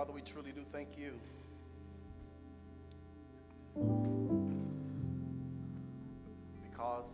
Father, 0.00 0.14
we 0.14 0.22
truly 0.22 0.50
do 0.52 0.62
thank 0.72 0.96
you. 0.96 1.12
Because 6.62 7.10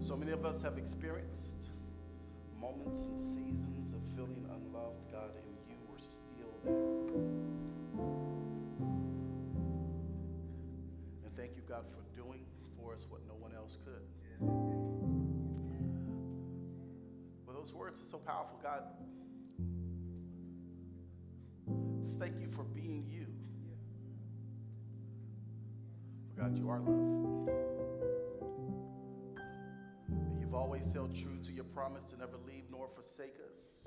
so 0.00 0.16
many 0.16 0.30
of 0.30 0.46
us 0.46 0.62
have 0.62 0.78
experienced 0.78 1.66
moments 2.60 3.00
and 3.00 3.20
seasons 3.20 3.92
of 3.92 4.00
feeling 4.14 4.43
words 17.94 18.06
are 18.06 18.10
so 18.10 18.18
powerful, 18.18 18.58
God. 18.62 18.82
Just 22.02 22.18
thank 22.18 22.40
you 22.40 22.48
for 22.48 22.64
being 22.64 23.06
you. 23.08 23.26
For 26.34 26.42
God, 26.42 26.58
you 26.58 26.68
are 26.70 26.80
love. 26.80 27.48
And 30.08 30.40
you've 30.40 30.54
always 30.54 30.92
held 30.92 31.14
true 31.14 31.38
to 31.44 31.52
your 31.52 31.64
promise 31.64 32.02
to 32.04 32.16
never 32.16 32.36
leave 32.46 32.64
nor 32.70 32.88
forsake 32.88 33.36
us. 33.48 33.86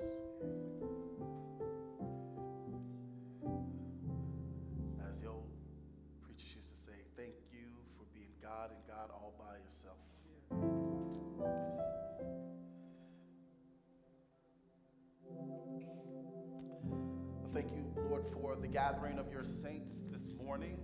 For 18.48 18.56
the 18.56 18.66
gathering 18.66 19.18
of 19.18 19.30
your 19.30 19.44
saints 19.44 19.96
this 20.10 20.30
morning. 20.42 20.78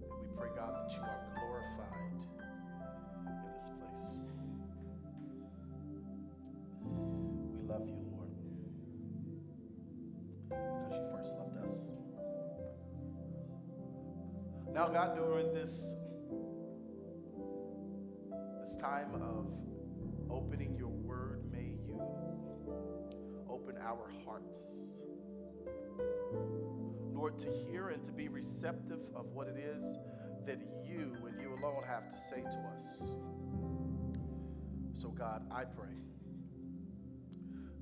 And 0.00 0.12
we 0.20 0.28
pray, 0.36 0.50
God, 0.54 0.76
that 0.76 0.94
you 0.94 1.02
are 1.02 1.26
glorified 1.34 2.12
in 3.26 3.34
this 3.58 3.68
place. 3.80 4.20
We 6.84 7.68
love 7.68 7.88
you, 7.88 7.96
Lord, 8.12 8.30
because 10.50 10.96
you 10.96 11.08
first 11.16 11.34
loved 11.34 11.56
us. 11.66 11.92
Now, 14.72 14.86
God, 14.88 15.16
during 15.16 15.52
this 15.52 15.72
this 18.62 18.76
time 18.76 19.14
of 19.14 19.65
open 23.66 23.80
our 23.82 24.10
hearts. 24.24 24.58
Lord, 27.12 27.38
to 27.38 27.48
hear 27.50 27.88
and 27.88 28.04
to 28.04 28.12
be 28.12 28.28
receptive 28.28 29.00
of 29.14 29.26
what 29.32 29.48
it 29.48 29.56
is 29.56 29.82
that 30.46 30.58
you 30.84 31.16
and 31.26 31.40
you 31.40 31.48
alone 31.48 31.82
have 31.86 32.08
to 32.10 32.16
say 32.30 32.42
to 32.42 32.58
us. 32.74 33.02
So, 34.94 35.08
God, 35.08 35.42
I 35.50 35.64
pray 35.64 35.94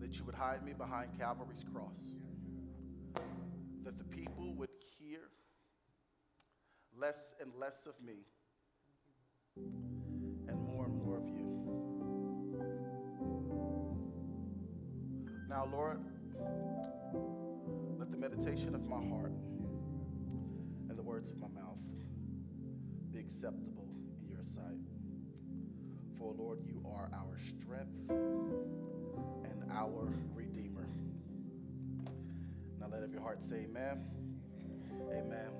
that 0.00 0.16
you 0.18 0.24
would 0.24 0.34
hide 0.34 0.64
me 0.64 0.72
behind 0.72 1.18
Calvary's 1.18 1.64
cross, 1.72 2.16
that 3.84 3.98
the 3.98 4.04
people 4.04 4.54
would 4.54 4.70
hear 4.98 5.20
less 6.98 7.34
and 7.40 7.50
less 7.58 7.86
of 7.86 7.94
me 8.04 8.24
Now, 15.54 15.68
Lord, 15.70 16.00
let 17.96 18.10
the 18.10 18.16
meditation 18.16 18.74
of 18.74 18.88
my 18.88 18.96
heart 18.96 19.30
and 20.88 20.98
the 20.98 21.02
words 21.02 21.30
of 21.30 21.38
my 21.38 21.46
mouth 21.46 21.78
be 23.12 23.20
acceptable 23.20 23.86
in 24.20 24.28
your 24.28 24.42
sight. 24.42 24.82
For, 26.18 26.34
Lord, 26.36 26.58
you 26.66 26.84
are 26.84 27.08
our 27.14 27.38
strength 27.38 28.10
and 28.10 29.70
our 29.72 30.12
Redeemer. 30.34 30.88
Now, 32.80 32.88
let 32.90 33.04
every 33.04 33.20
heart 33.20 33.40
say, 33.40 33.66
Amen. 33.70 34.06
Amen. 35.08 35.50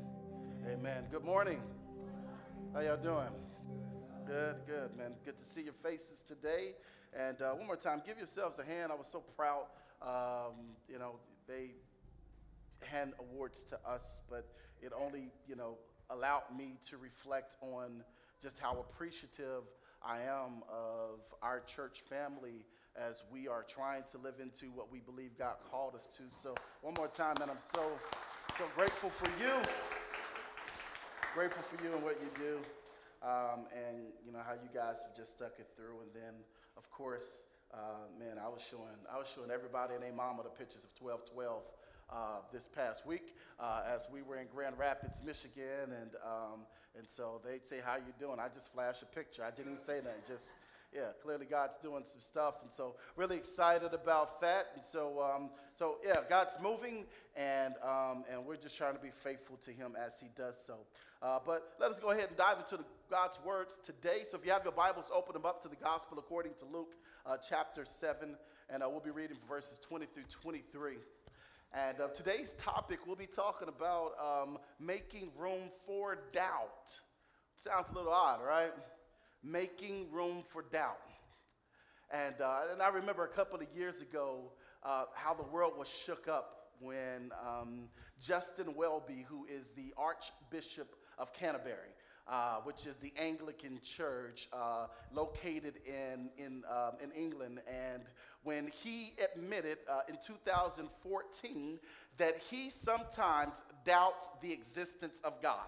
Amen. 0.72 1.04
Good 1.08 1.24
morning. 1.24 1.62
How 2.74 2.80
y'all 2.80 2.96
doing? 2.96 3.30
Good, 4.26 4.56
good, 4.66 4.96
man. 4.98 5.12
Good 5.24 5.38
to 5.38 5.44
see 5.44 5.62
your 5.62 5.74
faces 5.74 6.20
today. 6.20 6.74
And 7.18 7.40
uh, 7.40 7.52
one 7.52 7.66
more 7.66 7.76
time, 7.76 8.02
give 8.04 8.18
yourselves 8.18 8.58
a 8.58 8.64
hand. 8.64 8.90
I 8.90 8.96
was 8.96 9.06
so 9.06 9.20
proud. 9.36 9.66
Um, 10.02 10.74
you 10.88 10.98
know, 10.98 11.16
they 11.46 11.70
hand 12.82 13.12
awards 13.20 13.62
to 13.64 13.78
us, 13.86 14.22
but 14.28 14.48
it 14.82 14.92
only, 14.98 15.30
you 15.48 15.56
know, 15.56 15.76
allowed 16.10 16.42
me 16.56 16.76
to 16.88 16.96
reflect 16.96 17.56
on 17.60 18.02
just 18.42 18.58
how 18.58 18.78
appreciative 18.78 19.62
I 20.02 20.20
am 20.22 20.62
of 20.68 21.20
our 21.40 21.60
church 21.60 22.02
family 22.08 22.66
as 22.96 23.22
we 23.32 23.48
are 23.48 23.62
trying 23.62 24.02
to 24.12 24.18
live 24.18 24.34
into 24.40 24.66
what 24.66 24.92
we 24.92 25.00
believe 25.00 25.38
God 25.38 25.56
called 25.70 25.94
us 25.94 26.06
to. 26.18 26.24
So, 26.28 26.54
one 26.82 26.94
more 26.96 27.08
time, 27.08 27.36
and 27.40 27.50
I'm 27.50 27.58
so, 27.58 27.88
so 28.58 28.64
grateful 28.76 29.10
for 29.10 29.26
you. 29.40 29.52
Grateful 31.34 31.62
for 31.62 31.82
you 31.82 31.94
and 31.94 32.02
what 32.02 32.16
you 32.20 32.28
do 32.38 32.58
um, 33.24 33.64
and 33.72 34.12
you 34.24 34.32
know 34.32 34.44
how 34.44 34.52
you 34.52 34.68
guys 34.68 35.00
have 35.00 35.16
just 35.16 35.32
stuck 35.32 35.56
it 35.58 35.68
through. 35.74 36.04
And 36.04 36.12
then, 36.12 36.34
of 36.76 36.90
course, 36.90 37.46
uh, 37.72 38.06
man, 38.18 38.38
I 38.42 38.48
was 38.48 38.62
showing 38.62 38.98
I 39.12 39.18
was 39.18 39.26
showing 39.34 39.50
everybody 39.50 39.94
and 39.94 40.02
their 40.02 40.12
mama 40.12 40.42
the 40.42 40.50
pictures 40.50 40.84
of 40.84 40.90
1212 41.00 41.62
uh, 42.10 42.16
this 42.52 42.68
past 42.68 43.06
week 43.06 43.34
uh, 43.58 43.82
as 43.86 44.08
we 44.12 44.22
were 44.22 44.36
in 44.36 44.46
Grand 44.54 44.78
Rapids, 44.78 45.22
Michigan, 45.24 45.90
and 45.90 46.10
um, 46.24 46.60
and 46.96 47.06
so 47.06 47.40
they'd 47.44 47.66
say, 47.66 47.80
"How 47.84 47.96
you 47.96 48.12
doing?" 48.18 48.38
I 48.38 48.48
just 48.48 48.72
flash 48.72 49.02
a 49.02 49.06
picture. 49.06 49.42
I 49.42 49.50
didn't 49.50 49.72
even 49.72 49.84
say 49.84 49.96
nothing. 49.96 50.22
Just 50.28 50.52
yeah, 50.94 51.10
clearly 51.22 51.46
God's 51.46 51.76
doing 51.78 52.04
some 52.04 52.20
stuff, 52.20 52.62
and 52.62 52.72
so 52.72 52.94
really 53.16 53.36
excited 53.36 53.92
about 53.94 54.40
that. 54.40 54.68
And 54.74 54.84
so, 54.84 55.20
um, 55.20 55.50
so 55.76 55.96
yeah, 56.04 56.18
God's 56.28 56.54
moving, 56.62 57.04
and 57.36 57.74
um, 57.82 58.24
and 58.30 58.46
we're 58.46 58.56
just 58.56 58.76
trying 58.76 58.94
to 58.94 59.00
be 59.00 59.10
faithful 59.10 59.56
to 59.64 59.72
Him 59.72 59.96
as 59.98 60.20
He 60.20 60.28
does 60.36 60.56
so. 60.64 60.78
Uh, 61.20 61.38
but 61.44 61.72
let 61.80 61.90
us 61.90 61.98
go 61.98 62.10
ahead 62.10 62.28
and 62.28 62.36
dive 62.36 62.58
into 62.58 62.76
the, 62.76 62.84
God's 63.14 63.38
words 63.46 63.78
today. 63.84 64.24
So 64.24 64.36
if 64.36 64.44
you 64.44 64.50
have 64.50 64.64
your 64.64 64.72
Bibles, 64.72 65.08
open 65.14 65.34
them 65.34 65.46
up 65.46 65.62
to 65.62 65.68
the 65.68 65.76
Gospel 65.76 66.18
according 66.18 66.54
to 66.54 66.64
Luke, 66.64 66.96
uh, 67.24 67.36
chapter 67.36 67.84
seven, 67.84 68.34
and 68.68 68.82
uh, 68.82 68.88
we'll 68.88 68.98
be 68.98 69.12
reading 69.12 69.36
verses 69.48 69.78
20 69.78 70.06
through 70.06 70.24
23. 70.28 70.94
And 71.72 72.00
uh, 72.00 72.08
today's 72.08 72.54
topic, 72.54 73.06
we'll 73.06 73.14
be 73.14 73.28
talking 73.28 73.68
about 73.68 74.14
um, 74.18 74.58
making 74.80 75.30
room 75.38 75.68
for 75.86 76.18
doubt. 76.32 76.90
Sounds 77.54 77.86
a 77.92 77.94
little 77.94 78.10
odd, 78.10 78.40
right? 78.44 78.72
Making 79.44 80.10
room 80.10 80.42
for 80.48 80.64
doubt. 80.72 80.98
And, 82.10 82.40
uh, 82.40 82.62
and 82.72 82.82
I 82.82 82.88
remember 82.88 83.22
a 83.22 83.28
couple 83.28 83.60
of 83.60 83.68
years 83.76 84.02
ago 84.02 84.50
uh, 84.82 85.04
how 85.14 85.34
the 85.34 85.44
world 85.44 85.74
was 85.78 85.86
shook 85.86 86.26
up 86.26 86.70
when 86.80 87.30
um, 87.40 87.84
Justin 88.20 88.74
Welby, 88.74 89.24
who 89.28 89.46
is 89.46 89.70
the 89.70 89.94
Archbishop 89.96 90.96
of 91.16 91.32
Canterbury, 91.32 91.93
uh, 92.28 92.56
which 92.64 92.86
is 92.86 92.96
the 92.96 93.12
Anglican 93.18 93.80
church 93.82 94.48
uh, 94.52 94.86
located 95.12 95.74
in, 95.86 96.30
in, 96.38 96.62
um, 96.70 96.94
in 97.02 97.10
England. 97.12 97.60
And 97.68 98.02
when 98.42 98.68
he 98.68 99.12
admitted 99.22 99.78
uh, 99.90 100.00
in 100.08 100.16
2014 100.24 101.78
that 102.16 102.38
he 102.38 102.70
sometimes 102.70 103.62
doubts 103.84 104.28
the 104.40 104.52
existence 104.52 105.20
of 105.24 105.40
God. 105.42 105.66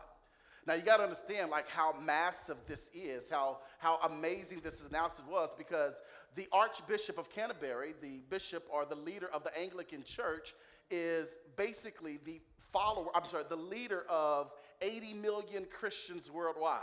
Now 0.66 0.74
you 0.74 0.82
got 0.82 0.96
to 0.96 1.04
understand 1.04 1.50
like 1.50 1.68
how 1.68 1.94
massive 2.02 2.56
this 2.66 2.90
is, 2.92 3.28
how 3.30 3.58
how 3.78 3.98
amazing 4.02 4.60
this 4.64 4.80
announcement 4.88 5.30
was 5.30 5.50
because 5.56 5.94
the 6.34 6.48
Archbishop 6.52 7.18
of 7.18 7.30
Canterbury, 7.30 7.94
the 8.02 8.20
bishop 8.28 8.64
or 8.70 8.84
the 8.84 8.96
leader 8.96 9.28
of 9.32 9.44
the 9.44 9.56
Anglican 9.58 10.02
Church 10.02 10.54
is 10.90 11.36
basically 11.56 12.18
the 12.24 12.40
follower, 12.72 13.06
I'm 13.14 13.24
sorry, 13.24 13.44
the 13.48 13.56
leader 13.56 14.04
of 14.08 14.52
80 14.82 15.14
million 15.14 15.66
Christians 15.70 16.30
worldwide. 16.30 16.80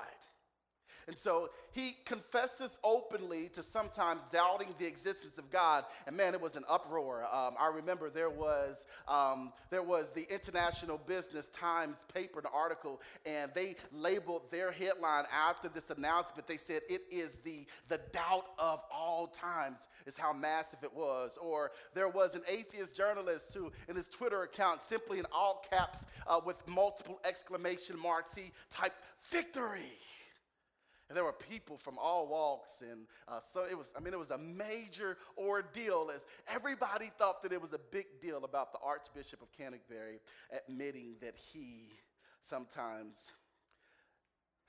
And 1.07 1.17
so 1.17 1.49
he 1.71 1.95
confesses 2.05 2.79
openly 2.83 3.49
to 3.49 3.63
sometimes 3.63 4.23
doubting 4.31 4.69
the 4.79 4.85
existence 4.85 5.37
of 5.37 5.49
God. 5.51 5.85
And 6.07 6.15
man, 6.15 6.33
it 6.33 6.41
was 6.41 6.55
an 6.55 6.63
uproar. 6.69 7.23
Um, 7.25 7.55
I 7.59 7.71
remember 7.73 8.09
there 8.09 8.29
was 8.29 8.85
um, 9.07 9.51
there 9.69 9.83
was 9.83 10.11
the 10.11 10.31
International 10.33 10.97
Business 10.97 11.47
Times 11.49 12.05
paper, 12.13 12.39
an 12.39 12.45
article, 12.53 13.01
and 13.25 13.51
they 13.53 13.75
labeled 13.91 14.43
their 14.51 14.71
headline 14.71 15.25
after 15.31 15.67
this 15.69 15.89
announcement. 15.89 16.47
They 16.47 16.57
said 16.57 16.81
it 16.89 17.01
is 17.11 17.35
the 17.43 17.65
the 17.89 17.99
doubt 18.11 18.45
of 18.57 18.81
all 18.91 19.27
times. 19.27 19.79
Is 20.05 20.17
how 20.17 20.33
massive 20.33 20.79
it 20.83 20.93
was. 20.93 21.37
Or 21.41 21.71
there 21.93 22.09
was 22.09 22.35
an 22.35 22.41
atheist 22.47 22.95
journalist 22.95 23.53
who, 23.53 23.71
in 23.87 23.95
his 23.95 24.09
Twitter 24.09 24.43
account, 24.43 24.81
simply 24.81 25.19
in 25.19 25.25
all 25.31 25.65
caps 25.69 26.05
uh, 26.27 26.39
with 26.45 26.57
multiple 26.67 27.19
exclamation 27.25 27.97
marks, 27.99 28.33
he 28.33 28.51
typed 28.69 29.01
"victory." 29.29 29.99
And 31.13 31.17
there 31.19 31.25
were 31.25 31.31
people 31.31 31.77
from 31.77 31.99
all 31.99 32.25
walks, 32.25 32.81
and 32.81 33.01
uh, 33.27 33.39
so 33.39 33.65
it 33.69 33.77
was. 33.77 33.93
I 33.95 33.99
mean, 33.99 34.15
it 34.15 34.17
was 34.17 34.31
a 34.31 34.37
major 34.39 35.19
ordeal 35.37 36.09
as 36.11 36.25
everybody 36.47 37.11
thought 37.19 37.43
that 37.43 37.53
it 37.53 37.61
was 37.61 37.71
a 37.71 37.79
big 37.91 38.07
deal 38.19 38.45
about 38.45 38.73
the 38.73 38.79
Archbishop 38.83 39.39
of 39.43 39.51
Canterbury 39.51 40.21
admitting 40.51 41.13
that 41.21 41.35
he 41.37 41.91
sometimes 42.41 43.29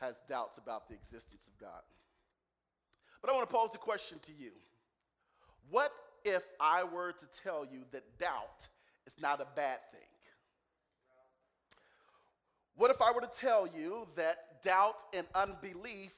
has 0.03 0.21
doubts 0.29 0.59
about 0.59 0.87
the 0.87 0.95
existence 0.95 1.47
of 1.47 1.59
God. 1.59 1.81
But 3.23 3.31
I 3.31 3.33
want 3.33 3.49
to 3.49 3.57
pose 3.57 3.71
a 3.75 3.79
question 3.79 4.19
to 4.19 4.33
you. 4.39 4.51
What 5.71 5.95
if 6.27 6.43
I 6.61 6.85
were 6.85 7.13
to 7.13 7.27
tell 7.43 7.65
you 7.65 7.87
that 7.93 8.19
doubt 8.19 8.69
is 9.07 9.17
not 9.19 9.41
a 9.41 9.47
bad 9.57 9.79
thing? 9.93 10.03
What 12.77 12.91
if 12.91 13.01
I 13.01 13.13
were 13.13 13.23
to 13.23 13.31
tell 13.35 13.67
you 13.67 14.09
that 14.17 14.63
doubt 14.63 14.97
and 15.15 15.27
unbelief 15.35 16.13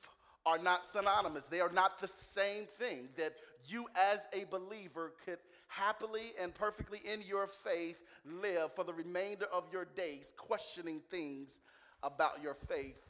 are 0.46 0.58
not 0.58 0.86
synonymous? 0.86 1.46
They 1.46 1.60
are 1.60 1.72
not 1.72 2.00
the 2.00 2.08
same 2.08 2.64
thing. 2.78 3.08
That 3.18 3.34
you, 3.66 3.86
as 3.96 4.26
a 4.32 4.44
believer, 4.46 5.12
could 5.24 5.38
happily 5.66 6.32
and 6.40 6.54
perfectly 6.54 7.00
in 7.12 7.20
your 7.22 7.48
faith 7.48 7.98
live 8.24 8.72
for 8.74 8.84
the 8.84 8.94
remainder 8.94 9.46
of 9.52 9.64
your 9.72 9.84
days, 9.96 10.32
questioning 10.36 11.00
things 11.10 11.58
about 12.02 12.42
your 12.42 12.54
faith, 12.54 13.02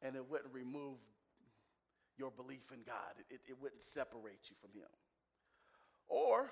and 0.00 0.16
it 0.16 0.24
wouldn't 0.30 0.52
remove 0.54 0.98
your 2.18 2.30
belief 2.30 2.70
in 2.72 2.80
God, 2.86 3.14
it, 3.30 3.40
it, 3.48 3.56
wouldn't 3.60 3.82
separate 3.82 4.38
you 4.48 4.56
from 4.60 4.70
Him. 4.78 4.88
Or, 6.08 6.50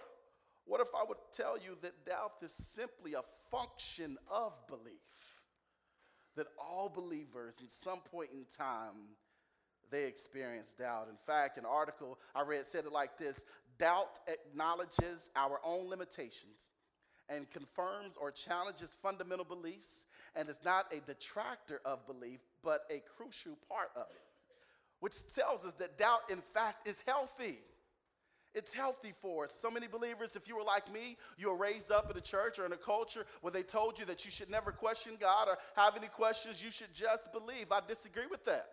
what 0.64 0.80
if 0.80 0.88
I 0.94 1.04
would 1.06 1.18
tell 1.36 1.56
you 1.56 1.76
that 1.82 2.06
doubt 2.06 2.32
is 2.42 2.52
simply 2.52 3.14
a 3.14 3.22
function 3.50 4.16
of 4.30 4.52
belief? 4.68 4.94
That 6.36 6.46
all 6.58 6.88
believers, 6.88 7.60
at 7.62 7.70
some 7.70 8.00
point 8.00 8.30
in 8.32 8.46
time, 8.56 9.16
they 9.90 10.04
experience 10.04 10.74
doubt. 10.78 11.08
In 11.10 11.16
fact, 11.26 11.58
an 11.58 11.64
article 11.64 12.18
I 12.34 12.42
read 12.42 12.66
said 12.66 12.84
it 12.84 12.92
like 12.92 13.18
this 13.18 13.42
Doubt 13.78 14.20
acknowledges 14.28 15.30
our 15.34 15.58
own 15.64 15.88
limitations 15.88 16.70
and 17.30 17.50
confirms 17.50 18.16
or 18.20 18.30
challenges 18.30 18.94
fundamental 19.02 19.44
beliefs 19.44 20.04
and 20.36 20.50
is 20.50 20.58
not 20.64 20.92
a 20.92 21.00
detractor 21.06 21.80
of 21.86 22.06
belief, 22.06 22.40
but 22.62 22.82
a 22.90 23.00
crucial 23.16 23.56
part 23.68 23.90
of 23.96 24.06
it, 24.10 24.22
which 25.00 25.14
tells 25.34 25.64
us 25.64 25.72
that 25.78 25.98
doubt, 25.98 26.30
in 26.30 26.42
fact, 26.52 26.86
is 26.86 27.02
healthy. 27.06 27.58
It's 28.54 28.74
healthy 28.74 29.14
for 29.22 29.44
us. 29.44 29.56
So 29.62 29.70
many 29.70 29.86
believers, 29.86 30.36
if 30.36 30.48
you 30.48 30.56
were 30.56 30.64
like 30.64 30.92
me, 30.92 31.16
you 31.38 31.48
were 31.48 31.56
raised 31.56 31.90
up 31.92 32.10
in 32.10 32.16
a 32.16 32.20
church 32.20 32.58
or 32.58 32.66
in 32.66 32.72
a 32.72 32.76
culture 32.76 33.24
where 33.40 33.52
they 33.52 33.62
told 33.62 33.98
you 33.98 34.04
that 34.06 34.24
you 34.24 34.30
should 34.30 34.50
never 34.50 34.72
question 34.72 35.12
God 35.18 35.48
or 35.48 35.56
have 35.76 35.96
any 35.96 36.08
questions, 36.08 36.62
you 36.62 36.70
should 36.70 36.92
just 36.92 37.32
believe. 37.32 37.70
I 37.70 37.80
disagree 37.86 38.26
with 38.28 38.44
that. 38.46 38.66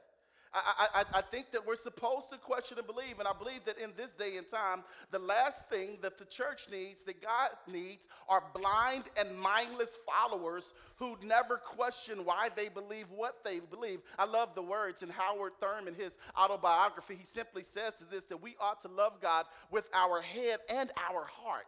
I, 0.57 1.01
I, 1.01 1.19
I, 1.19 1.21
think 1.21 1.51
that 1.51 1.65
we're 1.65 1.75
supposed 1.75 2.29
to 2.31 2.37
question 2.37 2.77
and 2.77 2.87
believe, 2.87 3.19
and 3.19 3.27
I 3.27 3.33
believe 3.33 3.65
that 3.65 3.77
in 3.79 3.91
this 3.95 4.13
day 4.13 4.37
and 4.37 4.47
time, 4.47 4.83
the 5.11 5.19
last 5.19 5.69
thing 5.69 5.97
that 6.01 6.17
the 6.17 6.25
church 6.25 6.67
needs, 6.71 7.03
that 7.03 7.21
God 7.21 7.49
needs, 7.67 8.07
are 8.27 8.43
blind 8.53 9.05
and 9.17 9.37
mindless 9.37 9.97
followers 10.05 10.73
who 10.95 11.17
never 11.23 11.57
question 11.57 12.25
why 12.25 12.49
they 12.55 12.69
believe 12.69 13.05
what 13.15 13.43
they 13.43 13.59
believe. 13.59 13.99
I 14.17 14.25
love 14.25 14.55
the 14.55 14.61
words 14.61 15.03
in 15.03 15.09
Howard 15.09 15.53
Thurman, 15.61 15.93
his 15.93 16.17
autobiography. 16.37 17.15
He 17.15 17.25
simply 17.25 17.63
says 17.63 17.95
to 17.95 18.05
this 18.05 18.23
that 18.25 18.41
we 18.41 18.55
ought 18.59 18.81
to 18.81 18.87
love 18.87 19.21
God 19.21 19.45
with 19.71 19.85
our 19.93 20.21
head 20.21 20.59
and 20.69 20.91
our 21.09 21.25
heart. 21.25 21.65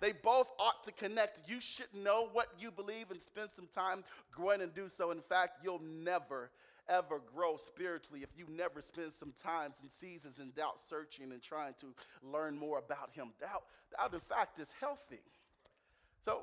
They 0.00 0.12
both 0.12 0.50
ought 0.58 0.82
to 0.84 0.92
connect. 0.92 1.48
You 1.48 1.60
should 1.60 1.94
know 1.94 2.28
what 2.32 2.48
you 2.58 2.72
believe 2.72 3.12
and 3.12 3.20
spend 3.20 3.50
some 3.50 3.68
time 3.72 4.02
growing 4.32 4.60
and 4.60 4.74
do 4.74 4.88
so. 4.88 5.12
In 5.12 5.20
fact, 5.20 5.58
you'll 5.62 5.82
never 5.82 6.50
ever 6.88 7.20
grow 7.34 7.56
spiritually 7.56 8.22
if 8.22 8.30
you 8.36 8.46
never 8.48 8.82
spend 8.82 9.12
some 9.12 9.32
times 9.42 9.76
and 9.82 9.90
seasons 9.90 10.38
in 10.38 10.50
doubt 10.50 10.80
searching 10.80 11.32
and 11.32 11.42
trying 11.42 11.74
to 11.80 11.86
learn 12.22 12.58
more 12.58 12.78
about 12.78 13.10
him. 13.12 13.28
Doubt, 13.40 13.64
doubt 13.96 14.14
in 14.14 14.20
fact, 14.20 14.58
is 14.58 14.72
healthy. 14.80 15.20
So 16.24 16.42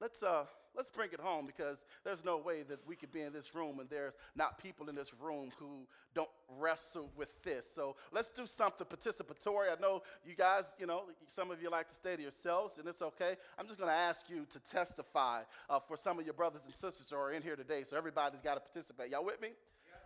let's 0.00 0.22
uh 0.22 0.44
let's 0.76 0.90
bring 0.90 1.10
it 1.12 1.20
home 1.20 1.46
because 1.46 1.84
there's 2.04 2.24
no 2.24 2.38
way 2.38 2.62
that 2.62 2.78
we 2.86 2.96
could 2.96 3.12
be 3.12 3.22
in 3.22 3.32
this 3.32 3.54
room 3.54 3.80
and 3.80 3.88
there's 3.88 4.12
not 4.36 4.62
people 4.62 4.88
in 4.88 4.94
this 4.94 5.12
room 5.20 5.50
who 5.58 5.86
don't 6.14 6.30
wrestle 6.58 7.10
with 7.16 7.42
this. 7.42 7.70
So 7.72 7.96
let's 8.12 8.30
do 8.30 8.46
something 8.46 8.86
participatory. 8.86 9.66
I 9.70 9.80
know 9.80 10.02
you 10.24 10.34
guys, 10.34 10.74
you 10.78 10.86
know, 10.86 11.04
some 11.26 11.50
of 11.50 11.62
you 11.62 11.70
like 11.70 11.88
to 11.88 11.94
stay 11.94 12.16
to 12.16 12.22
yourselves, 12.22 12.78
and 12.78 12.88
it's 12.88 13.02
okay. 13.02 13.36
I'm 13.58 13.66
just 13.66 13.78
going 13.78 13.90
to 13.90 13.96
ask 13.96 14.28
you 14.28 14.46
to 14.52 14.60
testify 14.70 15.42
uh, 15.68 15.78
for 15.80 15.96
some 15.96 16.18
of 16.18 16.24
your 16.24 16.34
brothers 16.34 16.62
and 16.66 16.74
sisters 16.74 17.06
who 17.10 17.16
are 17.16 17.32
in 17.32 17.42
here 17.42 17.56
today. 17.56 17.84
So 17.84 17.96
everybody's 17.96 18.42
got 18.42 18.54
to 18.54 18.60
participate. 18.60 19.10
Y'all 19.10 19.24
with 19.24 19.40
me? 19.40 19.50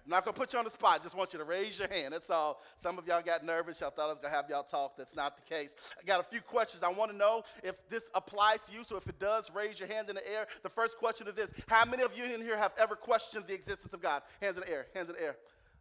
I'm 0.04 0.10
not 0.10 0.24
going 0.24 0.34
to 0.34 0.40
put 0.40 0.52
you 0.52 0.58
on 0.58 0.66
the 0.66 0.70
spot. 0.70 1.02
Just 1.02 1.16
want 1.16 1.32
you 1.32 1.38
to 1.38 1.46
raise 1.46 1.78
your 1.78 1.88
hand. 1.88 2.12
That's 2.12 2.28
all. 2.28 2.60
Some 2.76 2.98
of 2.98 3.06
y'all 3.06 3.22
got 3.22 3.42
nervous. 3.42 3.80
Y'all 3.80 3.88
thought 3.88 4.04
I 4.04 4.08
was 4.08 4.18
going 4.18 4.30
to 4.30 4.36
have 4.36 4.50
y'all 4.50 4.62
talk. 4.62 4.98
That's 4.98 5.16
not 5.16 5.36
the 5.36 5.42
case. 5.42 5.74
I 5.98 6.04
got 6.04 6.20
a 6.20 6.24
few 6.24 6.42
questions. 6.42 6.82
I 6.82 6.90
want 6.90 7.10
to 7.10 7.16
know 7.16 7.42
if 7.62 7.74
this 7.88 8.10
applies 8.14 8.60
to 8.66 8.74
you. 8.74 8.84
So 8.84 8.98
if 8.98 9.08
it 9.08 9.18
does, 9.18 9.50
raise 9.54 9.80
your 9.80 9.88
hand 9.88 10.10
in 10.10 10.16
the 10.16 10.32
air. 10.32 10.46
The 10.62 10.68
first 10.68 10.98
question 10.98 11.26
is 11.26 11.32
this 11.32 11.50
How 11.68 11.86
many 11.86 12.02
of 12.02 12.16
you 12.18 12.24
in 12.24 12.42
here 12.42 12.58
have 12.58 12.72
ever 12.78 12.96
questioned 12.96 13.46
the 13.46 13.54
existence 13.54 13.94
of 13.94 14.02
God? 14.02 14.20
Hands 14.42 14.56
in 14.56 14.62
the 14.62 14.70
air. 14.70 14.86
Hands 14.94 15.08
in 15.08 15.14
the 15.14 15.22
air. 15.22 15.36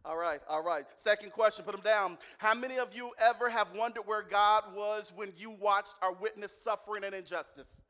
All 0.06 0.16
right, 0.18 0.40
all 0.50 0.62
right. 0.62 0.84
Second 0.98 1.32
question, 1.32 1.64
put 1.64 1.72
them 1.72 1.82
down. 1.82 2.18
How 2.36 2.54
many 2.54 2.78
of 2.78 2.94
you 2.94 3.12
ever 3.18 3.48
have 3.48 3.68
wondered 3.74 4.02
where 4.06 4.22
God 4.22 4.64
was 4.74 5.10
when 5.14 5.32
you 5.36 5.50
watched 5.50 5.94
or 6.02 6.12
witnessed 6.14 6.62
suffering 6.62 7.04
and 7.04 7.14
injustice? 7.14 7.80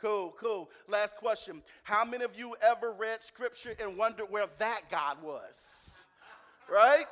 Cool, 0.00 0.34
cool. 0.38 0.70
Last 0.88 1.16
question. 1.16 1.62
How 1.82 2.04
many 2.04 2.24
of 2.24 2.36
you 2.38 2.56
ever 2.60 2.92
read 2.92 3.22
scripture 3.22 3.74
and 3.80 3.96
wondered 3.96 4.26
where 4.30 4.46
that 4.58 4.82
God 4.90 5.22
was? 5.22 6.04
Right? 6.70 7.06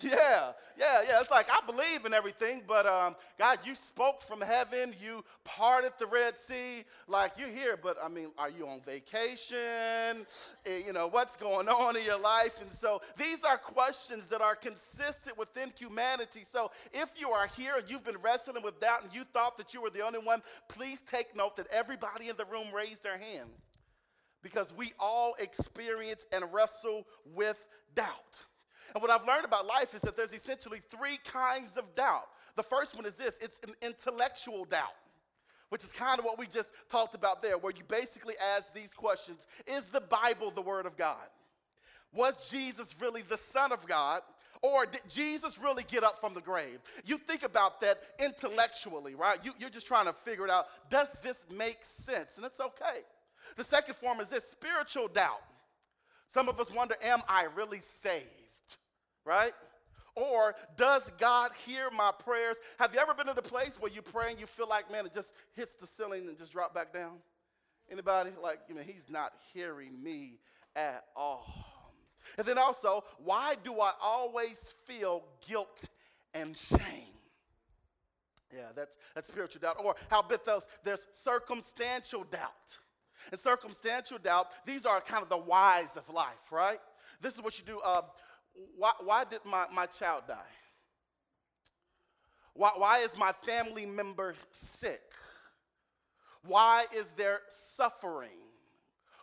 Yeah, 0.00 0.52
yeah, 0.78 1.02
yeah. 1.08 1.20
It's 1.20 1.30
like 1.30 1.48
I 1.50 1.64
believe 1.64 2.04
in 2.04 2.12
everything, 2.12 2.62
but 2.66 2.86
um, 2.86 3.16
God, 3.38 3.58
you 3.64 3.74
spoke 3.74 4.22
from 4.22 4.40
heaven, 4.40 4.94
you 5.02 5.24
parted 5.44 5.92
the 5.98 6.06
Red 6.06 6.38
Sea, 6.38 6.84
like 7.08 7.32
you're 7.38 7.48
here, 7.48 7.78
but 7.82 7.96
I 8.02 8.08
mean, 8.08 8.28
are 8.36 8.50
you 8.50 8.68
on 8.68 8.80
vacation? 8.82 10.26
Eh, 10.66 10.82
you 10.86 10.92
know, 10.92 11.06
what's 11.06 11.36
going 11.36 11.68
on 11.68 11.96
in 11.96 12.04
your 12.04 12.18
life? 12.18 12.60
And 12.60 12.70
so 12.70 13.00
these 13.16 13.42
are 13.44 13.56
questions 13.56 14.28
that 14.28 14.42
are 14.42 14.54
consistent 14.54 15.38
within 15.38 15.72
humanity. 15.78 16.42
So 16.46 16.70
if 16.92 17.10
you 17.16 17.30
are 17.30 17.46
here 17.46 17.76
and 17.76 17.88
you've 17.88 18.04
been 18.04 18.18
wrestling 18.22 18.62
with 18.62 18.78
doubt 18.80 19.02
and 19.02 19.14
you 19.14 19.24
thought 19.32 19.56
that 19.56 19.72
you 19.72 19.80
were 19.80 19.90
the 19.90 20.04
only 20.04 20.18
one, 20.18 20.42
please 20.68 21.02
take 21.10 21.34
note 21.34 21.56
that 21.56 21.68
everybody 21.70 22.28
in 22.28 22.36
the 22.36 22.44
room 22.44 22.66
raised 22.74 23.02
their 23.02 23.18
hand 23.18 23.48
because 24.42 24.72
we 24.76 24.92
all 25.00 25.34
experience 25.38 26.26
and 26.32 26.44
wrestle 26.52 27.04
with 27.34 27.64
doubt. 27.94 28.46
And 28.94 29.02
what 29.02 29.10
I've 29.10 29.26
learned 29.26 29.44
about 29.44 29.66
life 29.66 29.94
is 29.94 30.00
that 30.02 30.16
there's 30.16 30.32
essentially 30.32 30.80
three 30.90 31.18
kinds 31.24 31.76
of 31.76 31.94
doubt. 31.94 32.28
The 32.56 32.62
first 32.62 32.96
one 32.96 33.06
is 33.06 33.14
this 33.14 33.34
it's 33.40 33.60
an 33.66 33.74
intellectual 33.82 34.64
doubt, 34.64 34.94
which 35.68 35.84
is 35.84 35.92
kind 35.92 36.18
of 36.18 36.24
what 36.24 36.38
we 36.38 36.46
just 36.46 36.70
talked 36.88 37.14
about 37.14 37.42
there, 37.42 37.58
where 37.58 37.72
you 37.76 37.84
basically 37.88 38.34
ask 38.56 38.72
these 38.74 38.92
questions 38.92 39.46
Is 39.66 39.86
the 39.86 40.00
Bible 40.00 40.50
the 40.50 40.62
Word 40.62 40.86
of 40.86 40.96
God? 40.96 41.26
Was 42.12 42.48
Jesus 42.50 42.94
really 43.00 43.22
the 43.22 43.36
Son 43.36 43.72
of 43.72 43.86
God? 43.86 44.22
Or 44.62 44.86
did 44.86 45.02
Jesus 45.08 45.58
really 45.58 45.84
get 45.84 46.02
up 46.02 46.18
from 46.18 46.32
the 46.32 46.40
grave? 46.40 46.80
You 47.04 47.18
think 47.18 47.42
about 47.42 47.80
that 47.82 48.00
intellectually, 48.18 49.14
right? 49.14 49.38
You, 49.44 49.52
you're 49.58 49.70
just 49.70 49.86
trying 49.86 50.06
to 50.06 50.14
figure 50.14 50.46
it 50.46 50.50
out. 50.50 50.66
Does 50.90 51.14
this 51.22 51.44
make 51.54 51.78
sense? 51.82 52.38
And 52.38 52.46
it's 52.46 52.58
okay. 52.58 53.00
The 53.56 53.64
second 53.64 53.96
form 53.96 54.18
is 54.18 54.30
this 54.30 54.44
spiritual 54.44 55.08
doubt. 55.08 55.42
Some 56.28 56.48
of 56.48 56.58
us 56.58 56.70
wonder, 56.72 56.96
Am 57.02 57.20
I 57.28 57.44
really 57.54 57.80
saved? 57.80 58.24
Right? 59.26 59.52
Or 60.14 60.54
does 60.78 61.12
God 61.18 61.50
hear 61.66 61.90
my 61.90 62.10
prayers? 62.10 62.56
Have 62.78 62.94
you 62.94 63.00
ever 63.00 63.12
been 63.12 63.28
in 63.28 63.36
a 63.36 63.42
place 63.42 63.76
where 63.78 63.92
you 63.92 64.00
pray 64.00 64.30
and 64.30 64.40
you 64.40 64.46
feel 64.46 64.68
like, 64.68 64.90
man, 64.90 65.04
it 65.04 65.12
just 65.12 65.32
hits 65.54 65.74
the 65.74 65.86
ceiling 65.86 66.26
and 66.26 66.38
just 66.38 66.52
drop 66.52 66.74
back 66.74 66.92
down? 66.94 67.18
Anybody? 67.90 68.30
Like, 68.42 68.60
you 68.68 68.74
know, 68.74 68.80
he's 68.80 69.10
not 69.10 69.32
hearing 69.52 70.02
me 70.02 70.38
at 70.74 71.04
all. 71.14 71.44
And 72.38 72.46
then 72.46 72.56
also, 72.56 73.04
why 73.18 73.54
do 73.62 73.78
I 73.80 73.92
always 74.02 74.74
feel 74.86 75.22
guilt 75.46 75.88
and 76.32 76.56
shame? 76.56 77.12
Yeah, 78.54 78.68
that's, 78.74 78.96
that's 79.14 79.28
spiritual 79.28 79.60
doubt. 79.60 79.76
Or 79.84 79.96
how 80.08 80.20
about 80.20 80.44
those, 80.44 80.62
there's 80.82 81.06
circumstantial 81.12 82.24
doubt. 82.24 82.50
And 83.30 83.38
circumstantial 83.38 84.18
doubt, 84.18 84.46
these 84.64 84.86
are 84.86 85.00
kind 85.00 85.22
of 85.22 85.28
the 85.28 85.36
whys 85.36 85.96
of 85.96 86.08
life, 86.08 86.50
right? 86.50 86.78
This 87.20 87.34
is 87.34 87.42
what 87.42 87.58
you 87.58 87.64
do. 87.64 87.80
Uh, 87.84 88.02
why, 88.76 88.92
why 89.00 89.24
did 89.24 89.40
my, 89.44 89.66
my 89.72 89.86
child 89.86 90.24
die? 90.28 90.36
Why, 92.54 92.70
why 92.76 92.98
is 93.00 93.16
my 93.16 93.32
family 93.32 93.86
member 93.86 94.34
sick? 94.50 95.02
Why 96.46 96.84
is 96.94 97.10
there 97.10 97.40
suffering? 97.48 98.38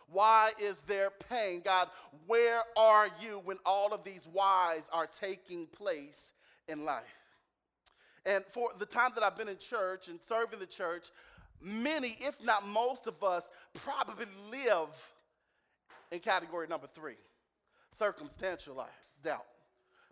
Why 0.08 0.52
is 0.60 0.80
there 0.86 1.10
pain? 1.30 1.62
God, 1.64 1.88
where 2.26 2.62
are 2.76 3.08
you 3.20 3.40
when 3.44 3.56
all 3.64 3.92
of 3.92 4.04
these 4.04 4.24
whys 4.30 4.88
are 4.92 5.06
taking 5.06 5.66
place 5.66 6.32
in 6.68 6.84
life? 6.84 7.02
And 8.26 8.44
for 8.52 8.70
the 8.78 8.86
time 8.86 9.10
that 9.14 9.24
I've 9.24 9.36
been 9.36 9.48
in 9.48 9.58
church 9.58 10.08
and 10.08 10.20
serving 10.22 10.60
the 10.60 10.66
church, 10.66 11.08
many, 11.60 12.16
if 12.20 12.42
not 12.44 12.66
most 12.66 13.06
of 13.06 13.22
us, 13.24 13.48
probably 13.74 14.26
live 14.50 15.12
in 16.12 16.20
category 16.20 16.68
number 16.68 16.86
three 16.94 17.16
circumstantial 17.90 18.74
life 18.74 19.03
doubt 19.24 19.46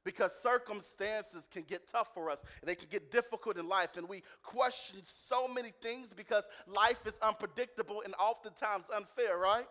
because 0.04 0.32
circumstances 0.34 1.48
can 1.52 1.62
get 1.62 1.86
tough 1.86 2.12
for 2.14 2.30
us 2.30 2.42
they 2.64 2.74
can 2.74 2.88
get 2.90 3.12
difficult 3.12 3.56
in 3.56 3.68
life 3.68 3.96
and 3.96 4.08
we 4.08 4.22
question 4.42 5.00
so 5.04 5.46
many 5.46 5.72
things 5.80 6.12
because 6.16 6.44
life 6.66 7.06
is 7.06 7.14
unpredictable 7.22 8.02
and 8.04 8.14
oftentimes 8.18 8.84
unfair 8.94 9.38
right 9.38 9.66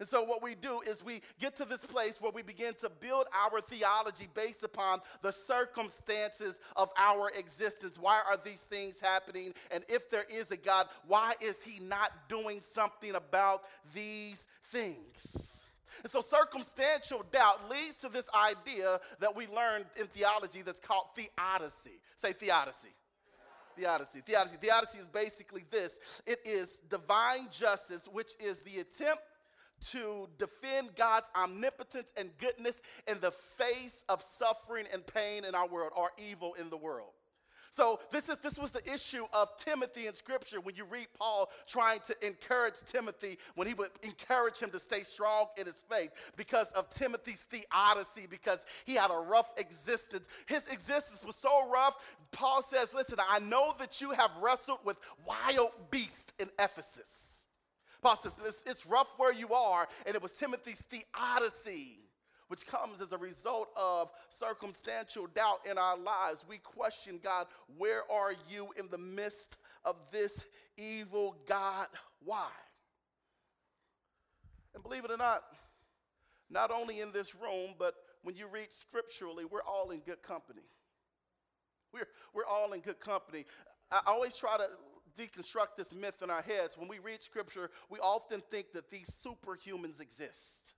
and 0.00 0.08
so, 0.08 0.22
what 0.22 0.42
we 0.42 0.54
do 0.54 0.80
is 0.80 1.04
we 1.04 1.22
get 1.40 1.56
to 1.56 1.64
this 1.64 1.84
place 1.84 2.20
where 2.20 2.30
we 2.30 2.42
begin 2.42 2.74
to 2.74 2.88
build 2.88 3.26
our 3.34 3.60
theology 3.60 4.28
based 4.32 4.62
upon 4.62 5.00
the 5.22 5.32
circumstances 5.32 6.60
of 6.76 6.90
our 6.96 7.30
existence. 7.36 7.98
Why 7.98 8.22
are 8.28 8.38
these 8.42 8.62
things 8.62 9.00
happening? 9.00 9.54
And 9.70 9.84
if 9.88 10.08
there 10.08 10.24
is 10.32 10.50
a 10.52 10.56
God, 10.56 10.86
why 11.06 11.34
is 11.40 11.62
He 11.62 11.80
not 11.80 12.12
doing 12.28 12.60
something 12.62 13.14
about 13.16 13.64
these 13.92 14.46
things? 14.70 15.57
And 16.02 16.10
so 16.10 16.20
circumstantial 16.20 17.24
doubt 17.32 17.70
leads 17.70 17.96
to 17.96 18.08
this 18.08 18.26
idea 18.34 19.00
that 19.20 19.34
we 19.34 19.46
learned 19.48 19.86
in 20.00 20.06
theology 20.08 20.62
that's 20.62 20.80
called 20.80 21.06
theodicy. 21.14 22.00
Say 22.16 22.32
theodicy. 22.32 22.94
Theodicy. 23.76 24.20
Theodicy. 24.26 24.56
Theodicy 24.60 24.98
is 24.98 25.08
basically 25.08 25.64
this 25.70 26.22
it 26.26 26.40
is 26.44 26.80
divine 26.90 27.48
justice, 27.50 28.08
which 28.10 28.32
is 28.40 28.60
the 28.60 28.80
attempt 28.80 29.22
to 29.90 30.28
defend 30.38 30.94
God's 30.96 31.26
omnipotence 31.36 32.12
and 32.16 32.30
goodness 32.38 32.82
in 33.06 33.20
the 33.20 33.30
face 33.30 34.04
of 34.08 34.22
suffering 34.22 34.86
and 34.92 35.06
pain 35.06 35.44
in 35.44 35.54
our 35.54 35.68
world 35.68 35.92
or 35.96 36.10
evil 36.18 36.54
in 36.54 36.68
the 36.70 36.76
world. 36.76 37.12
So 37.70 38.00
this 38.10 38.28
is 38.28 38.38
this 38.38 38.58
was 38.58 38.72
the 38.72 38.92
issue 38.92 39.24
of 39.32 39.56
Timothy 39.56 40.06
in 40.06 40.14
scripture 40.14 40.60
when 40.60 40.74
you 40.74 40.84
read 40.84 41.08
Paul 41.18 41.50
trying 41.66 42.00
to 42.00 42.26
encourage 42.26 42.74
Timothy 42.86 43.38
when 43.54 43.66
he 43.66 43.74
would 43.74 43.90
encourage 44.02 44.58
him 44.58 44.70
to 44.70 44.78
stay 44.78 45.02
strong 45.02 45.46
in 45.56 45.66
his 45.66 45.80
faith 45.90 46.10
because 46.36 46.70
of 46.72 46.88
Timothy's 46.88 47.44
theodicy 47.50 48.26
because 48.28 48.64
he 48.84 48.94
had 48.94 49.10
a 49.10 49.18
rough 49.18 49.50
existence. 49.58 50.28
His 50.46 50.66
existence 50.68 51.22
was 51.24 51.36
so 51.36 51.68
rough. 51.70 51.96
Paul 52.32 52.62
says, 52.62 52.94
"Listen, 52.94 53.18
I 53.28 53.38
know 53.40 53.74
that 53.78 54.00
you 54.00 54.10
have 54.10 54.30
wrestled 54.40 54.80
with 54.84 54.96
wild 55.26 55.72
beasts 55.90 56.32
in 56.38 56.50
Ephesus." 56.58 57.38
Paul 58.00 58.16
says, 58.16 58.32
it's, 58.46 58.62
it's 58.64 58.86
rough 58.86 59.08
where 59.16 59.32
you 59.32 59.52
are, 59.52 59.88
and 60.06 60.14
it 60.14 60.22
was 60.22 60.32
Timothy's 60.32 60.82
theodicy, 60.88 61.98
which 62.48 62.66
comes 62.66 63.00
as 63.00 63.12
a 63.12 63.18
result 63.18 63.68
of 63.76 64.10
circumstantial 64.30 65.26
doubt 65.28 65.60
in 65.70 65.78
our 65.78 65.96
lives. 65.96 66.44
We 66.48 66.58
question 66.58 67.20
God, 67.22 67.46
where 67.76 68.02
are 68.10 68.34
you 68.50 68.68
in 68.78 68.88
the 68.90 68.98
midst 68.98 69.58
of 69.84 69.96
this 70.10 70.44
evil 70.76 71.36
God? 71.46 71.86
Why? 72.24 72.48
And 74.74 74.82
believe 74.82 75.04
it 75.04 75.10
or 75.10 75.16
not, 75.16 75.44
not 76.50 76.70
only 76.70 77.00
in 77.00 77.12
this 77.12 77.34
room, 77.34 77.74
but 77.78 77.94
when 78.22 78.36
you 78.36 78.46
read 78.46 78.72
scripturally, 78.72 79.44
we're 79.44 79.62
all 79.62 79.90
in 79.90 80.00
good 80.00 80.22
company. 80.22 80.62
We're, 81.92 82.08
we're 82.34 82.46
all 82.46 82.72
in 82.72 82.80
good 82.80 83.00
company. 83.00 83.46
I 83.90 84.00
always 84.06 84.36
try 84.36 84.56
to 84.58 84.68
deconstruct 85.18 85.76
this 85.76 85.92
myth 85.92 86.22
in 86.22 86.30
our 86.30 86.42
heads. 86.42 86.76
When 86.76 86.88
we 86.88 86.98
read 86.98 87.22
scripture, 87.22 87.70
we 87.90 87.98
often 87.98 88.42
think 88.50 88.72
that 88.72 88.90
these 88.90 89.10
superhumans 89.10 90.00
exist 90.00 90.74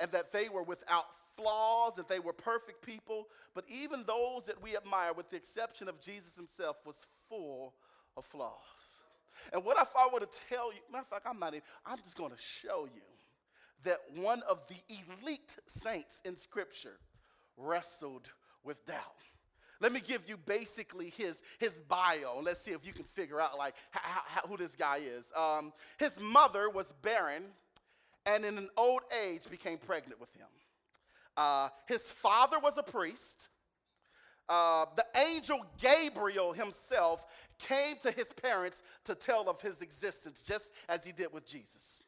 and 0.00 0.10
that 0.12 0.32
they 0.32 0.48
were 0.48 0.62
without 0.62 1.04
flaws, 1.36 1.94
that 1.96 2.08
they 2.08 2.18
were 2.18 2.32
perfect 2.32 2.84
people. 2.84 3.28
But 3.54 3.64
even 3.68 4.04
those 4.06 4.46
that 4.46 4.60
we 4.62 4.76
admire, 4.76 5.12
with 5.12 5.30
the 5.30 5.36
exception 5.36 5.88
of 5.88 6.00
Jesus 6.00 6.34
himself, 6.34 6.76
was 6.84 7.06
full 7.28 7.74
of 8.16 8.24
flaws. 8.24 8.54
And 9.52 9.64
what 9.64 9.80
if 9.80 9.88
I 9.96 10.08
were 10.12 10.20
to 10.20 10.28
tell 10.48 10.72
you, 10.72 10.80
matter 10.90 11.02
of 11.02 11.08
fact, 11.08 11.26
I'm 11.26 11.38
not 11.38 11.54
even, 11.54 11.62
I'm 11.86 11.98
just 11.98 12.16
going 12.16 12.30
to 12.30 12.40
show 12.40 12.88
you 12.94 13.02
that 13.84 13.98
one 14.14 14.42
of 14.48 14.60
the 14.68 14.76
elite 15.22 15.56
saints 15.66 16.20
in 16.24 16.36
Scripture 16.36 16.98
wrestled 17.56 18.28
with 18.64 18.84
doubt. 18.86 19.16
Let 19.80 19.92
me 19.92 20.00
give 20.06 20.28
you 20.28 20.36
basically 20.36 21.10
his, 21.16 21.42
his 21.58 21.80
bio. 21.80 22.34
And 22.36 22.44
let's 22.44 22.60
see 22.60 22.72
if 22.72 22.86
you 22.86 22.92
can 22.92 23.06
figure 23.14 23.40
out 23.40 23.56
like 23.56 23.74
how, 23.90 24.20
how, 24.26 24.46
who 24.46 24.58
this 24.58 24.76
guy 24.76 24.98
is. 24.98 25.32
Um, 25.34 25.72
his 25.98 26.20
mother 26.20 26.68
was 26.68 26.92
barren 27.00 27.44
and 28.34 28.44
in 28.44 28.58
an 28.58 28.68
old 28.76 29.02
age 29.24 29.48
became 29.50 29.78
pregnant 29.78 30.20
with 30.20 30.32
him. 30.34 30.46
Uh, 31.36 31.68
his 31.86 32.02
father 32.02 32.58
was 32.58 32.76
a 32.76 32.82
priest. 32.82 33.48
Uh, 34.48 34.86
the 34.96 35.06
angel 35.16 35.60
Gabriel 35.80 36.52
himself 36.52 37.24
came 37.58 37.96
to 38.02 38.10
his 38.10 38.32
parents 38.32 38.82
to 39.04 39.14
tell 39.14 39.48
of 39.48 39.60
his 39.60 39.82
existence, 39.82 40.42
just 40.42 40.72
as 40.88 41.04
he 41.04 41.12
did 41.12 41.32
with 41.32 41.46
Jesus. 41.46 42.02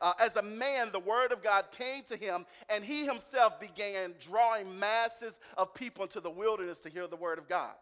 Uh, 0.00 0.12
as 0.20 0.36
a 0.36 0.42
man, 0.42 0.90
the 0.92 1.00
word 1.00 1.32
of 1.32 1.42
God 1.42 1.64
came 1.72 2.02
to 2.04 2.16
him, 2.16 2.46
and 2.68 2.84
he 2.84 3.04
himself 3.04 3.58
began 3.58 4.14
drawing 4.20 4.78
masses 4.78 5.40
of 5.56 5.74
people 5.74 6.04
into 6.04 6.20
the 6.20 6.30
wilderness 6.30 6.78
to 6.80 6.88
hear 6.88 7.08
the 7.08 7.16
word 7.16 7.38
of 7.38 7.48
God. 7.48 7.72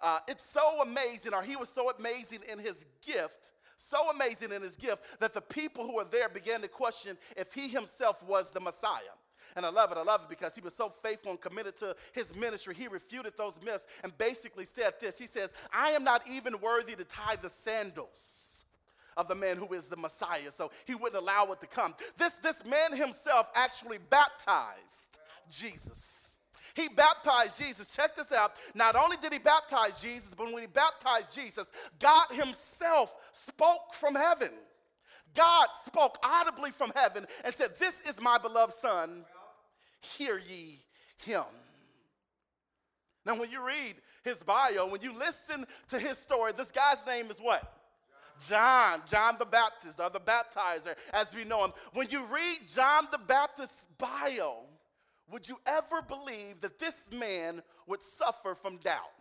Uh, 0.00 0.18
it's 0.26 0.44
so 0.44 0.82
amazing, 0.82 1.32
or 1.32 1.42
he 1.42 1.54
was 1.54 1.68
so 1.68 1.90
amazing 1.96 2.40
in 2.50 2.58
his 2.58 2.84
gift, 3.06 3.52
so 3.82 4.10
amazing 4.10 4.52
in 4.52 4.62
his 4.62 4.76
gift, 4.76 5.02
that 5.20 5.34
the 5.34 5.40
people 5.40 5.86
who 5.86 5.96
were 5.96 6.06
there 6.10 6.28
began 6.28 6.60
to 6.62 6.68
question 6.68 7.16
if 7.36 7.52
he 7.52 7.68
himself 7.68 8.22
was 8.26 8.50
the 8.50 8.60
Messiah. 8.60 9.14
And 9.56 9.66
I 9.66 9.70
love 9.70 9.92
it. 9.92 9.98
I 9.98 10.02
love 10.02 10.22
it 10.22 10.28
because 10.30 10.54
he 10.54 10.60
was 10.60 10.74
so 10.74 10.92
faithful 11.02 11.32
and 11.32 11.40
committed 11.40 11.76
to 11.78 11.94
his 12.12 12.34
ministry. 12.34 12.74
He 12.74 12.88
refuted 12.88 13.34
those 13.36 13.58
myths 13.64 13.86
and 14.02 14.16
basically 14.16 14.64
said 14.64 14.94
this 15.00 15.18
He 15.18 15.26
says, 15.26 15.50
I 15.72 15.90
am 15.90 16.04
not 16.04 16.28
even 16.28 16.58
worthy 16.60 16.94
to 16.94 17.04
tie 17.04 17.36
the 17.36 17.50
sandals 17.50 18.64
of 19.16 19.28
the 19.28 19.34
man 19.34 19.58
who 19.58 19.74
is 19.74 19.86
the 19.86 19.96
Messiah, 19.96 20.50
so 20.50 20.70
he 20.86 20.94
wouldn't 20.94 21.20
allow 21.20 21.44
it 21.52 21.60
to 21.60 21.66
come. 21.66 21.94
This, 22.16 22.32
this 22.42 22.56
man 22.64 22.96
himself 22.96 23.46
actually 23.54 23.98
baptized 24.08 25.18
Jesus. 25.50 26.34
He 26.74 26.88
baptized 26.88 27.58
Jesus. 27.58 27.94
Check 27.94 28.16
this 28.16 28.32
out. 28.32 28.52
Not 28.74 28.96
only 28.96 29.16
did 29.18 29.32
he 29.32 29.38
baptize 29.38 30.00
Jesus, 30.00 30.30
but 30.36 30.50
when 30.50 30.62
he 30.62 30.66
baptized 30.66 31.34
Jesus, 31.34 31.70
God 31.98 32.28
himself 32.30 33.14
spoke 33.46 33.94
from 33.94 34.14
heaven. 34.14 34.50
God 35.34 35.68
spoke 35.84 36.18
audibly 36.22 36.70
from 36.70 36.92
heaven 36.94 37.26
and 37.44 37.54
said, 37.54 37.70
This 37.78 38.00
is 38.02 38.20
my 38.20 38.38
beloved 38.38 38.74
Son. 38.74 39.24
Hear 40.00 40.38
ye 40.38 40.80
him. 41.18 41.44
Now, 43.24 43.36
when 43.36 43.50
you 43.50 43.64
read 43.64 43.94
his 44.24 44.42
bio, 44.42 44.88
when 44.88 45.00
you 45.00 45.16
listen 45.16 45.64
to 45.90 45.98
his 45.98 46.18
story, 46.18 46.52
this 46.56 46.70
guy's 46.70 47.06
name 47.06 47.30
is 47.30 47.38
what? 47.38 47.78
John, 48.48 49.02
John 49.08 49.36
the 49.38 49.44
Baptist, 49.44 50.00
or 50.00 50.10
the 50.10 50.20
baptizer, 50.20 50.94
as 51.12 51.34
we 51.34 51.44
know 51.44 51.64
him. 51.64 51.72
When 51.92 52.08
you 52.10 52.24
read 52.24 52.58
John 52.74 53.06
the 53.12 53.18
Baptist's 53.18 53.86
bio, 53.98 54.64
would 55.30 55.48
you 55.48 55.58
ever 55.66 56.02
believe 56.02 56.60
that 56.60 56.78
this 56.78 57.08
man 57.12 57.62
would 57.86 58.02
suffer 58.02 58.54
from 58.54 58.78
doubt? 58.78 59.12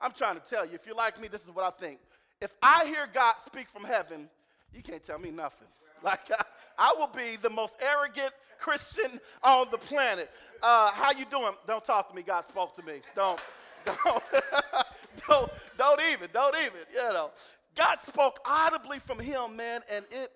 I'm 0.00 0.12
trying 0.12 0.40
to 0.40 0.42
tell 0.42 0.66
you, 0.66 0.74
if 0.74 0.86
you're 0.86 0.96
like 0.96 1.20
me, 1.20 1.28
this 1.28 1.44
is 1.44 1.50
what 1.50 1.64
I 1.64 1.70
think. 1.86 2.00
If 2.40 2.54
I 2.62 2.84
hear 2.86 3.08
God 3.12 3.34
speak 3.44 3.68
from 3.68 3.84
heaven, 3.84 4.28
you 4.72 4.82
can't 4.82 5.02
tell 5.02 5.18
me 5.18 5.30
nothing. 5.30 5.68
Like, 6.02 6.30
I, 6.30 6.44
I 6.78 6.94
will 6.98 7.08
be 7.08 7.36
the 7.40 7.50
most 7.50 7.82
arrogant 7.82 8.32
Christian 8.58 9.20
on 9.42 9.68
the 9.70 9.78
planet. 9.78 10.30
Uh, 10.62 10.90
how 10.92 11.12
you 11.12 11.24
doing? 11.30 11.52
Don't 11.66 11.84
talk 11.84 12.10
to 12.10 12.14
me. 12.14 12.22
God 12.22 12.44
spoke 12.44 12.74
to 12.74 12.82
me. 12.82 13.00
Don't, 13.14 13.40
don't, 13.84 14.22
don't, 15.28 15.50
don't 15.78 16.00
even, 16.12 16.28
don't 16.32 16.56
even, 16.56 16.80
you 16.92 16.98
know. 17.12 17.30
God 17.74 18.00
spoke 18.00 18.38
audibly 18.44 18.98
from 18.98 19.18
him, 19.18 19.56
man, 19.56 19.80
and 19.90 20.04
it 20.10 20.30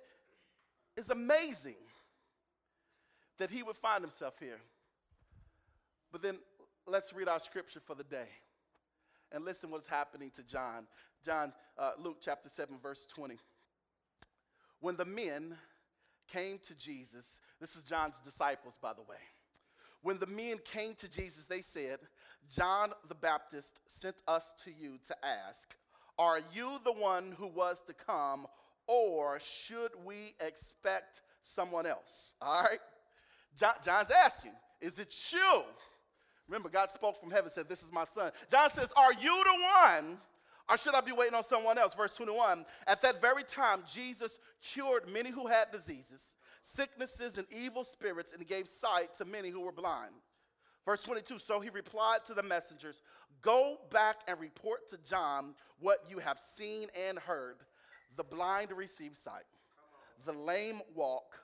is 0.96 1.10
amazing 1.10 1.76
that 3.38 3.50
he 3.50 3.62
would 3.62 3.76
find 3.76 4.00
himself 4.00 4.34
here. 4.40 4.58
But 6.10 6.22
then 6.22 6.38
let's 6.86 7.12
read 7.12 7.28
our 7.28 7.38
scripture 7.38 7.80
for 7.84 7.94
the 7.94 8.04
day 8.04 8.26
and 9.32 9.44
listen 9.44 9.70
what's 9.70 9.86
happening 9.86 10.30
to 10.36 10.42
John. 10.42 10.86
John, 11.24 11.52
uh, 11.78 11.92
Luke 11.98 12.18
chapter 12.20 12.48
7, 12.48 12.78
verse 12.82 13.06
20. 13.06 13.36
When 14.80 14.96
the 14.96 15.04
men 15.04 15.56
came 16.32 16.58
to 16.66 16.76
Jesus, 16.76 17.38
this 17.60 17.76
is 17.76 17.84
John's 17.84 18.20
disciples, 18.20 18.78
by 18.80 18.92
the 18.92 19.02
way. 19.02 19.16
When 20.02 20.18
the 20.18 20.26
men 20.26 20.58
came 20.64 20.94
to 20.94 21.10
Jesus, 21.10 21.46
they 21.46 21.60
said, 21.60 21.98
John 22.54 22.92
the 23.08 23.14
Baptist 23.14 23.80
sent 23.86 24.16
us 24.28 24.54
to 24.64 24.70
you 24.70 24.98
to 25.08 25.16
ask, 25.24 25.74
are 26.18 26.40
you 26.52 26.78
the 26.84 26.92
one 26.92 27.32
who 27.38 27.46
was 27.46 27.80
to 27.86 27.92
come, 27.92 28.46
or 28.86 29.38
should 29.40 29.92
we 30.04 30.34
expect 30.40 31.22
someone 31.42 31.86
else? 31.86 32.34
All 32.42 32.62
right? 32.62 32.80
John, 33.56 33.74
John's 33.84 34.10
asking, 34.10 34.52
Is 34.80 34.98
it 34.98 35.14
you? 35.32 35.62
Remember, 36.48 36.68
God 36.68 36.90
spoke 36.90 37.20
from 37.20 37.30
heaven, 37.30 37.50
said, 37.50 37.68
This 37.68 37.82
is 37.82 37.92
my 37.92 38.04
son. 38.04 38.32
John 38.50 38.70
says, 38.70 38.88
Are 38.96 39.12
you 39.12 39.44
the 39.44 40.02
one? 40.02 40.18
Or 40.70 40.76
should 40.76 40.94
I 40.94 41.00
be 41.00 41.12
waiting 41.12 41.34
on 41.34 41.44
someone 41.44 41.78
else? 41.78 41.94
Verse 41.94 42.14
21 42.14 42.64
At 42.86 43.00
that 43.02 43.20
very 43.20 43.44
time, 43.44 43.84
Jesus 43.92 44.38
cured 44.62 45.08
many 45.08 45.30
who 45.30 45.46
had 45.46 45.70
diseases, 45.70 46.34
sicknesses, 46.62 47.38
and 47.38 47.46
evil 47.50 47.84
spirits, 47.84 48.32
and 48.32 48.46
gave 48.46 48.68
sight 48.68 49.14
to 49.18 49.24
many 49.24 49.50
who 49.50 49.60
were 49.60 49.72
blind. 49.72 50.12
Verse 50.84 51.02
22 51.02 51.38
So 51.38 51.60
he 51.60 51.68
replied 51.70 52.24
to 52.26 52.34
the 52.34 52.42
messengers 52.42 53.02
Go 53.42 53.78
back 53.90 54.16
and 54.26 54.38
report 54.40 54.88
to 54.90 54.98
John 55.08 55.54
what 55.80 55.98
you 56.08 56.18
have 56.18 56.38
seen 56.38 56.88
and 57.08 57.18
heard. 57.18 57.56
The 58.16 58.24
blind 58.24 58.72
receive 58.72 59.16
sight, 59.16 59.44
the 60.24 60.32
lame 60.32 60.80
walk, 60.94 61.38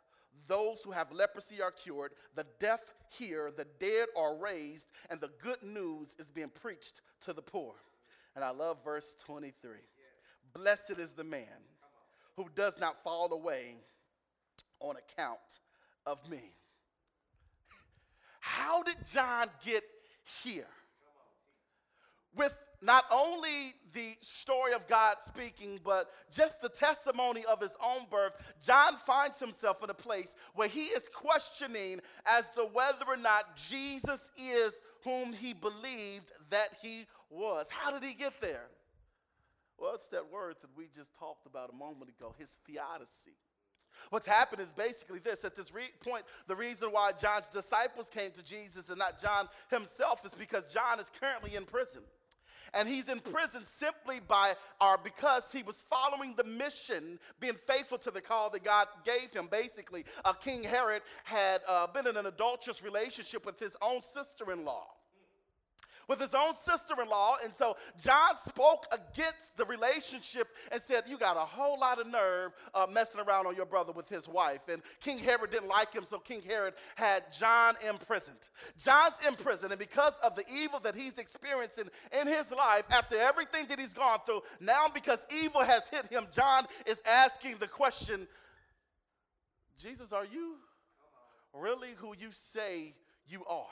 those 0.46 0.82
who 0.82 0.90
have 0.90 1.12
leprosy 1.12 1.62
are 1.62 1.70
cured, 1.70 2.12
the 2.34 2.46
deaf 2.58 2.80
hear, 3.08 3.52
the 3.56 3.66
dead 3.78 4.08
are 4.16 4.36
raised, 4.36 4.88
and 5.10 5.20
the 5.20 5.30
good 5.42 5.62
news 5.62 6.14
is 6.18 6.30
being 6.30 6.50
preached 6.50 7.00
to 7.22 7.32
the 7.32 7.42
poor. 7.42 7.74
And 8.34 8.44
I 8.44 8.50
love 8.50 8.78
verse 8.84 9.14
23. 9.24 9.70
Blessed 10.54 10.98
is 10.98 11.12
the 11.12 11.24
man 11.24 11.62
who 12.36 12.48
does 12.54 12.78
not 12.78 13.02
fall 13.02 13.32
away 13.32 13.76
on 14.80 14.96
account 14.96 15.38
of 16.06 16.18
me. 16.28 16.52
How 18.40 18.82
did 18.82 18.96
John 19.12 19.46
get 19.64 19.84
here? 20.42 20.66
With 22.36 22.56
not 22.84 23.04
only 23.10 23.72
the 23.94 24.14
story 24.20 24.74
of 24.74 24.86
God 24.86 25.16
speaking, 25.24 25.80
but 25.82 26.10
just 26.30 26.60
the 26.60 26.68
testimony 26.68 27.42
of 27.46 27.60
his 27.60 27.76
own 27.82 28.06
birth, 28.10 28.34
John 28.62 28.96
finds 28.98 29.40
himself 29.40 29.82
in 29.82 29.88
a 29.88 29.94
place 29.94 30.36
where 30.54 30.68
he 30.68 30.86
is 30.86 31.08
questioning 31.14 32.00
as 32.26 32.50
to 32.50 32.62
whether 32.72 33.06
or 33.08 33.16
not 33.16 33.56
Jesus 33.56 34.30
is 34.36 34.82
whom 35.02 35.32
he 35.32 35.54
believed 35.54 36.32
that 36.50 36.76
he 36.82 37.06
was. 37.30 37.68
How 37.70 37.90
did 37.90 38.06
he 38.06 38.14
get 38.14 38.40
there? 38.42 38.66
Well, 39.78 39.94
it's 39.94 40.08
that 40.08 40.30
word 40.30 40.56
that 40.60 40.70
we 40.76 40.88
just 40.94 41.14
talked 41.18 41.46
about 41.46 41.70
a 41.70 41.76
moment 41.76 42.10
ago 42.10 42.34
his 42.38 42.56
theodicy. 42.66 43.36
What's 44.10 44.26
happened 44.26 44.60
is 44.60 44.72
basically 44.72 45.20
this 45.20 45.44
at 45.44 45.54
this 45.54 45.72
re- 45.72 45.82
point, 46.04 46.24
the 46.48 46.56
reason 46.56 46.88
why 46.90 47.12
John's 47.12 47.48
disciples 47.48 48.10
came 48.10 48.32
to 48.32 48.42
Jesus 48.42 48.88
and 48.88 48.98
not 48.98 49.20
John 49.22 49.48
himself 49.70 50.24
is 50.26 50.34
because 50.34 50.64
John 50.66 51.00
is 51.00 51.10
currently 51.20 51.54
in 51.54 51.64
prison 51.64 52.02
and 52.74 52.88
he's 52.88 53.08
in 53.08 53.20
prison 53.20 53.64
simply 53.64 54.20
by 54.26 54.54
or 54.80 54.98
because 55.02 55.52
he 55.52 55.62
was 55.62 55.82
following 55.88 56.34
the 56.36 56.44
mission, 56.44 57.18
being 57.40 57.56
faithful 57.66 57.98
to 57.98 58.10
the 58.10 58.20
call 58.20 58.50
that 58.50 58.64
God 58.64 58.88
gave 59.04 59.32
him. 59.32 59.48
Basically, 59.50 60.04
uh, 60.24 60.32
King 60.32 60.62
Herod 60.62 61.02
had 61.24 61.60
uh, 61.68 61.86
been 61.86 62.06
in 62.06 62.16
an 62.16 62.26
adulterous 62.26 62.82
relationship 62.82 63.46
with 63.46 63.58
his 63.58 63.76
own 63.80 64.02
sister-in-law 64.02 64.86
with 66.08 66.20
his 66.20 66.34
own 66.34 66.54
sister 66.54 66.94
in 67.02 67.08
law. 67.08 67.36
And 67.42 67.54
so 67.54 67.76
John 67.98 68.36
spoke 68.46 68.86
against 68.92 69.56
the 69.56 69.64
relationship 69.64 70.48
and 70.72 70.80
said, 70.80 71.04
You 71.06 71.18
got 71.18 71.36
a 71.36 71.40
whole 71.40 71.78
lot 71.78 72.00
of 72.00 72.06
nerve 72.06 72.52
uh, 72.74 72.86
messing 72.90 73.20
around 73.20 73.46
on 73.46 73.56
your 73.56 73.66
brother 73.66 73.92
with 73.92 74.08
his 74.08 74.28
wife. 74.28 74.60
And 74.68 74.82
King 75.00 75.18
Herod 75.18 75.50
didn't 75.50 75.68
like 75.68 75.92
him, 75.92 76.04
so 76.04 76.18
King 76.18 76.42
Herod 76.42 76.74
had 76.96 77.24
John 77.32 77.74
imprisoned. 77.88 78.48
John's 78.78 79.14
imprisoned, 79.26 79.72
and 79.72 79.78
because 79.78 80.14
of 80.22 80.34
the 80.34 80.44
evil 80.54 80.80
that 80.80 80.94
he's 80.94 81.18
experiencing 81.18 81.88
in 82.18 82.26
his 82.26 82.50
life, 82.50 82.84
after 82.90 83.18
everything 83.18 83.66
that 83.68 83.78
he's 83.78 83.92
gone 83.92 84.18
through, 84.26 84.42
now 84.60 84.86
because 84.92 85.26
evil 85.34 85.62
has 85.62 85.88
hit 85.88 86.06
him, 86.06 86.26
John 86.32 86.66
is 86.86 87.02
asking 87.06 87.56
the 87.58 87.68
question 87.68 88.26
Jesus, 89.78 90.12
are 90.12 90.24
you 90.24 90.54
really 91.52 91.90
who 91.96 92.14
you 92.18 92.28
say 92.30 92.94
you 93.26 93.44
are? 93.44 93.66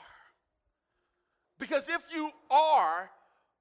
Because 1.63 1.87
if 1.87 2.13
you 2.13 2.29
are 2.51 3.09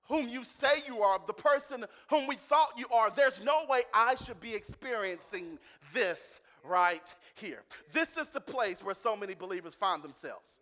whom 0.08 0.28
you 0.28 0.42
say 0.42 0.82
you 0.88 1.02
are, 1.02 1.20
the 1.24 1.32
person 1.32 1.84
whom 2.10 2.26
we 2.26 2.34
thought 2.34 2.72
you 2.76 2.86
are, 2.92 3.12
there's 3.12 3.44
no 3.44 3.64
way 3.70 3.82
I 3.94 4.16
should 4.16 4.40
be 4.40 4.56
experiencing 4.56 5.56
this 5.94 6.40
right 6.64 7.14
here. 7.36 7.62
This 7.92 8.16
is 8.16 8.28
the 8.30 8.40
place 8.40 8.82
where 8.82 8.96
so 8.96 9.14
many 9.14 9.34
believers 9.34 9.76
find 9.76 10.02
themselves. 10.02 10.58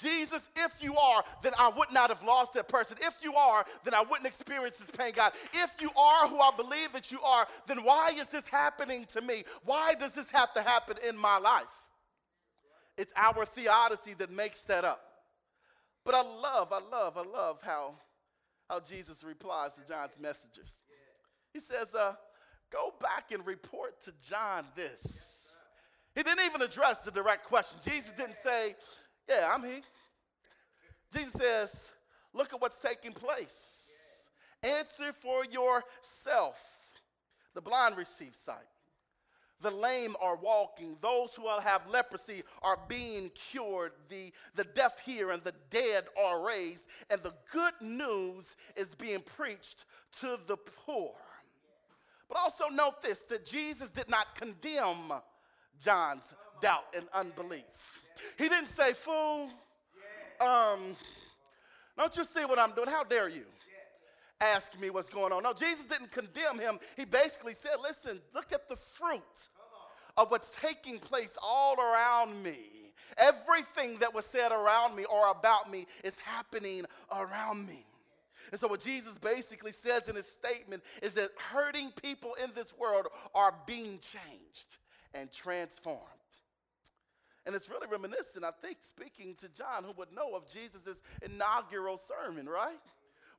Jesus, 0.00 0.48
if 0.54 0.80
you 0.80 0.96
are, 0.96 1.24
then 1.42 1.54
I 1.58 1.70
would 1.76 1.90
not 1.90 2.08
have 2.10 2.22
lost 2.22 2.54
that 2.54 2.68
person. 2.68 2.96
If 3.00 3.16
you 3.20 3.34
are, 3.34 3.66
then 3.82 3.92
I 3.92 4.02
wouldn't 4.02 4.28
experience 4.28 4.78
this 4.78 4.90
pain, 4.96 5.12
God. 5.12 5.32
If 5.54 5.72
you 5.80 5.90
are 5.96 6.28
who 6.28 6.38
I 6.38 6.52
believe 6.56 6.92
that 6.92 7.10
you 7.10 7.20
are, 7.20 7.48
then 7.66 7.82
why 7.82 8.12
is 8.14 8.28
this 8.28 8.46
happening 8.46 9.06
to 9.06 9.20
me? 9.22 9.42
Why 9.64 9.94
does 9.98 10.12
this 10.12 10.30
have 10.30 10.54
to 10.54 10.62
happen 10.62 10.98
in 11.04 11.18
my 11.18 11.38
life? 11.38 11.64
It's 12.96 13.12
our 13.16 13.44
theodicy 13.44 14.14
that 14.18 14.30
makes 14.30 14.62
that 14.62 14.84
up. 14.84 15.05
But 16.06 16.14
I 16.14 16.22
love, 16.22 16.72
I 16.72 16.80
love, 16.90 17.18
I 17.18 17.22
love 17.22 17.58
how, 17.62 17.94
how 18.70 18.78
Jesus 18.78 19.24
replies 19.24 19.74
to 19.74 19.80
John's 19.92 20.18
messengers. 20.20 20.72
He 21.52 21.58
says, 21.58 21.94
uh, 21.96 22.14
Go 22.72 22.94
back 23.00 23.32
and 23.32 23.44
report 23.44 24.00
to 24.02 24.12
John 24.28 24.64
this. 24.76 25.50
He 26.14 26.22
didn't 26.22 26.44
even 26.46 26.62
address 26.62 26.98
the 26.98 27.10
direct 27.10 27.44
question. 27.44 27.80
Jesus 27.84 28.12
didn't 28.12 28.36
say, 28.36 28.76
Yeah, 29.28 29.52
I'm 29.52 29.64
he. 29.64 29.82
Jesus 31.12 31.34
says, 31.34 31.92
Look 32.32 32.54
at 32.54 32.60
what's 32.60 32.80
taking 32.80 33.12
place. 33.12 34.28
Answer 34.62 35.12
for 35.12 35.44
yourself. 35.44 36.62
The 37.54 37.60
blind 37.60 37.96
receive 37.96 38.36
sight. 38.36 38.56
The 39.62 39.70
lame 39.70 40.16
are 40.20 40.36
walking. 40.36 40.96
Those 41.00 41.34
who 41.34 41.48
have 41.48 41.88
leprosy 41.88 42.42
are 42.62 42.78
being 42.88 43.30
cured. 43.30 43.92
The, 44.08 44.32
the 44.54 44.64
deaf 44.64 45.00
hear 45.00 45.30
and 45.30 45.42
the 45.42 45.54
dead 45.70 46.04
are 46.22 46.44
raised. 46.44 46.86
And 47.10 47.22
the 47.22 47.32
good 47.52 47.74
news 47.80 48.54
is 48.76 48.94
being 48.94 49.20
preached 49.20 49.86
to 50.20 50.38
the 50.46 50.56
poor. 50.56 51.14
But 52.28 52.38
also 52.38 52.66
note 52.68 53.02
this 53.02 53.22
that 53.24 53.46
Jesus 53.46 53.90
did 53.90 54.10
not 54.10 54.34
condemn 54.34 55.12
John's 55.80 56.34
doubt 56.60 56.84
and 56.96 57.06
unbelief. 57.14 58.02
He 58.38 58.48
didn't 58.48 58.68
say, 58.68 58.92
Fool, 58.92 59.48
um, 60.40 60.96
don't 61.96 62.16
you 62.16 62.24
see 62.24 62.44
what 62.44 62.58
I'm 62.58 62.72
doing? 62.72 62.88
How 62.88 63.04
dare 63.04 63.28
you? 63.28 63.44
Ask 64.40 64.78
me 64.78 64.90
what's 64.90 65.08
going 65.08 65.32
on. 65.32 65.42
No, 65.42 65.52
Jesus 65.52 65.86
didn't 65.86 66.10
condemn 66.10 66.58
him. 66.58 66.78
He 66.96 67.04
basically 67.04 67.54
said, 67.54 67.76
listen, 67.82 68.20
look 68.34 68.52
at 68.52 68.68
the 68.68 68.76
fruit 68.76 69.48
of 70.16 70.30
what's 70.30 70.56
taking 70.56 70.98
place 70.98 71.36
all 71.42 71.78
around 71.80 72.42
me. 72.42 72.58
Everything 73.18 73.98
that 73.98 74.12
was 74.12 74.26
said 74.26 74.52
around 74.52 74.94
me 74.94 75.04
or 75.04 75.28
about 75.30 75.70
me 75.70 75.86
is 76.04 76.18
happening 76.18 76.84
around 77.10 77.66
me. 77.66 77.86
And 78.52 78.60
so, 78.60 78.68
what 78.68 78.80
Jesus 78.80 79.18
basically 79.18 79.72
says 79.72 80.08
in 80.08 80.14
his 80.14 80.26
statement 80.26 80.82
is 81.02 81.14
that 81.14 81.30
hurting 81.36 81.90
people 82.02 82.36
in 82.42 82.50
this 82.54 82.76
world 82.78 83.06
are 83.34 83.54
being 83.66 83.98
changed 84.00 84.78
and 85.14 85.32
transformed. 85.32 86.00
And 87.44 87.54
it's 87.54 87.70
really 87.70 87.86
reminiscent, 87.86 88.44
I 88.44 88.50
think, 88.50 88.78
speaking 88.82 89.36
to 89.36 89.48
John, 89.48 89.84
who 89.84 89.92
would 89.92 90.12
know 90.12 90.34
of 90.34 90.48
Jesus' 90.48 91.00
inaugural 91.24 91.96
sermon, 91.96 92.46
right? 92.48 92.78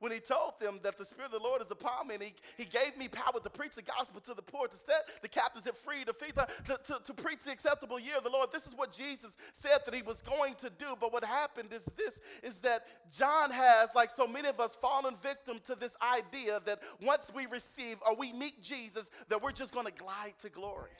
When 0.00 0.12
he 0.12 0.20
told 0.20 0.60
them 0.60 0.80
that 0.82 0.98
the 0.98 1.04
Spirit 1.04 1.32
of 1.32 1.40
the 1.40 1.46
Lord 1.46 1.60
is 1.62 1.70
upon 1.70 2.08
me 2.08 2.14
and 2.14 2.22
he, 2.22 2.34
he 2.56 2.64
gave 2.64 2.96
me 2.96 3.08
power 3.08 3.40
to 3.42 3.50
preach 3.50 3.74
the 3.74 3.82
gospel 3.82 4.20
to 4.20 4.34
the 4.34 4.42
poor, 4.42 4.68
to 4.68 4.76
set 4.76 5.08
the 5.22 5.28
captives 5.28 5.66
at 5.66 5.76
free, 5.76 6.04
to, 6.04 6.12
feed 6.12 6.34
the, 6.34 6.48
to, 6.66 6.78
to, 6.86 7.00
to 7.04 7.14
preach 7.14 7.40
the 7.40 7.52
acceptable 7.52 7.98
year 7.98 8.16
of 8.16 8.24
the 8.24 8.30
Lord. 8.30 8.50
This 8.52 8.66
is 8.66 8.74
what 8.74 8.92
Jesus 8.92 9.36
said 9.52 9.78
that 9.84 9.94
he 9.94 10.02
was 10.02 10.22
going 10.22 10.54
to 10.56 10.70
do. 10.70 10.96
But 11.00 11.12
what 11.12 11.24
happened 11.24 11.72
is 11.72 11.88
this, 11.96 12.20
is 12.42 12.60
that 12.60 12.86
John 13.12 13.50
has, 13.50 13.88
like 13.94 14.10
so 14.10 14.26
many 14.26 14.48
of 14.48 14.60
us, 14.60 14.74
fallen 14.74 15.16
victim 15.22 15.60
to 15.66 15.74
this 15.74 15.96
idea 16.02 16.60
that 16.66 16.80
once 17.02 17.30
we 17.34 17.46
receive 17.46 17.96
or 18.06 18.14
we 18.14 18.32
meet 18.32 18.62
Jesus, 18.62 19.10
that 19.28 19.42
we're 19.42 19.52
just 19.52 19.72
going 19.72 19.86
to 19.86 19.92
glide 19.92 20.34
to 20.40 20.48
glory 20.48 20.90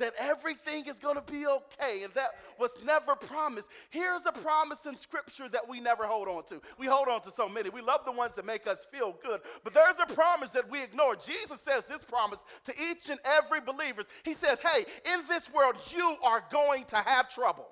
that 0.00 0.14
everything 0.18 0.86
is 0.86 0.98
going 0.98 1.16
to 1.16 1.32
be 1.32 1.46
okay, 1.46 2.02
and 2.02 2.12
that 2.14 2.30
was 2.58 2.70
never 2.84 3.14
promised. 3.14 3.68
Here's 3.90 4.26
a 4.26 4.32
promise 4.32 4.84
in 4.86 4.96
Scripture 4.96 5.48
that 5.48 5.68
we 5.68 5.80
never 5.80 6.06
hold 6.06 6.28
on 6.28 6.44
to. 6.46 6.60
We 6.78 6.86
hold 6.86 7.08
on 7.08 7.22
to 7.22 7.30
so 7.30 7.48
many. 7.48 7.70
We 7.70 7.80
love 7.80 8.04
the 8.04 8.12
ones 8.12 8.34
that 8.34 8.44
make 8.44 8.66
us 8.66 8.86
feel 8.90 9.16
good, 9.22 9.40
but 9.62 9.72
there's 9.72 9.96
a 10.02 10.12
promise 10.12 10.50
that 10.50 10.68
we 10.68 10.82
ignore. 10.82 11.16
Jesus 11.16 11.60
says 11.60 11.84
this 11.86 12.04
promise 12.04 12.44
to 12.64 12.72
each 12.82 13.08
and 13.08 13.20
every 13.24 13.60
believer. 13.60 14.02
He 14.24 14.34
says, 14.34 14.60
Hey, 14.60 14.84
in 15.12 15.20
this 15.28 15.52
world, 15.52 15.76
you 15.94 16.16
are 16.22 16.42
going 16.50 16.84
to 16.86 16.96
have 16.96 17.28
trouble. 17.32 17.66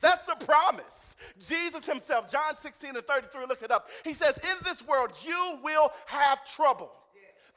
That's 0.00 0.28
a 0.28 0.44
promise. 0.44 1.16
Jesus 1.40 1.84
himself, 1.84 2.30
John 2.30 2.56
16 2.56 2.96
and 2.96 3.04
33, 3.04 3.46
look 3.46 3.62
it 3.62 3.70
up. 3.70 3.88
He 4.04 4.14
says, 4.14 4.38
In 4.38 4.56
this 4.64 4.86
world, 4.86 5.12
you 5.24 5.58
will 5.62 5.92
have 6.06 6.46
trouble. 6.46 6.90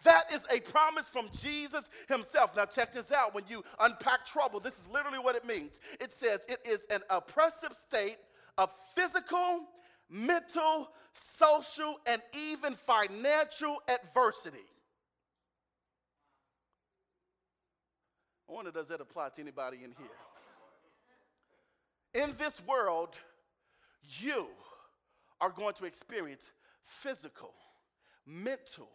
That 0.03 0.33
is 0.33 0.43
a 0.51 0.59
promise 0.59 1.09
from 1.09 1.29
Jesus 1.39 1.89
himself. 2.07 2.55
Now, 2.55 2.65
check 2.65 2.93
this 2.93 3.11
out. 3.11 3.35
When 3.35 3.43
you 3.47 3.63
unpack 3.79 4.25
trouble, 4.25 4.59
this 4.59 4.79
is 4.79 4.87
literally 4.87 5.19
what 5.19 5.35
it 5.35 5.45
means 5.45 5.79
it 5.99 6.11
says 6.11 6.41
it 6.49 6.59
is 6.67 6.85
an 6.89 7.01
oppressive 7.09 7.75
state 7.77 8.17
of 8.57 8.73
physical, 8.95 9.67
mental, 10.09 10.89
social, 11.13 11.99
and 12.05 12.21
even 12.37 12.75
financial 12.75 13.81
adversity. 13.87 14.57
I 18.49 18.53
wonder, 18.53 18.71
does 18.71 18.87
that 18.87 18.99
apply 18.99 19.29
to 19.29 19.41
anybody 19.41 19.77
in 19.83 19.93
here? 19.97 20.07
In 22.23 22.35
this 22.37 22.61
world, 22.67 23.17
you 24.19 24.47
are 25.39 25.49
going 25.49 25.73
to 25.75 25.85
experience 25.85 26.51
physical, 26.83 27.53
mental, 28.27 28.89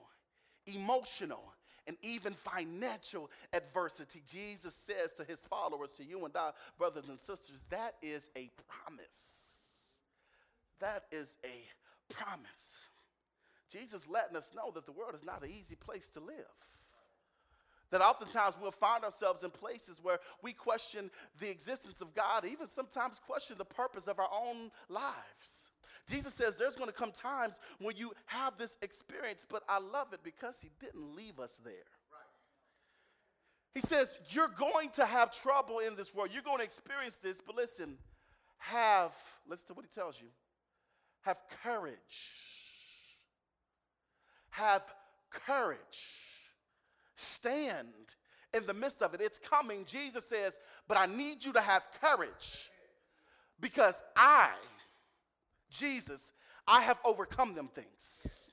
emotional, 0.67 1.53
and 1.87 1.97
even 2.03 2.35
financial 2.35 3.31
adversity. 3.53 4.23
Jesus 4.27 4.75
says 4.75 5.13
to 5.15 5.25
his 5.25 5.41
followers, 5.41 5.93
to 5.93 6.05
you 6.05 6.25
and 6.25 6.37
I, 6.37 6.51
brothers 6.79 7.09
and 7.09 7.19
sisters, 7.19 7.65
that 7.71 7.95
is 8.03 8.29
a 8.37 8.51
promise. 8.67 10.01
That 10.81 11.05
is 11.13 11.37
a 11.45 12.13
promise. 12.13 12.77
Jesus 13.71 14.07
letting 14.09 14.37
us 14.37 14.51
know 14.55 14.71
that 14.75 14.87
the 14.87 14.93
world 14.93 15.15
is 15.15 15.25
not 15.25 15.43
an 15.43 15.51
easy 15.51 15.75
place 15.75 16.11
to 16.11 16.21
live. 16.21 16.37
That 17.91 18.01
oftentimes 18.01 18.57
we'll 18.61 18.73
find 18.73 19.05
ourselves 19.05 19.45
in 19.45 19.51
places 19.51 20.01
where 20.03 20.19
we 20.43 20.53
question 20.53 21.11
the 21.41 21.49
existence 21.49 22.01
of 22.01 22.15
God, 22.15 22.45
even 22.45 22.69
sometimes 22.69 23.21
question 23.25 23.57
the 23.59 23.65
purpose 23.65 24.09
of 24.09 24.19
our 24.19 24.29
own 24.33 24.73
lives. 24.89 25.66
Jesus 26.09 26.35
says 26.35 26.57
there's 26.57 26.77
going 26.77 26.89
to 26.89 26.95
come 26.95 27.11
times 27.11 27.59
when 27.81 27.97
you 27.97 28.13
have 28.27 28.57
this 28.59 28.77
experience, 28.83 29.45
but 29.49 29.63
I 29.69 29.81
love 29.81 30.13
it 30.13 30.21
because 30.23 30.61
he 30.61 30.71
didn't 30.81 31.17
leave 31.17 31.41
us 31.41 31.59
there. 31.65 31.75
He 33.75 33.81
says, 33.81 34.19
You're 34.31 34.51
going 34.57 34.89
to 34.91 35.05
have 35.05 35.33
trouble 35.33 35.81
in 35.81 35.97
this 35.97 36.15
world. 36.15 36.31
You're 36.33 36.43
going 36.43 36.59
to 36.59 36.65
experience 36.65 37.17
this, 37.17 37.41
but 37.45 37.57
listen, 37.57 37.99
have, 38.59 39.13
listen 39.49 39.67
to 39.69 39.75
what 39.75 39.85
he 39.85 39.91
tells 39.95 40.21
you, 40.21 40.29
have 41.23 41.37
courage. 41.63 41.95
Have 44.51 44.83
courage. 45.31 45.79
Stand 47.17 47.89
in 48.55 48.65
the 48.65 48.73
midst 48.73 49.03
of 49.03 49.13
it. 49.13 49.21
It's 49.21 49.39
coming. 49.39 49.85
Jesus 49.85 50.25
says, 50.25 50.57
But 50.89 50.97
I 50.97 51.07
need 51.07 51.45
you 51.45 51.53
to 51.53 51.61
have 51.61 51.83
courage 52.01 52.71
because 53.61 54.03
I, 54.17 54.51
Jesus, 55.71 56.33
I 56.67 56.83
have 56.83 56.99
overcome 57.05 57.55
them 57.55 57.69
things. 57.69 58.53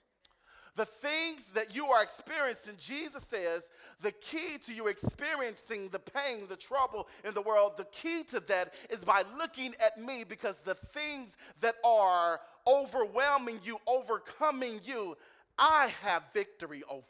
The 0.75 0.85
things 0.85 1.49
that 1.53 1.75
you 1.75 1.85
are 1.87 2.01
experiencing, 2.01 2.75
Jesus 2.79 3.23
says, 3.23 3.69
the 4.01 4.11
key 4.11 4.57
to 4.65 4.73
you 4.73 4.87
experiencing 4.87 5.89
the 5.89 5.99
pain, 5.99 6.47
the 6.49 6.55
trouble 6.55 7.07
in 7.23 7.35
the 7.35 7.43
world, 7.43 7.73
the 7.77 7.85
key 7.85 8.23
to 8.29 8.39
that 8.47 8.73
is 8.89 9.03
by 9.03 9.23
looking 9.37 9.75
at 9.79 10.03
me 10.03 10.23
because 10.23 10.61
the 10.61 10.73
things 10.73 11.37
that 11.61 11.75
are 11.85 12.39
overwhelming 12.65 13.59
you, 13.63 13.77
overcoming 13.85 14.81
you, 14.83 15.15
I 15.59 15.91
have 16.01 16.23
victory 16.33 16.81
over. 16.89 17.03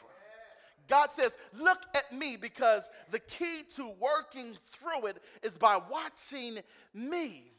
God 0.90 1.12
says, 1.12 1.32
Look 1.58 1.82
at 1.96 2.12
me 2.12 2.36
because 2.36 2.90
the 3.12 3.20
key 3.20 3.62
to 3.76 3.94
working 4.00 4.56
through 4.72 5.08
it 5.08 5.18
is 5.42 5.58
by 5.58 5.80
watching 5.90 6.60
me. 6.94 7.53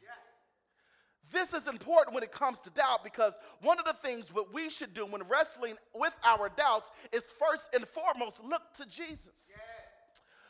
This 1.31 1.53
is 1.53 1.67
important 1.67 2.13
when 2.13 2.23
it 2.23 2.31
comes 2.31 2.59
to 2.61 2.69
doubt 2.69 3.03
because 3.03 3.33
one 3.61 3.79
of 3.79 3.85
the 3.85 3.93
things 3.93 4.33
what 4.33 4.53
we 4.53 4.69
should 4.69 4.93
do 4.93 5.05
when 5.05 5.23
wrestling 5.27 5.75
with 5.93 6.15
our 6.23 6.49
doubts 6.49 6.91
is 7.11 7.23
first 7.23 7.73
and 7.73 7.85
foremost 7.87 8.43
look 8.43 8.61
to 8.77 8.85
Jesus. 8.85 9.49
Yes. 9.49 9.59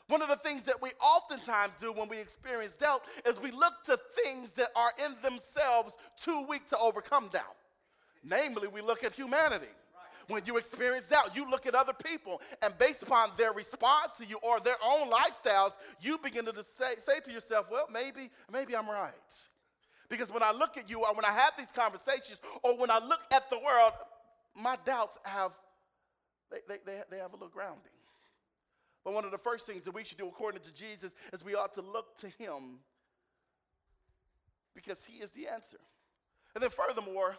One 0.08 0.22
of 0.22 0.30
the 0.30 0.36
things 0.36 0.66
that 0.66 0.82
we 0.82 0.90
oftentimes 1.02 1.74
do 1.80 1.92
when 1.92 2.08
we 2.08 2.20
experience 2.20 2.76
doubt 2.76 3.06
is 3.26 3.40
we 3.40 3.52
look 3.52 3.74
to 3.86 3.98
things 4.24 4.54
that 4.54 4.70
are 4.76 4.92
in 5.04 5.16
themselves 5.24 5.96
too 6.22 6.46
weak 6.48 6.68
to 6.70 6.78
overcome 6.78 7.30
doubt. 7.32 7.56
Namely, 8.24 8.68
we 8.68 8.82
look 8.82 9.04
at 9.04 9.14
humanity. 9.14 9.68
When 10.28 10.44
you 10.46 10.58
experience 10.58 11.10
doubt, 11.10 11.36
you 11.36 11.50
look 11.50 11.68
at 11.68 11.76
other 11.76 11.94
people, 11.94 12.42
and 12.64 12.76
based 12.80 13.04
upon 13.04 13.30
their 13.38 13.54
response 13.54 14.18
to 14.18 14.26
you 14.26 14.40
or 14.42 14.60
their 14.60 14.78
own 14.84 15.08
lifestyles, 15.10 15.74
you 16.02 16.18
begin 16.18 16.46
to 16.46 16.54
say, 16.78 16.96
say 17.00 17.20
to 17.20 17.32
yourself, 17.32 17.68
well, 17.72 17.88
maybe, 17.92 18.32
maybe 18.52 18.76
I'm 18.76 18.90
right. 18.90 19.14
Because 20.16 20.32
when 20.32 20.44
I 20.44 20.54
look 20.54 20.78
at 20.78 20.90
you 20.90 21.02
or 21.02 21.14
when 21.14 21.26
I 21.26 21.34
have 21.34 21.52
these 21.58 21.74
conversations 21.74 22.40
or 22.64 22.78
when 22.78 22.90
I 22.90 23.00
look 23.00 23.20
at 23.34 23.50
the 23.50 23.58
world, 23.60 23.92
my 24.56 24.78
doubts 24.86 25.20
have, 25.24 25.52
they, 26.50 26.60
they, 26.70 26.78
they, 26.86 27.02
they 27.12 27.18
have 27.18 27.34
a 27.34 27.36
little 27.36 27.50
grounding. 27.50 27.92
But 29.04 29.14
one 29.14 29.26
of 29.26 29.32
the 29.32 29.38
first 29.38 29.68
things 29.68 29.84
that 29.84 29.94
we 29.94 30.06
should 30.06 30.18
do 30.18 30.30
according 30.30 30.62
to 30.62 30.74
Jesus 30.74 31.16
is 31.34 31.44
we 31.44 31.54
ought 31.54 31.74
to 31.74 31.82
look 31.82 32.18
to 32.20 32.30
him 32.30 32.80
because 34.74 35.04
he 35.04 35.18
is 35.18 35.32
the 35.32 35.50
answer. 35.50 35.80
And 36.54 36.64
then 36.64 36.70
furthermore, 36.70 37.36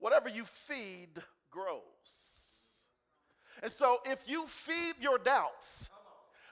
whatever 0.00 0.28
you 0.28 0.44
feed 0.44 1.22
grows. 1.52 1.82
And 3.62 3.70
so 3.70 3.98
if 4.06 4.28
you 4.28 4.44
feed 4.48 4.94
your 5.00 5.18
doubts, 5.18 5.88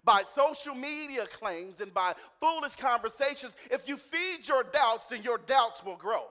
by 0.04 0.22
social 0.22 0.74
media 0.74 1.26
claims 1.26 1.80
and 1.80 1.92
by 1.92 2.14
foolish 2.40 2.74
conversations, 2.76 3.52
if 3.70 3.88
you 3.88 3.96
feed 3.96 4.48
your 4.48 4.62
doubts, 4.62 5.06
then 5.06 5.22
your 5.22 5.38
doubts 5.38 5.84
will 5.84 5.96
grow. 5.96 6.24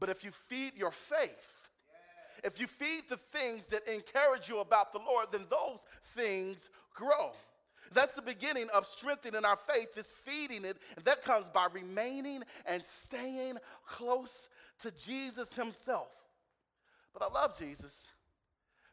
But 0.00 0.08
if 0.08 0.24
you 0.24 0.30
feed 0.30 0.72
your 0.76 0.90
faith, 0.90 1.70
if 2.42 2.60
you 2.60 2.66
feed 2.66 3.04
the 3.08 3.16
things 3.16 3.66
that 3.68 3.88
encourage 3.88 4.48
you 4.48 4.58
about 4.58 4.92
the 4.92 4.98
Lord, 4.98 5.28
then 5.32 5.46
those 5.48 5.80
things 6.04 6.68
grow. 6.94 7.32
That's 7.92 8.14
the 8.14 8.22
beginning 8.22 8.68
of 8.74 8.86
strengthening 8.86 9.44
our 9.44 9.58
faith, 9.72 9.96
is 9.96 10.06
feeding 10.06 10.64
it. 10.64 10.76
And 10.96 11.04
that 11.04 11.22
comes 11.22 11.48
by 11.48 11.68
remaining 11.72 12.42
and 12.66 12.82
staying 12.82 13.56
close 13.86 14.48
to 14.80 14.90
Jesus 14.90 15.54
Himself. 15.54 16.08
But 17.12 17.22
I 17.22 17.32
love 17.32 17.56
Jesus 17.56 18.08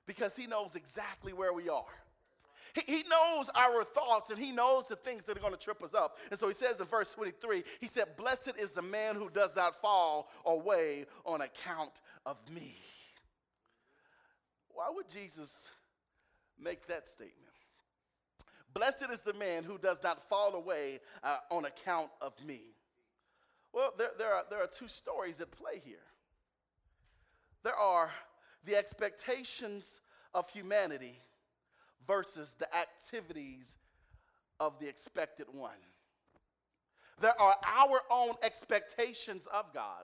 because 0.06 0.36
He 0.36 0.48
knows 0.48 0.76
exactly 0.76 1.34
where 1.34 1.54
we 1.54 1.68
are. 1.68 1.86
He, 2.74 2.82
he 2.86 3.04
knows 3.10 3.50
our 3.56 3.84
thoughts 3.84 4.30
and 4.30 4.40
he 4.40 4.52
knows 4.52 4.88
the 4.88 4.96
things 4.96 5.26
that 5.26 5.38
are 5.38 5.42
going 5.42 5.54
to 5.54 5.60
trip 5.60 5.84
us 5.84 5.94
up. 5.94 6.18
And 6.30 6.40
so 6.40 6.48
he 6.48 6.54
says 6.54 6.76
in 6.80 6.86
verse 6.86 7.12
23, 7.14 7.64
he 7.80 7.88
said, 7.88 8.16
Blessed 8.18 8.54
is 8.60 8.72
the 8.72 8.82
man 8.82 9.16
who 9.16 9.30
does 9.30 9.56
not 9.56 9.82
fall 9.82 10.30
away 10.46 11.06
on 11.26 11.42
account 11.42 11.92
of 12.26 12.38
me. 12.54 12.78
Why 14.70 14.90
would 14.94 15.10
Jesus 15.10 15.70
make 16.60 16.88
that 16.88 17.08
statement? 17.08 17.36
Blessed 18.74 19.12
is 19.12 19.22
the 19.22 19.34
man 19.34 19.64
who 19.64 19.78
does 19.78 20.02
not 20.02 20.28
fall 20.30 20.56
away 20.56 21.00
uh, 21.24 21.38
on 21.50 21.66
account 21.66 22.10
of 22.22 22.34
me. 22.46 22.62
Well, 23.74 23.94
there, 23.98 24.12
there, 24.18 24.34
are, 24.34 24.44
there 24.50 24.62
are 24.62 24.68
two 24.68 24.88
stories 24.88 25.42
at 25.42 25.52
play 25.52 25.82
here. 25.84 25.98
There 27.64 27.76
are 27.76 28.10
the 28.66 28.76
expectations 28.76 30.00
of 30.34 30.50
humanity 30.50 31.20
versus 32.08 32.56
the 32.58 32.68
activities 32.76 33.76
of 34.60 34.80
the 34.80 34.88
expected 34.88 35.48
one. 35.52 35.72
There 37.20 37.40
are 37.40 37.56
our 37.66 38.02
own 38.10 38.34
expectations 38.44 39.48
of 39.54 39.74
God, 39.74 40.04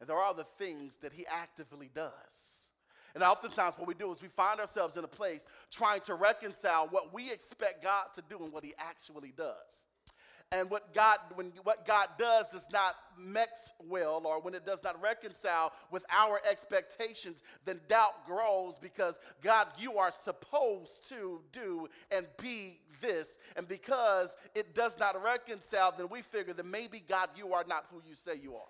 and 0.00 0.08
there 0.08 0.16
are 0.16 0.34
the 0.34 0.44
things 0.44 0.96
that 1.02 1.12
He 1.12 1.26
actively 1.26 1.90
does. 1.94 2.70
And 3.14 3.24
oftentimes, 3.24 3.74
what 3.76 3.88
we 3.88 3.94
do 3.94 4.12
is 4.12 4.22
we 4.22 4.28
find 4.28 4.60
ourselves 4.60 4.96
in 4.96 5.02
a 5.02 5.08
place 5.08 5.46
trying 5.72 6.00
to 6.02 6.14
reconcile 6.14 6.86
what 6.90 7.12
we 7.12 7.30
expect 7.32 7.82
God 7.82 8.06
to 8.14 8.22
do 8.28 8.44
and 8.44 8.52
what 8.52 8.64
He 8.64 8.74
actually 8.78 9.32
does 9.36 9.86
and 10.52 10.68
what 10.68 10.92
God 10.92 11.18
when 11.36 11.52
what 11.62 11.86
God 11.86 12.08
does 12.18 12.46
does 12.48 12.66
not 12.72 12.96
mix 13.16 13.72
well 13.88 14.22
or 14.24 14.40
when 14.40 14.52
it 14.52 14.66
does 14.66 14.82
not 14.82 15.00
reconcile 15.00 15.72
with 15.92 16.04
our 16.10 16.40
expectations 16.48 17.44
then 17.64 17.78
doubt 17.88 18.26
grows 18.26 18.76
because 18.76 19.20
God 19.42 19.68
you 19.78 19.96
are 19.96 20.10
supposed 20.10 21.08
to 21.08 21.40
do 21.52 21.86
and 22.10 22.26
be 22.42 22.80
this. 23.00 23.38
And 23.56 23.68
because 23.68 24.36
it 24.56 24.74
does 24.74 24.98
not 24.98 25.22
reconcile 25.22 25.94
then 25.96 26.08
we 26.10 26.20
figure 26.20 26.52
that 26.54 26.66
maybe 26.66 27.04
God 27.08 27.28
you 27.36 27.52
are 27.52 27.64
not 27.68 27.86
who 27.92 28.02
you 28.08 28.16
say 28.16 28.32
you 28.34 28.54
are. 28.56 28.66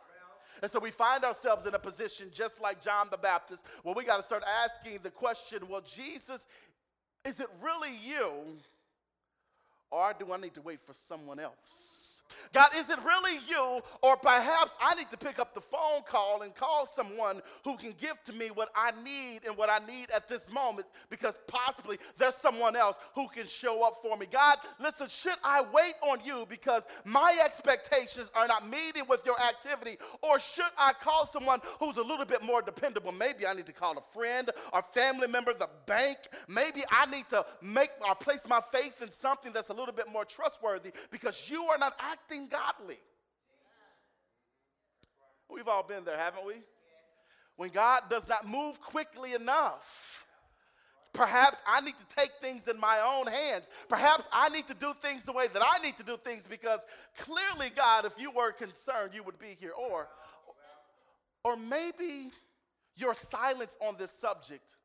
And 0.63 0.71
so 0.71 0.79
we 0.79 0.91
find 0.91 1.25
ourselves 1.25 1.65
in 1.65 1.75
a 1.75 1.79
position 1.79 2.29
just 2.31 2.61
like 2.61 2.83
John 2.83 3.09
the 3.11 3.17
Baptist 3.17 3.65
where 3.85 3.95
we 3.95 4.05
got 4.05 4.19
to 4.19 4.23
start 4.23 4.43
asking 4.65 4.99
the 5.03 5.11
question 5.11 5.67
well 5.67 5.81
Jesus 5.81 6.45
is 7.25 7.41
it 7.41 7.49
really 7.63 7.97
you 8.05 8.59
or 9.91 10.15
do 10.19 10.33
I 10.33 10.37
need 10.39 10.55
to 10.55 10.63
wait 10.63 10.81
for 10.87 10.95
someone 11.07 11.39
else? 11.41 12.00
God, 12.53 12.69
is 12.77 12.91
it 12.91 12.99
really 13.05 13.39
you? 13.49 13.81
Or 14.03 14.17
perhaps 14.17 14.73
I 14.81 14.95
need 14.95 15.11
to 15.11 15.17
pick 15.17 15.39
up 15.39 15.55
the 15.55 15.61
phone 15.61 16.03
call 16.07 16.43
and 16.43 16.55
call 16.55 16.89
someone 16.95 17.43
who 17.65 17.77
can 17.77 17.95
give 18.01 18.23
to 18.25 18.33
me 18.33 18.49
what 18.49 18.71
I 18.75 18.93
need 19.05 19.47
and 19.47 19.57
what 19.57 19.71
I 19.71 19.85
need 19.87 20.11
at 20.11 20.29
this 20.29 20.51
moment 20.51 20.87
because 21.09 21.35
possibly 21.47 21.99
there's 22.19 22.35
someone 22.35 22.77
else 22.77 22.97
who 23.15 23.29
can 23.29 23.47
show 23.47 23.87
up 23.87 23.99
for 24.03 24.17
me. 24.17 24.27
God, 24.31 24.59
listen, 24.79 25.09
should 25.09 25.37
I 25.45 25.65
wait 25.73 25.95
on 26.03 26.19
you 26.25 26.47
because 26.49 26.83
my 27.05 27.39
expectations 27.45 28.31
are 28.35 28.47
not 28.47 28.69
meeting 28.69 29.05
with 29.09 29.25
your 29.25 29.41
activity? 29.41 29.99
Or 30.23 30.39
should 30.39 30.65
I 30.79 30.93
call 30.93 31.29
someone 31.33 31.61
who's 31.79 31.97
a 31.97 32.03
little 32.03 32.27
bit 32.27 32.43
more 32.43 32.63
dependable? 32.63 33.13
Maybe 33.13 33.47
I 33.47 33.55
need 33.55 33.67
to 33.67 33.73
call 33.73 33.97
a 33.97 34.03
friend 34.13 34.51
or 34.73 34.83
family 34.93 35.29
member, 35.29 35.53
the 35.55 35.69
bank. 35.87 36.19
Maybe 36.49 36.83
I 36.91 37.07
need 37.11 37.29
to 37.31 37.45
make 37.63 37.91
or 38.07 38.15
place 38.15 38.43
my 38.49 38.61
faith 38.73 39.03
in 39.03 39.11
something 39.11 39.53
that's 39.53 39.71
a 39.71 39.75
little 39.75 39.95
bit 39.95 40.11
more 40.13 40.25
trustworthy 40.25 40.93
because 41.11 41.51
you 41.51 41.63
are 41.65 41.79
not 41.79 41.95
acting 41.99 42.20
acting 42.21 42.49
godly. 42.49 42.99
We've 45.49 45.69
all 45.69 45.83
been 45.83 46.05
there, 46.05 46.17
haven't 46.17 46.47
we? 46.47 46.55
When 47.57 47.71
God 47.71 48.03
does 48.09 48.29
not 48.29 48.49
move 48.49 48.81
quickly 48.81 49.35
enough. 49.35 50.27
Perhaps 51.13 51.59
I 51.67 51.81
need 51.81 51.97
to 51.99 52.17
take 52.17 52.31
things 52.41 52.69
in 52.69 52.79
my 52.79 53.01
own 53.01 53.27
hands. 53.27 53.69
Perhaps 53.89 54.29
I 54.33 54.49
need 54.49 54.69
to 54.69 54.75
do 54.75 54.95
things 54.95 55.25
the 55.25 55.33
way 55.33 55.49
that 55.53 55.61
I 55.61 55.83
need 55.85 55.97
to 55.97 56.05
do 56.05 56.17
things 56.17 56.47
because 56.49 56.81
clearly, 57.19 57.73
God, 57.75 58.07
if 58.07 58.13
you 58.17 58.31
were 58.31 58.53
concerned, 58.53 59.11
you 59.13 59.25
would 59.25 59.39
be 59.39 59.57
here. 59.59 59.73
Or, 59.73 60.09
or 61.43 61.57
maybe 61.57 62.31
your 62.97 63.15
silence 63.15 63.77
on 63.81 63.97
this 63.99 64.13
subject 64.13 64.77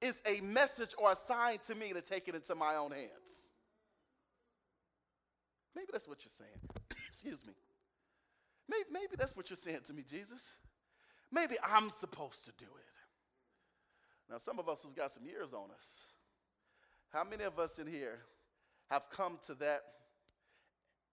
is 0.00 0.22
a 0.24 0.40
message 0.40 0.90
or 0.98 1.12
a 1.12 1.16
sign 1.16 1.58
to 1.66 1.74
me 1.74 1.92
to 1.92 2.00
take 2.00 2.28
it 2.28 2.36
into 2.36 2.54
my 2.54 2.76
own 2.76 2.92
hands. 2.92 3.50
Maybe 5.74 5.88
that's 5.92 6.08
what 6.08 6.18
you're 6.24 6.30
saying. 6.30 6.60
Excuse 6.90 7.44
me. 7.46 7.52
Maybe, 8.68 8.84
maybe 8.92 9.16
that's 9.16 9.36
what 9.36 9.50
you're 9.50 9.56
saying 9.56 9.80
to 9.86 9.92
me, 9.92 10.04
Jesus. 10.08 10.52
Maybe 11.30 11.56
I'm 11.62 11.90
supposed 11.90 12.44
to 12.46 12.52
do 12.58 12.64
it. 12.64 12.94
Now, 14.30 14.38
some 14.38 14.58
of 14.58 14.68
us 14.68 14.82
who've 14.82 14.94
got 14.94 15.12
some 15.12 15.26
years 15.26 15.52
on 15.52 15.70
us 15.76 16.06
How 17.12 17.24
many 17.24 17.44
of 17.44 17.58
us 17.58 17.78
in 17.78 17.86
here 17.86 18.18
have 18.90 19.02
come 19.10 19.38
to 19.46 19.54
that 19.56 19.82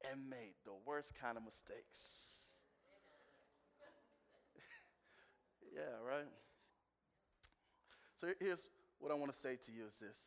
and 0.10 0.30
made 0.30 0.56
the 0.66 0.72
worst 0.86 1.14
kind 1.20 1.38
of 1.38 1.44
mistakes? 1.44 2.56
yeah, 5.76 5.82
right? 6.08 6.28
So 8.18 8.28
here's 8.40 8.70
what 9.00 9.12
I 9.12 9.16
want 9.16 9.34
to 9.34 9.40
say 9.40 9.58
to 9.66 9.72
you 9.72 9.86
is 9.86 9.98
this. 9.98 10.18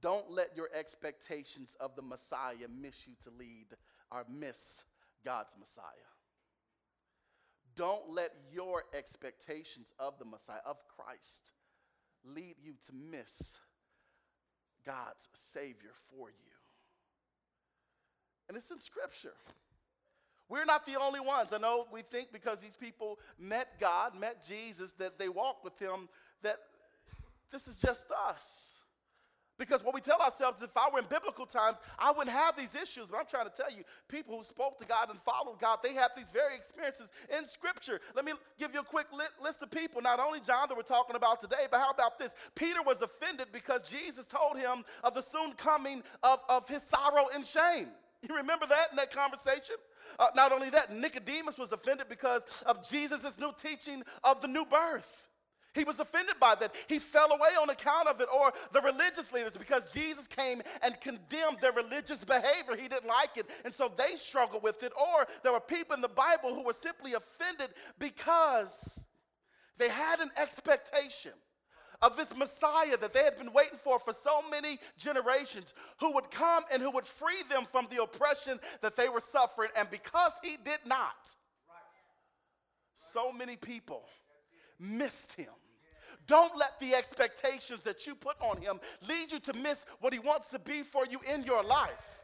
Don't 0.00 0.30
let 0.30 0.56
your 0.56 0.68
expectations 0.74 1.74
of 1.80 1.96
the 1.96 2.02
Messiah 2.02 2.68
miss 2.80 3.06
you 3.06 3.14
to 3.24 3.30
lead 3.38 3.66
or 4.10 4.24
miss 4.28 4.84
God's 5.24 5.54
Messiah. 5.58 5.84
Don't 7.74 8.10
let 8.10 8.30
your 8.52 8.84
expectations 8.96 9.92
of 9.98 10.18
the 10.18 10.24
Messiah, 10.24 10.60
of 10.64 10.76
Christ, 10.96 11.52
lead 12.24 12.56
you 12.62 12.72
to 12.86 12.92
miss 13.10 13.58
God's 14.84 15.28
Savior 15.52 15.90
for 16.10 16.28
you. 16.28 16.34
And 18.48 18.56
it's 18.56 18.70
in 18.70 18.80
Scripture. 18.80 19.34
We're 20.48 20.64
not 20.64 20.86
the 20.86 20.98
only 21.00 21.20
ones. 21.20 21.52
I 21.52 21.58
know 21.58 21.86
we 21.92 22.02
think 22.02 22.32
because 22.32 22.60
these 22.60 22.76
people 22.76 23.18
met 23.38 23.80
God, 23.80 24.18
met 24.18 24.46
Jesus, 24.46 24.92
that 24.92 25.18
they 25.18 25.28
walked 25.28 25.64
with 25.64 25.78
Him, 25.78 26.08
that 26.42 26.58
this 27.50 27.66
is 27.66 27.78
just 27.78 28.06
us. 28.28 28.75
Because 29.58 29.82
what 29.82 29.94
we 29.94 30.00
tell 30.00 30.20
ourselves, 30.20 30.58
is 30.58 30.64
if 30.64 30.76
I 30.76 30.88
were 30.92 30.98
in 30.98 31.06
biblical 31.06 31.46
times, 31.46 31.78
I 31.98 32.10
wouldn't 32.10 32.36
have 32.36 32.56
these 32.56 32.74
issues. 32.74 33.08
But 33.10 33.18
I'm 33.18 33.26
trying 33.26 33.48
to 33.48 33.52
tell 33.54 33.70
you, 33.70 33.84
people 34.08 34.36
who 34.36 34.44
spoke 34.44 34.78
to 34.78 34.86
God 34.86 35.08
and 35.10 35.18
followed 35.20 35.58
God, 35.60 35.78
they 35.82 35.94
have 35.94 36.10
these 36.16 36.30
very 36.32 36.54
experiences 36.54 37.08
in 37.36 37.46
Scripture. 37.46 38.00
Let 38.14 38.24
me 38.24 38.32
give 38.58 38.74
you 38.74 38.80
a 38.80 38.84
quick 38.84 39.06
list 39.42 39.62
of 39.62 39.70
people, 39.70 40.02
not 40.02 40.20
only 40.20 40.40
John 40.40 40.68
that 40.68 40.76
we're 40.76 40.82
talking 40.82 41.16
about 41.16 41.40
today, 41.40 41.66
but 41.70 41.80
how 41.80 41.90
about 41.90 42.18
this? 42.18 42.34
Peter 42.54 42.82
was 42.82 43.00
offended 43.02 43.48
because 43.52 43.88
Jesus 43.88 44.26
told 44.26 44.58
him 44.58 44.84
of 45.02 45.14
the 45.14 45.22
soon 45.22 45.52
coming 45.52 46.02
of, 46.22 46.40
of 46.48 46.68
his 46.68 46.82
sorrow 46.82 47.28
and 47.34 47.46
shame. 47.46 47.88
You 48.28 48.36
remember 48.36 48.66
that 48.66 48.90
in 48.90 48.96
that 48.96 49.12
conversation? 49.12 49.76
Uh, 50.18 50.28
not 50.34 50.52
only 50.52 50.70
that, 50.70 50.92
Nicodemus 50.92 51.58
was 51.58 51.72
offended 51.72 52.06
because 52.08 52.42
of 52.66 52.88
Jesus' 52.88 53.38
new 53.38 53.52
teaching 53.60 54.02
of 54.24 54.40
the 54.40 54.48
new 54.48 54.64
birth. 54.64 55.26
He 55.76 55.84
was 55.84 56.00
offended 56.00 56.36
by 56.40 56.54
that. 56.56 56.74
He 56.88 56.98
fell 56.98 57.30
away 57.30 57.50
on 57.60 57.68
account 57.68 58.08
of 58.08 58.20
it, 58.22 58.28
or 58.34 58.50
the 58.72 58.80
religious 58.80 59.30
leaders, 59.30 59.52
because 59.58 59.92
Jesus 59.92 60.26
came 60.26 60.62
and 60.82 60.98
condemned 61.02 61.58
their 61.60 61.72
religious 61.72 62.24
behavior. 62.24 62.76
He 62.80 62.88
didn't 62.88 63.06
like 63.06 63.36
it, 63.36 63.46
and 63.64 63.74
so 63.74 63.92
they 63.96 64.16
struggled 64.16 64.62
with 64.62 64.82
it. 64.82 64.92
Or 64.98 65.26
there 65.42 65.52
were 65.52 65.60
people 65.60 65.94
in 65.94 66.00
the 66.00 66.08
Bible 66.08 66.54
who 66.54 66.64
were 66.64 66.72
simply 66.72 67.12
offended 67.12 67.74
because 67.98 69.04
they 69.76 69.90
had 69.90 70.20
an 70.20 70.30
expectation 70.40 71.32
of 72.00 72.16
this 72.16 72.34
Messiah 72.34 72.96
that 72.96 73.12
they 73.12 73.22
had 73.22 73.36
been 73.36 73.52
waiting 73.52 73.78
for 73.84 73.98
for 73.98 74.14
so 74.14 74.42
many 74.50 74.78
generations, 74.96 75.74
who 76.00 76.12
would 76.14 76.30
come 76.30 76.64
and 76.72 76.82
who 76.82 76.90
would 76.90 77.06
free 77.06 77.42
them 77.50 77.66
from 77.70 77.86
the 77.90 78.02
oppression 78.02 78.58
that 78.80 78.96
they 78.96 79.10
were 79.10 79.20
suffering. 79.20 79.70
And 79.76 79.90
because 79.90 80.32
he 80.42 80.56
did 80.64 80.80
not, 80.86 81.30
so 82.94 83.30
many 83.30 83.56
people 83.56 84.04
missed 84.78 85.34
him. 85.34 85.52
Don't 86.26 86.56
let 86.56 86.78
the 86.80 86.94
expectations 86.94 87.80
that 87.82 88.06
you 88.06 88.14
put 88.14 88.36
on 88.40 88.60
him 88.60 88.80
lead 89.08 89.32
you 89.32 89.38
to 89.40 89.52
miss 89.52 89.84
what 90.00 90.12
he 90.12 90.18
wants 90.18 90.50
to 90.50 90.58
be 90.58 90.82
for 90.82 91.06
you 91.06 91.20
in 91.32 91.44
your 91.44 91.62
life. 91.62 92.20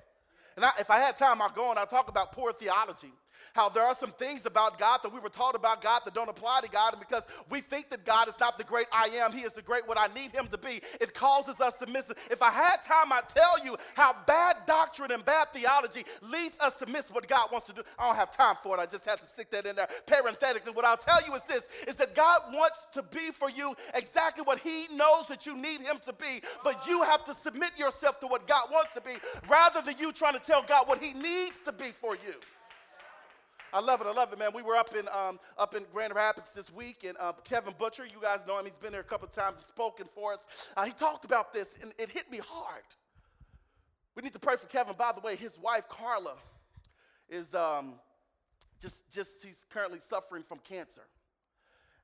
And 0.56 0.64
I, 0.64 0.70
if 0.78 0.90
I 0.90 0.98
had 0.98 1.16
time, 1.16 1.40
I'll 1.40 1.50
go 1.50 1.70
and 1.70 1.78
I'll 1.78 1.86
talk 1.86 2.08
about 2.08 2.32
poor 2.32 2.52
theology 2.52 3.12
how 3.54 3.68
there 3.68 3.82
are 3.82 3.94
some 3.94 4.12
things 4.12 4.46
about 4.46 4.78
God 4.78 5.00
that 5.02 5.12
we 5.12 5.20
were 5.20 5.28
taught 5.28 5.54
about 5.54 5.82
God 5.82 6.02
that 6.04 6.14
don't 6.14 6.28
apply 6.28 6.60
to 6.62 6.68
God. 6.68 6.94
And 6.94 7.00
because 7.00 7.24
we 7.50 7.60
think 7.60 7.90
that 7.90 8.04
God 8.04 8.28
is 8.28 8.34
not 8.40 8.58
the 8.58 8.64
great 8.64 8.86
I 8.92 9.06
am, 9.22 9.32
He 9.32 9.40
is 9.42 9.52
the 9.52 9.62
great 9.62 9.86
what 9.86 9.98
I 9.98 10.08
need 10.14 10.30
Him 10.30 10.48
to 10.48 10.58
be, 10.58 10.80
it 11.00 11.14
causes 11.14 11.60
us 11.60 11.74
to 11.74 11.86
miss 11.86 12.10
it. 12.10 12.18
If 12.30 12.42
I 12.42 12.50
had 12.50 12.78
time, 12.86 13.12
I'd 13.12 13.28
tell 13.28 13.64
you 13.64 13.76
how 13.94 14.14
bad 14.26 14.56
doctrine 14.66 15.10
and 15.10 15.24
bad 15.24 15.48
theology 15.52 16.04
leads 16.22 16.58
us 16.60 16.78
to 16.78 16.86
miss 16.86 17.10
what 17.10 17.26
God 17.28 17.48
wants 17.52 17.66
to 17.68 17.72
do. 17.72 17.82
I 17.98 18.06
don't 18.06 18.16
have 18.16 18.30
time 18.30 18.56
for 18.62 18.76
it. 18.76 18.80
I 18.80 18.86
just 18.86 19.04
have 19.06 19.20
to 19.20 19.26
stick 19.26 19.50
that 19.50 19.66
in 19.66 19.76
there 19.76 19.88
parenthetically. 20.06 20.72
What 20.72 20.84
I'll 20.84 20.96
tell 20.96 21.24
you 21.26 21.34
is 21.34 21.42
this 21.44 21.68
is 21.86 21.96
that 21.96 22.14
God 22.14 22.42
wants 22.52 22.86
to 22.92 23.02
be 23.02 23.30
for 23.30 23.50
you 23.50 23.74
exactly 23.94 24.42
what 24.44 24.58
He 24.58 24.86
knows 24.94 25.26
that 25.28 25.46
you 25.46 25.56
need 25.56 25.80
Him 25.80 25.98
to 26.02 26.12
be, 26.12 26.42
but 26.64 26.86
you 26.86 27.02
have 27.02 27.24
to 27.24 27.34
submit 27.34 27.78
yourself 27.78 28.20
to 28.20 28.26
what 28.26 28.46
God 28.46 28.68
wants 28.70 28.94
to 28.94 29.00
be 29.00 29.12
rather 29.48 29.80
than 29.82 29.96
you 29.98 30.12
trying 30.12 30.34
to 30.34 30.40
tell 30.40 30.62
God 30.62 30.88
what 30.88 31.02
He 31.02 31.12
needs 31.12 31.60
to 31.60 31.72
be 31.72 31.92
for 32.00 32.14
you. 32.14 32.34
I 33.74 33.80
love 33.80 34.02
it. 34.02 34.06
I 34.06 34.12
love 34.12 34.32
it, 34.32 34.38
man. 34.38 34.50
We 34.54 34.62
were 34.62 34.76
up 34.76 34.94
in 34.94 35.08
um, 35.08 35.40
up 35.56 35.74
in 35.74 35.84
Grand 35.92 36.14
Rapids 36.14 36.52
this 36.52 36.70
week, 36.70 37.04
and 37.08 37.16
uh, 37.18 37.32
Kevin 37.44 37.72
Butcher, 37.78 38.04
you 38.04 38.20
guys 38.20 38.40
know 38.46 38.58
him. 38.58 38.66
He's 38.66 38.76
been 38.76 38.92
there 38.92 39.00
a 39.00 39.04
couple 39.04 39.26
of 39.26 39.32
times. 39.32 39.64
Spoken 39.64 40.06
for 40.14 40.34
us. 40.34 40.40
Uh, 40.76 40.84
he 40.84 40.92
talked 40.92 41.24
about 41.24 41.54
this, 41.54 41.78
and 41.80 41.92
it 41.98 42.10
hit 42.10 42.30
me 42.30 42.38
hard. 42.46 42.84
We 44.14 44.22
need 44.22 44.34
to 44.34 44.38
pray 44.38 44.56
for 44.56 44.66
Kevin. 44.66 44.94
By 44.98 45.12
the 45.12 45.22
way, 45.22 45.36
his 45.36 45.58
wife 45.58 45.88
Carla 45.88 46.34
is 47.30 47.54
um, 47.54 47.94
just 48.78 49.10
just 49.10 49.42
she's 49.42 49.64
currently 49.70 50.00
suffering 50.00 50.42
from 50.46 50.58
cancer, 50.58 51.02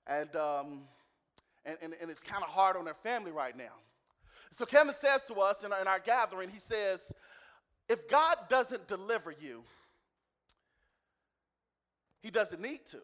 and 0.07 0.35
um, 0.37 0.85
and, 1.66 1.76
and, 1.83 1.94
and 2.00 2.11
it's 2.11 2.22
kind 2.22 2.42
of 2.42 2.48
hard 2.48 2.76
on 2.76 2.87
their 2.87 2.94
family 2.94 3.31
right 3.31 3.57
now. 3.57 3.74
So 4.52 4.64
Kevin 4.64 4.94
says 4.94 5.20
to 5.28 5.35
us 5.35 5.62
in 5.62 5.72
our, 5.72 5.81
in 5.83 5.87
our 5.87 5.98
gathering, 5.98 6.48
he 6.48 6.59
says, 6.59 7.12
if 7.90 8.09
God 8.09 8.37
doesn't 8.48 8.88
deliver 8.88 9.35
you 9.38 9.62
he 12.22 12.31
doesn't 12.31 12.61
need 12.61 12.85
to. 12.90 12.98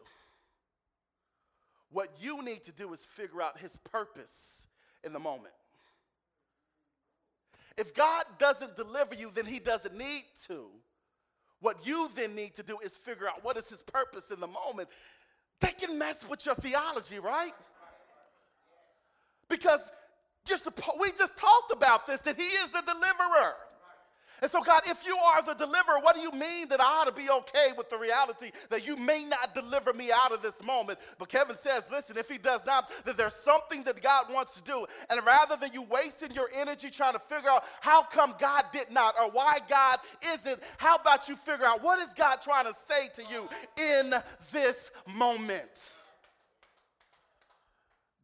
What 1.91 2.09
you 2.19 2.43
need 2.43 2.63
to 2.65 2.71
do 2.71 2.93
is 2.93 3.05
figure 3.05 3.41
out 3.41 3.57
his 3.57 3.77
purpose 3.91 4.67
in 5.03 5.13
the 5.13 5.19
moment. 5.19 5.53
If 7.77 7.93
God 7.93 8.23
doesn't 8.37 8.75
deliver 8.75 9.15
you, 9.15 9.31
then 9.33 9.45
he 9.45 9.59
doesn't 9.59 9.95
need 9.95 10.25
to. 10.47 10.67
What 11.61 11.85
you 11.85 12.09
then 12.15 12.35
need 12.35 12.53
to 12.55 12.63
do 12.63 12.77
is 12.83 12.95
figure 12.97 13.27
out 13.27 13.43
what 13.43 13.57
is 13.57 13.69
his 13.69 13.81
purpose 13.81 14.31
in 14.31 14.39
the 14.39 14.47
moment. 14.47 14.89
That 15.61 15.77
can 15.77 15.97
mess 15.97 16.27
with 16.27 16.45
your 16.45 16.55
theology, 16.55 17.19
right? 17.19 17.53
Because 19.49 19.91
just, 20.45 20.67
we 20.99 21.11
just 21.17 21.37
talked 21.37 21.71
about 21.71 22.07
this 22.07 22.21
that 22.21 22.35
he 22.35 22.43
is 22.43 22.69
the 22.71 22.81
deliverer. 22.81 23.53
And 24.41 24.51
so, 24.51 24.61
God, 24.61 24.81
if 24.85 25.05
you 25.05 25.15
are 25.15 25.41
the 25.41 25.53
deliverer, 25.53 25.99
what 26.01 26.15
do 26.15 26.21
you 26.21 26.31
mean 26.31 26.67
that 26.69 26.81
I 26.81 26.83
ought 26.83 27.05
to 27.05 27.13
be 27.13 27.29
okay 27.29 27.71
with 27.77 27.89
the 27.89 27.97
reality 27.97 28.51
that 28.69 28.85
you 28.85 28.97
may 28.97 29.23
not 29.23 29.55
deliver 29.55 29.93
me 29.93 30.11
out 30.11 30.31
of 30.31 30.41
this 30.41 30.61
moment? 30.63 30.99
But 31.17 31.29
Kevin 31.29 31.57
says, 31.57 31.89
listen, 31.91 32.17
if 32.17 32.29
he 32.29 32.37
does 32.37 32.65
not, 32.65 32.91
that 33.05 33.17
there's 33.17 33.35
something 33.35 33.83
that 33.83 34.01
God 34.01 34.31
wants 34.31 34.53
to 34.55 34.63
do. 34.63 34.85
And 35.09 35.25
rather 35.25 35.55
than 35.55 35.71
you 35.73 35.83
wasting 35.83 36.31
your 36.31 36.49
energy 36.55 36.89
trying 36.89 37.13
to 37.13 37.19
figure 37.19 37.49
out 37.49 37.63
how 37.81 38.03
come 38.03 38.35
God 38.39 38.65
did 38.73 38.91
not 38.91 39.15
or 39.19 39.31
why 39.31 39.59
God 39.69 39.99
isn't, 40.33 40.59
how 40.77 40.95
about 40.95 41.29
you 41.29 41.35
figure 41.35 41.65
out 41.65 41.81
what 41.81 41.99
is 41.99 42.13
God 42.13 42.37
trying 42.43 42.65
to 42.65 42.73
say 42.73 43.09
to 43.15 43.23
you 43.31 43.47
in 43.77 44.13
this 44.51 44.91
moment? 45.07 45.99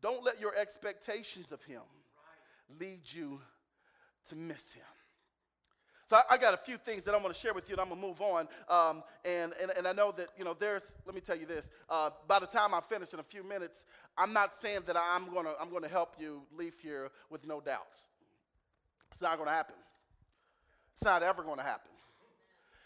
Don't 0.02 0.24
let 0.24 0.41
your 0.41 0.56
expectations 0.56 1.52
of 1.52 1.63
him 1.63 1.82
lead 2.80 3.02
you 3.06 3.39
to 4.30 4.36
miss 4.36 4.74
him. 4.74 4.84
So 6.12 6.17
I, 6.17 6.34
I, 6.34 6.38
got 6.38 6.54
a 6.54 6.58
few 6.58 6.76
things 6.76 7.06
that 7.06 7.15
I'm 7.15 7.21
going 7.21 7.34
to 7.34 7.39
share 7.39 7.54
with 7.54 7.69
you, 7.69 7.76
and 7.76 7.80
I'm 7.80 7.88
going 7.88 8.02
to 8.02 8.06
move 8.06 8.19
on. 8.19 8.50
Um, 8.67 9.02
and, 9.24 9.54
and, 9.62 9.71
and 9.78 9.88
I 9.88 9.93
know 9.93 10.13
that, 10.17 10.28
you 10.38 10.43
know, 10.43 10.54
there's, 10.54 10.93
let 11.06 11.15
me 11.15 11.21
tell 11.21 11.38
you 11.38 11.45
this. 11.45 11.69
Uh, 11.89 12.10
by 12.28 12.38
the 12.38 12.47
time 12.47 12.74
I 12.74 12.82
finish 12.82 13.13
in 13.13 13.21
a 13.21 13.24
few 13.24 13.45
minutes, 13.45 13.86
I'm 14.17 14.34
not 14.34 14.54
saying 14.54 14.82
that 14.88 14.97
I'm 14.97 15.34
going 15.34 15.45
to 15.45 15.54
I'm 15.58 15.69
to 15.69 15.88
help 15.88 16.15
you 16.19 16.41
leave 16.54 16.74
here 16.84 17.12
with 17.30 17.47
no 17.47 17.62
doubts. 17.62 18.10
It's 19.13 19.21
not 19.21 19.38
going 19.38 19.47
to 19.47 19.56
happen. 19.56 19.76
It's 20.91 21.06
not 21.06 21.24
ever 21.24 21.43
going 21.43 21.60
to 21.60 21.63
happen. 21.63 21.91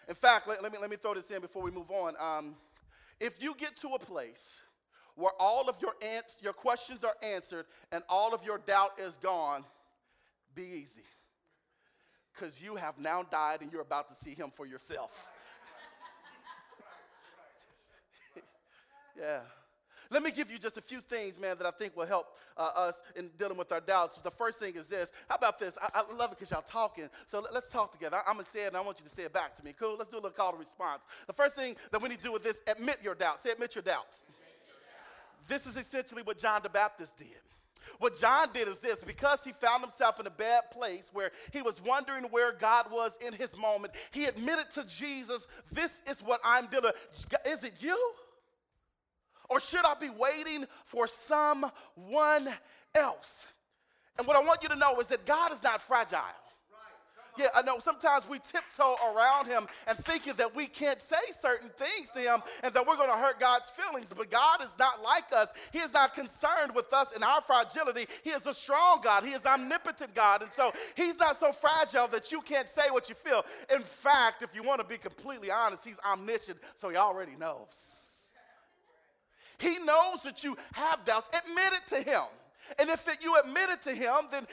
In 0.07 0.13
fact, 0.13 0.47
let, 0.47 0.61
let, 0.61 0.71
me, 0.71 0.77
let 0.79 0.91
me 0.91 0.95
throw 0.95 1.15
this 1.15 1.31
in 1.31 1.41
before 1.41 1.63
we 1.63 1.71
move 1.71 1.89
on. 1.89 2.13
Um, 2.19 2.53
if 3.19 3.41
you 3.41 3.55
get 3.57 3.75
to 3.77 3.87
a 3.95 3.99
place 3.99 4.61
where 5.15 5.31
all 5.39 5.67
of 5.67 5.77
your, 5.81 5.93
ans- 6.03 6.37
your 6.43 6.53
questions 6.53 7.03
are 7.03 7.15
answered 7.23 7.65
and 7.91 8.03
all 8.07 8.35
of 8.35 8.45
your 8.45 8.59
doubt 8.59 8.99
is 8.99 9.15
gone, 9.15 9.63
be 10.53 10.61
easy 10.61 11.01
because 12.37 12.61
you 12.61 12.75
have 12.75 12.97
now 12.99 13.23
died 13.23 13.61
and 13.61 13.71
you're 13.71 13.81
about 13.81 14.09
to 14.09 14.15
see 14.15 14.35
him 14.35 14.51
for 14.55 14.65
yourself. 14.65 15.27
yeah. 19.19 19.39
Let 20.11 20.21
me 20.21 20.31
give 20.31 20.51
you 20.51 20.59
just 20.59 20.77
a 20.77 20.81
few 20.81 21.01
things, 21.01 21.39
man, 21.39 21.57
that 21.57 21.65
I 21.65 21.71
think 21.71 21.97
will 21.97 22.05
help 22.05 22.27
uh, 22.57 22.69
us 22.75 23.01
in 23.15 23.29
dealing 23.39 23.57
with 23.57 23.71
our 23.71 23.79
doubts. 23.79 24.19
The 24.23 24.31
first 24.31 24.59
thing 24.59 24.75
is 24.75 24.87
this. 24.87 25.09
How 25.27 25.35
about 25.35 25.57
this? 25.57 25.75
I, 25.81 26.01
I 26.01 26.13
love 26.13 26.31
it 26.31 26.39
because 26.39 26.51
y'all 26.51 26.61
talking. 26.61 27.09
So 27.27 27.39
let, 27.39 27.63
us 27.63 27.69
talk 27.69 27.91
together. 27.91 28.17
I, 28.17 28.29
am 28.29 28.35
going 28.35 28.45
to 28.45 28.51
say 28.51 28.65
it 28.65 28.67
and 28.67 28.77
I 28.77 28.81
want 28.81 28.99
you 28.99 29.05
to 29.05 29.13
say 29.13 29.23
it 29.23 29.33
back 29.33 29.55
to 29.55 29.63
me. 29.63 29.73
Cool? 29.77 29.95
Let's 29.97 30.11
do 30.11 30.17
a 30.17 30.17
little 30.17 30.31
call 30.31 30.51
to 30.51 30.57
response. 30.57 31.03
The 31.27 31.33
first 31.33 31.55
thing 31.55 31.75
that 31.91 32.01
we 32.01 32.09
need 32.09 32.19
to 32.19 32.23
do 32.23 32.31
with 32.31 32.43
this, 32.43 32.59
admit 32.67 32.99
your 33.03 33.15
doubts. 33.15 33.43
Say, 33.43 33.51
admit 33.51 33.73
your 33.73 33.81
doubts. 33.81 34.23
This 35.47 35.65
is 35.65 35.75
essentially 35.75 36.21
what 36.23 36.37
John 36.37 36.61
the 36.63 36.69
Baptist 36.69 37.17
did. 37.17 37.27
What 37.99 38.19
John 38.19 38.49
did 38.53 38.67
is 38.67 38.79
this 38.79 39.03
because 39.03 39.43
he 39.43 39.51
found 39.51 39.81
himself 39.81 40.19
in 40.19 40.27
a 40.27 40.31
bad 40.31 40.71
place 40.71 41.09
where 41.13 41.31
he 41.51 41.61
was 41.61 41.81
wondering 41.83 42.25
where 42.25 42.51
God 42.53 42.91
was 42.91 43.17
in 43.25 43.33
his 43.33 43.55
moment, 43.57 43.93
he 44.11 44.25
admitted 44.25 44.71
to 44.71 44.85
Jesus, 44.87 45.47
This 45.71 46.01
is 46.09 46.21
what 46.21 46.39
I'm 46.43 46.67
dealing 46.67 46.91
with. 46.93 47.47
Is 47.47 47.63
it 47.63 47.73
you? 47.79 47.97
Or 49.49 49.59
should 49.59 49.85
I 49.85 49.93
be 49.95 50.09
waiting 50.09 50.65
for 50.85 51.07
someone 51.07 52.49
else? 52.95 53.47
And 54.17 54.25
what 54.25 54.35
I 54.37 54.41
want 54.41 54.63
you 54.63 54.69
to 54.69 54.75
know 54.75 54.99
is 54.99 55.07
that 55.07 55.25
God 55.25 55.51
is 55.51 55.61
not 55.61 55.81
fragile. 55.81 56.19
Yeah, 57.37 57.47
I 57.53 57.61
know 57.61 57.79
sometimes 57.79 58.27
we 58.27 58.39
tiptoe 58.39 58.95
around 59.13 59.47
him 59.47 59.67
and 59.87 59.97
thinking 59.97 60.33
that 60.37 60.55
we 60.55 60.67
can't 60.67 61.01
say 61.01 61.15
certain 61.39 61.69
things 61.69 62.09
to 62.09 62.19
him 62.19 62.41
and 62.63 62.73
that 62.73 62.85
we're 62.85 62.97
going 62.97 63.09
to 63.09 63.17
hurt 63.17 63.39
God's 63.39 63.69
feelings. 63.69 64.07
But 64.15 64.31
God 64.31 64.63
is 64.63 64.75
not 64.77 65.01
like 65.01 65.25
us. 65.35 65.49
He 65.71 65.79
is 65.79 65.93
not 65.93 66.13
concerned 66.13 66.73
with 66.73 66.91
us 66.93 67.13
and 67.13 67.23
our 67.23 67.41
fragility. 67.41 68.07
He 68.23 68.31
is 68.31 68.45
a 68.45 68.53
strong 68.53 69.01
God. 69.03 69.25
He 69.25 69.31
is 69.31 69.45
omnipotent 69.45 70.13
God. 70.13 70.41
And 70.41 70.53
so 70.53 70.71
he's 70.95 71.17
not 71.17 71.39
so 71.39 71.51
fragile 71.51 72.07
that 72.07 72.31
you 72.31 72.41
can't 72.41 72.69
say 72.69 72.89
what 72.91 73.09
you 73.09 73.15
feel. 73.15 73.45
In 73.73 73.81
fact, 73.81 74.41
if 74.41 74.55
you 74.55 74.63
want 74.63 74.81
to 74.81 74.87
be 74.87 74.97
completely 74.97 75.51
honest, 75.51 75.85
he's 75.85 75.99
omniscient, 76.09 76.57
so 76.75 76.89
he 76.89 76.95
already 76.95 77.35
knows. 77.37 78.01
He 79.57 79.77
knows 79.79 80.21
that 80.23 80.43
you 80.43 80.57
have 80.73 81.03
doubts. 81.05 81.29
Admit 81.45 81.73
it 81.73 81.87
to 81.95 82.01
him. 82.01 82.23
And 82.79 82.89
if 82.89 83.07
it, 83.07 83.19
you 83.21 83.37
admit 83.37 83.69
it 83.69 83.81
to 83.83 83.93
him, 83.93 84.27
then 84.31 84.45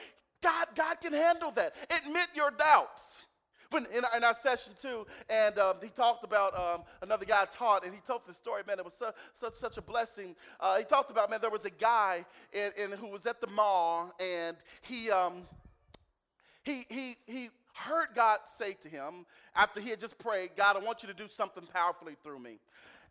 God, 0.42 0.66
God 0.74 1.00
can 1.00 1.12
handle 1.12 1.50
that. 1.52 1.74
Admit 2.04 2.28
your 2.34 2.50
doubts. 2.50 3.22
When 3.70 3.86
in, 3.86 4.04
in 4.14 4.22
our 4.22 4.34
session 4.34 4.74
too, 4.78 5.06
and 5.30 5.58
um, 5.58 5.76
he 5.82 5.88
talked 5.88 6.24
about 6.24 6.54
um, 6.58 6.82
another 7.00 7.24
guy 7.24 7.46
taught, 7.50 7.86
and 7.86 7.94
he 7.94 8.00
told 8.06 8.20
the 8.26 8.34
story. 8.34 8.62
Man, 8.66 8.78
it 8.78 8.84
was 8.84 8.92
su- 8.92 9.06
such 9.40 9.54
such 9.54 9.78
a 9.78 9.82
blessing. 9.82 10.36
Uh, 10.60 10.76
he 10.76 10.84
talked 10.84 11.10
about 11.10 11.30
man, 11.30 11.40
there 11.40 11.48
was 11.48 11.64
a 11.64 11.70
guy 11.70 12.26
in, 12.52 12.70
in, 12.76 12.90
who 12.98 13.06
was 13.06 13.24
at 13.24 13.40
the 13.40 13.46
mall, 13.46 14.14
and 14.20 14.58
he 14.82 15.10
um, 15.10 15.44
he 16.64 16.84
he 16.90 17.16
he 17.26 17.48
heard 17.74 18.08
God 18.14 18.40
say 18.44 18.74
to 18.82 18.88
him 18.88 19.24
after 19.54 19.80
he 19.80 19.90
had 19.90 20.00
just 20.00 20.18
prayed, 20.18 20.50
God, 20.56 20.76
I 20.76 20.80
want 20.80 21.02
you 21.02 21.08
to 21.08 21.14
do 21.14 21.26
something 21.26 21.64
powerfully 21.72 22.16
through 22.22 22.38
me. 22.38 22.58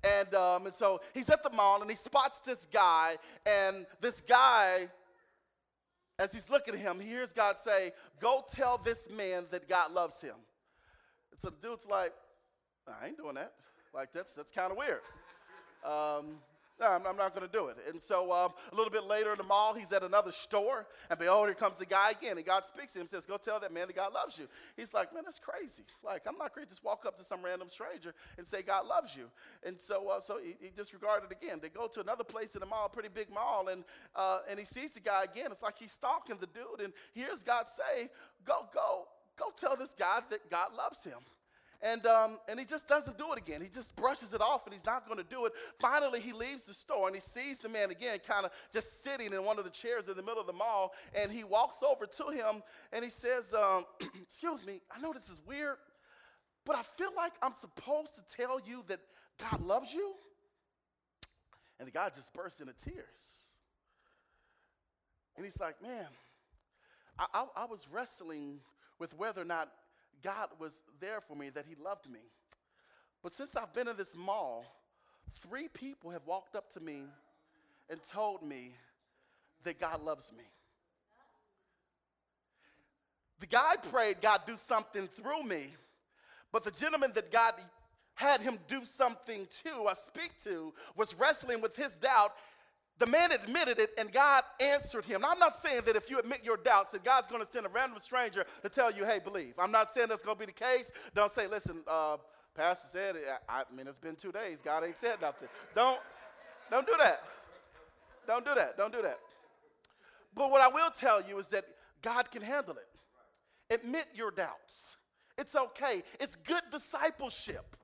And, 0.03 0.33
um, 0.33 0.65
and 0.65 0.75
so 0.75 1.01
he's 1.13 1.29
at 1.29 1.43
the 1.43 1.51
mall 1.51 1.81
and 1.81 1.89
he 1.89 1.95
spots 1.95 2.39
this 2.39 2.67
guy, 2.71 3.17
and 3.45 3.85
this 3.99 4.21
guy 4.21 4.87
as 6.21 6.31
he's 6.31 6.49
looking 6.51 6.75
at 6.75 6.79
him, 6.79 6.99
he 6.99 7.07
hears 7.07 7.33
God 7.33 7.57
say, 7.57 7.91
Go 8.19 8.45
tell 8.53 8.77
this 8.77 9.09
man 9.09 9.45
that 9.49 9.67
God 9.67 9.91
loves 9.91 10.21
him. 10.21 10.35
So 11.41 11.49
the 11.49 11.67
dude's 11.67 11.87
like, 11.87 12.13
I 12.87 13.07
ain't 13.07 13.17
doing 13.17 13.35
that. 13.35 13.53
Like, 13.93 14.13
that's, 14.13 14.31
that's 14.31 14.51
kind 14.51 14.71
of 14.71 14.77
weird. 14.77 15.01
Um, 15.83 16.37
no, 16.79 16.87
I'm, 16.87 17.05
I'm 17.05 17.17
not 17.17 17.35
going 17.35 17.47
to 17.47 17.51
do 17.51 17.67
it. 17.67 17.77
And 17.89 18.01
so 18.01 18.31
um, 18.31 18.51
a 18.71 18.75
little 18.75 18.91
bit 18.91 19.03
later 19.03 19.31
in 19.31 19.37
the 19.37 19.43
mall, 19.43 19.73
he's 19.73 19.91
at 19.91 20.03
another 20.03 20.31
store, 20.31 20.87
and 21.09 21.19
behold, 21.19 21.47
here 21.47 21.53
comes 21.53 21.77
the 21.77 21.85
guy 21.85 22.11
again. 22.11 22.37
And 22.37 22.45
God 22.45 22.65
speaks 22.65 22.93
to 22.93 22.99
him 22.99 23.01
and 23.01 23.09
says, 23.09 23.25
Go 23.25 23.37
tell 23.37 23.59
that 23.59 23.71
man 23.71 23.87
that 23.87 23.95
God 23.95 24.13
loves 24.13 24.37
you. 24.37 24.47
He's 24.75 24.93
like, 24.93 25.13
Man, 25.13 25.23
that's 25.25 25.39
crazy. 25.39 25.83
Like, 26.03 26.23
I'm 26.27 26.37
not 26.37 26.55
going 26.55 26.65
to 26.65 26.69
just 26.69 26.83
walk 26.83 27.05
up 27.05 27.17
to 27.17 27.23
some 27.23 27.43
random 27.43 27.69
stranger 27.69 28.13
and 28.37 28.47
say, 28.47 28.61
God 28.61 28.87
loves 28.87 29.15
you. 29.15 29.25
And 29.63 29.79
so, 29.79 30.09
uh, 30.09 30.19
so 30.19 30.39
he, 30.43 30.55
he 30.59 30.71
disregarded 30.75 31.31
again. 31.31 31.59
They 31.61 31.69
go 31.69 31.87
to 31.87 32.01
another 32.01 32.23
place 32.23 32.55
in 32.55 32.59
the 32.59 32.65
mall, 32.65 32.89
pretty 32.89 33.09
big 33.09 33.29
mall, 33.31 33.67
and, 33.67 33.83
uh, 34.15 34.39
and 34.49 34.59
he 34.59 34.65
sees 34.65 34.91
the 34.91 34.99
guy 35.01 35.23
again. 35.23 35.47
It's 35.51 35.61
like 35.61 35.77
he's 35.77 35.91
stalking 35.91 36.37
the 36.39 36.47
dude, 36.47 36.83
and 36.83 36.93
hears 37.13 37.43
God 37.43 37.67
say, 37.67 38.09
Go, 38.45 38.67
go, 38.73 39.07
go 39.37 39.51
tell 39.55 39.75
this 39.75 39.93
guy 39.97 40.21
that 40.29 40.49
God 40.49 40.69
loves 40.75 41.03
him. 41.03 41.19
And, 41.83 42.05
um, 42.05 42.37
and 42.47 42.59
he 42.59 42.65
just 42.65 42.87
doesn't 42.87 43.17
do 43.17 43.31
it 43.33 43.39
again. 43.39 43.59
He 43.59 43.67
just 43.67 43.95
brushes 43.95 44.33
it 44.33 44.41
off 44.41 44.65
and 44.65 44.73
he's 44.73 44.85
not 44.85 45.07
going 45.07 45.17
to 45.17 45.23
do 45.23 45.45
it. 45.45 45.53
Finally, 45.79 46.19
he 46.19 46.31
leaves 46.31 46.63
the 46.65 46.73
store 46.73 47.07
and 47.07 47.15
he 47.15 47.21
sees 47.21 47.57
the 47.57 47.69
man 47.69 47.89
again, 47.89 48.19
kind 48.25 48.45
of 48.45 48.51
just 48.71 49.03
sitting 49.03 49.33
in 49.33 49.43
one 49.43 49.57
of 49.57 49.65
the 49.65 49.71
chairs 49.71 50.07
in 50.07 50.15
the 50.15 50.21
middle 50.21 50.39
of 50.39 50.45
the 50.45 50.53
mall. 50.53 50.93
And 51.15 51.31
he 51.31 51.43
walks 51.43 51.77
over 51.81 52.05
to 52.05 52.29
him 52.29 52.61
and 52.93 53.03
he 53.03 53.09
says, 53.09 53.53
um, 53.53 53.85
Excuse 54.21 54.65
me, 54.65 54.81
I 54.95 55.01
know 55.01 55.11
this 55.11 55.29
is 55.29 55.41
weird, 55.47 55.77
but 56.65 56.75
I 56.75 56.83
feel 56.83 57.11
like 57.17 57.33
I'm 57.41 57.55
supposed 57.55 58.13
to 58.15 58.37
tell 58.37 58.59
you 58.63 58.83
that 58.87 58.99
God 59.39 59.61
loves 59.61 59.91
you. 59.91 60.13
And 61.79 61.87
the 61.87 61.91
guy 61.91 62.09
just 62.09 62.31
bursts 62.31 62.61
into 62.61 62.73
tears. 62.73 63.17
And 65.35 65.43
he's 65.43 65.59
like, 65.59 65.81
Man, 65.81 66.05
I, 67.17 67.25
I, 67.33 67.45
I 67.63 67.65
was 67.65 67.87
wrestling 67.91 68.59
with 68.99 69.17
whether 69.17 69.41
or 69.41 69.45
not 69.45 69.71
God 70.23 70.49
was 70.59 70.73
there 70.99 71.21
for 71.21 71.35
me, 71.35 71.49
that 71.49 71.65
He 71.67 71.75
loved 71.75 72.09
me. 72.09 72.19
But 73.23 73.35
since 73.35 73.55
I've 73.55 73.73
been 73.73 73.87
in 73.87 73.97
this 73.97 74.15
mall, 74.15 74.65
three 75.33 75.67
people 75.67 76.11
have 76.11 76.25
walked 76.25 76.55
up 76.55 76.71
to 76.73 76.79
me 76.79 77.03
and 77.89 77.99
told 78.11 78.43
me 78.43 78.73
that 79.63 79.79
God 79.79 80.03
loves 80.03 80.31
me. 80.31 80.43
The 83.39 83.47
guy 83.47 83.75
prayed, 83.91 84.21
God, 84.21 84.41
do 84.45 84.55
something 84.55 85.07
through 85.07 85.43
me. 85.43 85.73
But 86.51 86.63
the 86.63 86.71
gentleman 86.71 87.11
that 87.15 87.31
God 87.31 87.53
had 88.13 88.41
him 88.41 88.59
do 88.67 88.85
something 88.85 89.47
to, 89.63 89.87
I 89.87 89.93
speak 89.93 90.31
to, 90.43 90.73
was 90.95 91.15
wrestling 91.15 91.61
with 91.61 91.75
his 91.75 91.95
doubt 91.95 92.33
the 93.01 93.07
man 93.07 93.31
admitted 93.31 93.79
it 93.79 93.89
and 93.97 94.11
God 94.11 94.43
answered 94.59 95.05
him. 95.05 95.21
Now, 95.21 95.29
I'm 95.31 95.39
not 95.39 95.57
saying 95.57 95.81
that 95.87 95.95
if 95.95 96.07
you 96.07 96.19
admit 96.19 96.41
your 96.43 96.57
doubts 96.57 96.91
that 96.91 97.03
God's 97.03 97.27
going 97.27 97.43
to 97.43 97.51
send 97.51 97.65
a 97.65 97.69
random 97.69 97.99
stranger 97.99 98.45
to 98.61 98.69
tell 98.69 98.91
you, 98.91 99.03
hey, 99.05 99.17
believe. 99.17 99.55
I'm 99.57 99.71
not 99.71 99.91
saying 99.91 100.09
that's 100.09 100.21
going 100.21 100.37
to 100.37 100.39
be 100.39 100.45
the 100.45 100.51
case. 100.51 100.91
Don't 101.15 101.31
say, 101.31 101.47
listen, 101.47 101.77
uh, 101.87 102.17
Pastor 102.53 102.87
said, 102.87 103.15
I, 103.49 103.61
I 103.61 103.75
mean, 103.75 103.87
it's 103.87 103.97
been 103.97 104.15
two 104.15 104.31
days. 104.31 104.61
God 104.63 104.83
ain't 104.83 104.97
said 104.97 105.19
nothing. 105.19 105.47
Don't, 105.73 105.99
don't 106.69 106.85
do 106.85 106.93
that. 106.99 107.23
Don't 108.27 108.45
do 108.45 108.53
that. 108.53 108.77
Don't 108.77 108.93
do 108.93 109.01
that. 109.01 109.17
But 110.35 110.51
what 110.51 110.61
I 110.61 110.67
will 110.67 110.91
tell 110.91 111.23
you 111.27 111.39
is 111.39 111.47
that 111.47 111.65
God 112.03 112.29
can 112.29 112.43
handle 112.43 112.75
it. 112.75 113.73
Admit 113.73 114.05
your 114.13 114.29
doubts. 114.29 114.95
It's 115.39 115.55
okay. 115.55 116.03
It's 116.19 116.35
good 116.35 116.61
discipleship 116.71 117.75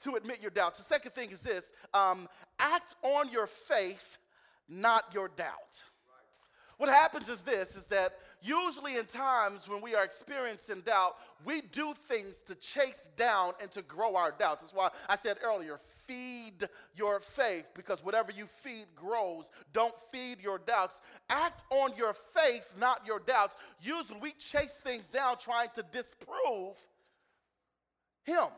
to 0.00 0.14
admit 0.14 0.40
your 0.40 0.50
doubts. 0.50 0.78
The 0.78 0.84
second 0.84 1.10
thing 1.12 1.30
is 1.30 1.42
this 1.42 1.72
um, 1.92 2.26
act 2.58 2.94
on 3.02 3.30
your 3.30 3.46
faith 3.46 4.16
not 4.68 5.04
your 5.12 5.28
doubt. 5.28 5.82
What 6.78 6.90
happens 6.90 7.28
is 7.28 7.40
this 7.40 7.74
is 7.74 7.86
that 7.86 8.18
usually 8.42 8.96
in 8.98 9.06
times 9.06 9.66
when 9.66 9.80
we 9.80 9.94
are 9.94 10.04
experiencing 10.04 10.82
doubt, 10.82 11.16
we 11.44 11.62
do 11.72 11.94
things 11.94 12.36
to 12.46 12.54
chase 12.54 13.08
down 13.16 13.52
and 13.62 13.70
to 13.72 13.80
grow 13.82 14.14
our 14.14 14.30
doubts. 14.30 14.62
That's 14.62 14.74
why 14.74 14.90
I 15.08 15.16
said 15.16 15.38
earlier, 15.42 15.80
feed 16.06 16.68
your 16.94 17.20
faith 17.20 17.64
because 17.74 18.04
whatever 18.04 18.30
you 18.30 18.46
feed 18.46 18.86
grows. 18.94 19.48
Don't 19.72 19.94
feed 20.12 20.42
your 20.42 20.58
doubts. 20.58 21.00
Act 21.30 21.62
on 21.70 21.92
your 21.96 22.12
faith, 22.12 22.70
not 22.78 23.00
your 23.06 23.20
doubts. 23.20 23.56
Usually 23.80 24.20
we 24.20 24.32
chase 24.32 24.80
things 24.84 25.08
down 25.08 25.38
trying 25.38 25.68
to 25.76 25.84
disprove 25.92 26.76
him. 28.24 28.48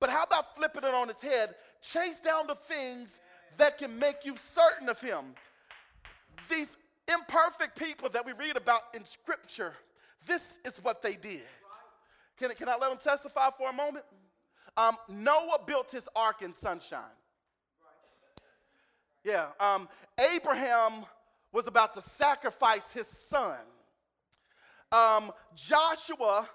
But 0.00 0.10
how 0.10 0.24
about 0.24 0.54
flipping 0.54 0.84
it 0.84 0.92
on 0.92 1.08
its 1.08 1.22
head? 1.22 1.54
Chase 1.80 2.20
down 2.20 2.46
the 2.46 2.56
things 2.56 3.20
that 3.58 3.78
can 3.78 3.98
make 3.98 4.24
you 4.24 4.34
certain 4.54 4.88
of 4.88 5.00
Him. 5.00 5.34
These 6.48 6.76
imperfect 7.12 7.78
people 7.78 8.08
that 8.10 8.24
we 8.24 8.32
read 8.32 8.56
about 8.56 8.82
in 8.94 9.04
Scripture, 9.04 9.72
this 10.26 10.58
is 10.64 10.78
what 10.82 11.02
they 11.02 11.14
did. 11.14 11.42
Can, 12.38 12.50
can 12.50 12.68
I 12.68 12.76
let 12.76 12.90
them 12.90 12.98
testify 13.02 13.50
for 13.56 13.70
a 13.70 13.72
moment? 13.72 14.04
Um, 14.76 14.96
Noah 15.08 15.60
built 15.66 15.90
his 15.90 16.08
ark 16.16 16.42
in 16.42 16.52
sunshine. 16.52 17.00
Yeah, 19.22 19.46
um, 19.60 19.88
Abraham 20.34 21.06
was 21.52 21.66
about 21.66 21.94
to 21.94 22.00
sacrifice 22.00 22.92
his 22.92 23.06
son. 23.06 23.58
Um, 24.90 25.32
Joshua 25.54 26.48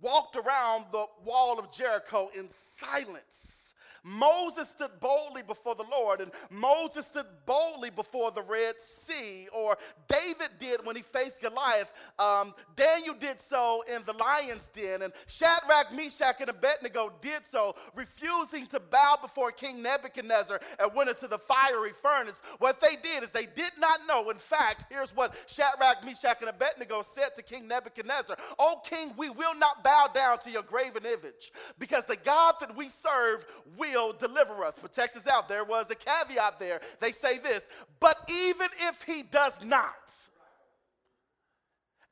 walked 0.00 0.36
around 0.36 0.86
the 0.90 1.04
wall 1.24 1.58
of 1.58 1.70
Jericho 1.70 2.28
in 2.36 2.48
silence. 2.50 3.57
Moses 4.04 4.68
stood 4.68 4.90
boldly 5.00 5.42
before 5.42 5.74
the 5.74 5.84
Lord, 5.90 6.20
and 6.20 6.30
Moses 6.50 7.06
stood 7.06 7.26
boldly 7.46 7.90
before 7.90 8.30
the 8.30 8.42
Red 8.42 8.80
Sea, 8.80 9.48
or 9.54 9.76
David 10.08 10.50
did 10.58 10.84
when 10.84 10.96
he 10.96 11.02
faced 11.02 11.40
Goliath. 11.40 11.92
Um, 12.18 12.54
Daniel 12.76 13.14
did 13.14 13.40
so 13.40 13.82
in 13.94 14.02
the 14.04 14.12
lion's 14.12 14.68
den, 14.68 15.02
and 15.02 15.12
Shadrach, 15.26 15.92
Meshach, 15.92 16.40
and 16.40 16.48
Abednego 16.48 17.12
did 17.20 17.44
so, 17.44 17.74
refusing 17.94 18.66
to 18.66 18.80
bow 18.80 19.16
before 19.20 19.50
King 19.50 19.82
Nebuchadnezzar 19.82 20.60
and 20.78 20.94
went 20.94 21.10
into 21.10 21.26
the 21.26 21.38
fiery 21.38 21.92
furnace. 21.92 22.40
What 22.58 22.80
they 22.80 22.96
did 23.02 23.22
is 23.22 23.30
they 23.30 23.46
did 23.46 23.72
not 23.78 24.00
know. 24.06 24.30
In 24.30 24.38
fact, 24.38 24.84
here's 24.90 25.14
what 25.14 25.34
Shadrach, 25.46 26.04
Meshach, 26.04 26.38
and 26.40 26.50
Abednego 26.50 27.02
said 27.02 27.34
to 27.36 27.42
King 27.42 27.68
Nebuchadnezzar 27.68 28.36
O 28.58 28.80
king, 28.84 29.12
we 29.16 29.30
will 29.30 29.54
not 29.54 29.82
bow 29.82 30.08
down 30.14 30.38
to 30.40 30.50
your 30.50 30.62
graven 30.62 31.04
image, 31.04 31.52
because 31.78 32.04
the 32.04 32.16
God 32.16 32.54
that 32.60 32.76
we 32.76 32.88
serve 32.88 33.44
will 33.76 33.87
will 33.90 34.12
deliver 34.12 34.64
us. 34.64 34.78
Check 34.94 35.14
this 35.14 35.26
out 35.26 35.48
there 35.48 35.64
was 35.64 35.90
a 35.90 35.94
caveat 35.94 36.58
there. 36.58 36.80
They 37.00 37.12
say 37.12 37.38
this, 37.38 37.68
but 38.00 38.16
even 38.30 38.68
if 38.88 39.02
he 39.02 39.22
does 39.22 39.64
not, 39.64 40.12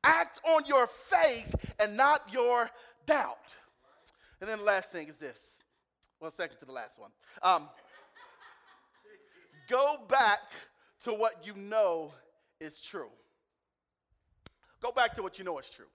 act 0.04 0.38
on 0.44 0.64
your 0.66 0.86
faith 0.86 1.54
and 1.80 1.96
not 1.96 2.20
your 2.32 2.70
doubt. 3.06 3.54
And 4.40 4.48
then 4.48 4.58
the 4.58 4.64
last 4.64 4.92
thing 4.92 5.08
is 5.08 5.18
this. 5.18 5.64
Well, 6.20 6.30
second 6.30 6.58
to 6.58 6.64
the 6.64 6.72
last 6.72 6.98
one. 6.98 7.10
Um, 7.42 7.68
go 9.68 9.96
back 10.08 10.40
to 11.00 11.12
what 11.12 11.44
you 11.44 11.54
know 11.54 12.12
is 12.60 12.80
true. 12.80 13.10
Go 14.80 14.92
back 14.92 15.14
to 15.16 15.22
what 15.22 15.38
you 15.38 15.44
know 15.44 15.58
is 15.58 15.68
true. 15.68 15.86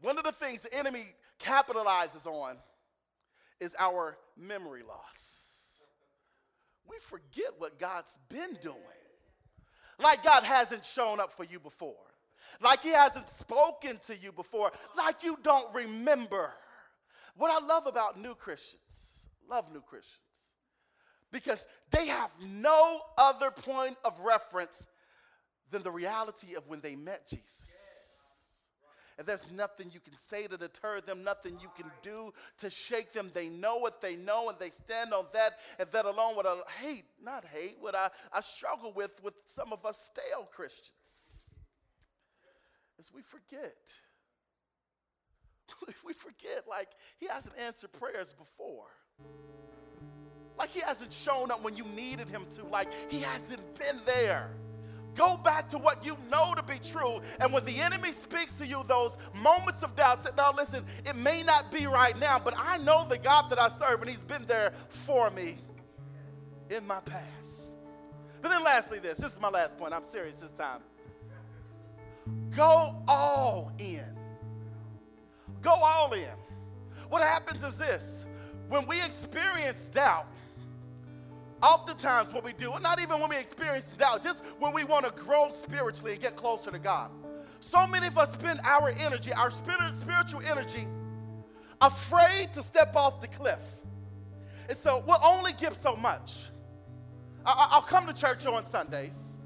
One 0.00 0.18
of 0.18 0.24
the 0.24 0.32
things 0.32 0.62
the 0.62 0.74
enemy 0.76 1.06
capitalizes 1.40 2.26
on 2.26 2.56
is 3.62 3.76
our 3.78 4.16
memory 4.36 4.82
loss. 4.82 4.98
We 6.88 6.96
forget 6.98 7.52
what 7.58 7.78
God's 7.78 8.18
been 8.28 8.58
doing. 8.60 8.76
Like 9.98 10.24
God 10.24 10.42
hasn't 10.42 10.84
shown 10.84 11.20
up 11.20 11.32
for 11.32 11.44
you 11.44 11.60
before. 11.60 11.94
like 12.60 12.82
he 12.82 12.90
hasn't 12.90 13.28
spoken 13.28 13.98
to 14.06 14.16
you 14.16 14.32
before, 14.32 14.72
like 14.96 15.22
you 15.22 15.38
don't 15.42 15.72
remember. 15.74 16.50
What 17.36 17.50
I 17.50 17.64
love 17.64 17.86
about 17.86 18.20
new 18.20 18.34
Christians, 18.34 18.82
love 19.48 19.72
new 19.72 19.80
Christians, 19.80 20.18
because 21.30 21.66
they 21.90 22.06
have 22.08 22.30
no 22.40 23.00
other 23.16 23.50
point 23.50 23.96
of 24.04 24.18
reference 24.20 24.86
than 25.70 25.82
the 25.82 25.90
reality 25.90 26.54
of 26.56 26.66
when 26.68 26.80
they 26.80 26.94
met 26.94 27.26
Jesus. 27.26 27.71
And 29.18 29.26
there's 29.26 29.44
nothing 29.54 29.90
you 29.92 30.00
can 30.00 30.16
say 30.16 30.46
to 30.46 30.56
deter 30.56 31.00
them, 31.00 31.22
nothing 31.24 31.58
you 31.60 31.70
can 31.76 31.90
do 32.02 32.32
to 32.58 32.70
shake 32.70 33.12
them. 33.12 33.30
They 33.32 33.48
know 33.48 33.78
what 33.78 34.00
they 34.00 34.16
know 34.16 34.48
and 34.48 34.58
they 34.58 34.70
stand 34.70 35.12
on 35.12 35.26
that 35.32 35.58
and 35.78 35.88
that 35.92 36.04
alone. 36.04 36.36
What 36.36 36.46
I 36.46 36.56
hate, 36.80 37.04
not 37.22 37.44
hate, 37.44 37.76
what 37.80 37.94
I, 37.94 38.10
I 38.32 38.40
struggle 38.40 38.92
with 38.92 39.22
with 39.22 39.34
some 39.46 39.72
of 39.72 39.84
us 39.84 39.98
stale 40.12 40.48
Christians 40.50 40.92
is 42.98 43.12
we 43.12 43.22
forget. 43.22 43.76
we 46.06 46.12
forget, 46.12 46.64
like, 46.68 46.88
he 47.18 47.26
hasn't 47.26 47.54
answered 47.58 47.92
prayers 47.92 48.32
before. 48.32 48.86
Like, 50.58 50.70
he 50.70 50.80
hasn't 50.80 51.12
shown 51.12 51.50
up 51.50 51.62
when 51.62 51.76
you 51.76 51.84
needed 51.84 52.28
him 52.28 52.46
to. 52.56 52.64
Like, 52.64 52.88
he 53.08 53.20
hasn't 53.20 53.62
been 53.78 54.00
there. 54.06 54.50
Go 55.14 55.36
back 55.36 55.68
to 55.70 55.78
what 55.78 56.04
you 56.04 56.16
know 56.30 56.54
to 56.54 56.62
be 56.62 56.78
true. 56.78 57.20
And 57.38 57.52
when 57.52 57.64
the 57.64 57.78
enemy 57.78 58.12
speaks 58.12 58.56
to 58.58 58.66
you, 58.66 58.82
those 58.88 59.16
moments 59.34 59.82
of 59.82 59.94
doubt, 59.94 60.22
say, 60.24 60.30
now 60.36 60.52
listen, 60.56 60.84
it 61.04 61.16
may 61.16 61.42
not 61.42 61.70
be 61.70 61.86
right 61.86 62.18
now, 62.18 62.38
but 62.38 62.54
I 62.56 62.78
know 62.78 63.06
the 63.08 63.18
God 63.18 63.50
that 63.50 63.58
I 63.58 63.68
serve, 63.68 64.00
and 64.00 64.10
He's 64.10 64.22
been 64.22 64.44
there 64.46 64.72
for 64.88 65.30
me 65.30 65.58
in 66.70 66.86
my 66.86 67.00
past. 67.00 67.72
But 68.40 68.48
then, 68.48 68.64
lastly, 68.64 68.98
this 68.98 69.18
this 69.18 69.32
is 69.32 69.40
my 69.40 69.50
last 69.50 69.76
point. 69.76 69.92
I'm 69.92 70.04
serious 70.04 70.38
this 70.38 70.50
time. 70.52 70.80
Go 72.50 72.96
all 73.06 73.72
in. 73.78 74.16
Go 75.60 75.70
all 75.70 76.12
in. 76.12 76.28
What 77.08 77.22
happens 77.22 77.62
is 77.62 77.76
this 77.76 78.24
when 78.68 78.86
we 78.86 79.02
experience 79.02 79.86
doubt, 79.92 80.26
Oftentimes, 81.62 82.32
what 82.32 82.42
we 82.42 82.52
do, 82.52 82.72
not 82.82 83.00
even 83.00 83.20
when 83.20 83.30
we 83.30 83.36
experience 83.36 83.92
doubt, 83.92 84.22
just 84.22 84.40
when 84.58 84.72
we 84.72 84.82
want 84.82 85.04
to 85.04 85.12
grow 85.22 85.50
spiritually 85.50 86.12
and 86.12 86.20
get 86.20 86.34
closer 86.34 86.70
to 86.72 86.78
God. 86.78 87.10
So 87.60 87.86
many 87.86 88.08
of 88.08 88.18
us 88.18 88.32
spend 88.32 88.60
our 88.64 88.90
energy, 88.98 89.32
our 89.32 89.50
spirit, 89.50 89.96
spiritual 89.96 90.42
energy, 90.42 90.88
afraid 91.80 92.52
to 92.54 92.62
step 92.62 92.96
off 92.96 93.20
the 93.20 93.28
cliff. 93.28 93.60
And 94.68 94.76
so 94.76 95.04
we'll 95.06 95.22
only 95.22 95.52
give 95.52 95.76
so 95.76 95.94
much. 95.94 96.48
I, 97.46 97.76
will 97.76 97.82
come 97.82 98.06
to 98.06 98.12
church 98.12 98.46
on 98.46 98.66
Sundays, 98.66 99.38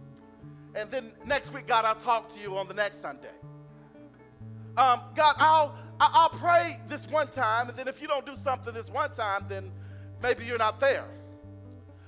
and 0.75 0.91
then 0.91 1.12
next 1.27 1.53
week, 1.53 1.67
God, 1.67 1.85
I'll 1.85 1.95
talk 1.95 2.33
to 2.35 2.41
you 2.41 2.57
on 2.57 2.69
the 2.69 2.75
next 2.75 3.01
Sunday. 3.01 3.33
Um, 4.77 5.01
God, 5.14 5.35
I'll 5.39 5.79
I'll 5.99 6.29
pray 6.29 6.79
this 6.89 7.07
one 7.09 7.29
time, 7.29 7.71
and 7.71 7.79
then 7.79 7.89
if 7.89 8.03
you 8.03 8.09
don't 8.09 8.27
do 8.27 8.37
something 8.37 8.75
this 8.75 8.91
one 8.91 9.12
time, 9.12 9.47
then 9.49 9.73
maybe 10.23 10.45
you're 10.45 10.59
not 10.59 10.79
there. 10.79 11.07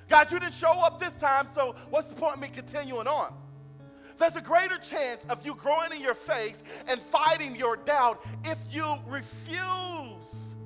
God, 0.08 0.32
you 0.32 0.40
didn't 0.40 0.54
show 0.54 0.72
up 0.72 0.98
this 0.98 1.18
time, 1.20 1.46
so 1.54 1.74
what's 1.90 2.08
the 2.08 2.14
point 2.14 2.34
of 2.34 2.40
me 2.40 2.48
continuing 2.48 3.06
on? 3.06 3.34
There's 4.16 4.36
a 4.36 4.40
greater 4.40 4.78
chance 4.78 5.24
of 5.28 5.44
you 5.46 5.54
growing 5.54 5.92
in 5.92 6.00
your 6.00 6.14
faith 6.14 6.62
and 6.88 7.00
fighting 7.00 7.54
your 7.54 7.76
doubt 7.76 8.24
if 8.44 8.58
you 8.70 8.96
refuse 9.06 10.56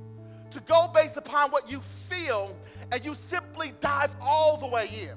to 0.51 0.61
go 0.61 0.89
based 0.95 1.17
upon 1.17 1.51
what 1.51 1.71
you 1.71 1.81
feel 1.81 2.57
and 2.93 3.05
you 3.05 3.15
simply 3.15 3.75
dive 3.81 4.15
all 4.21 4.57
the 4.57 4.67
way 4.67 4.89
in. 5.03 5.17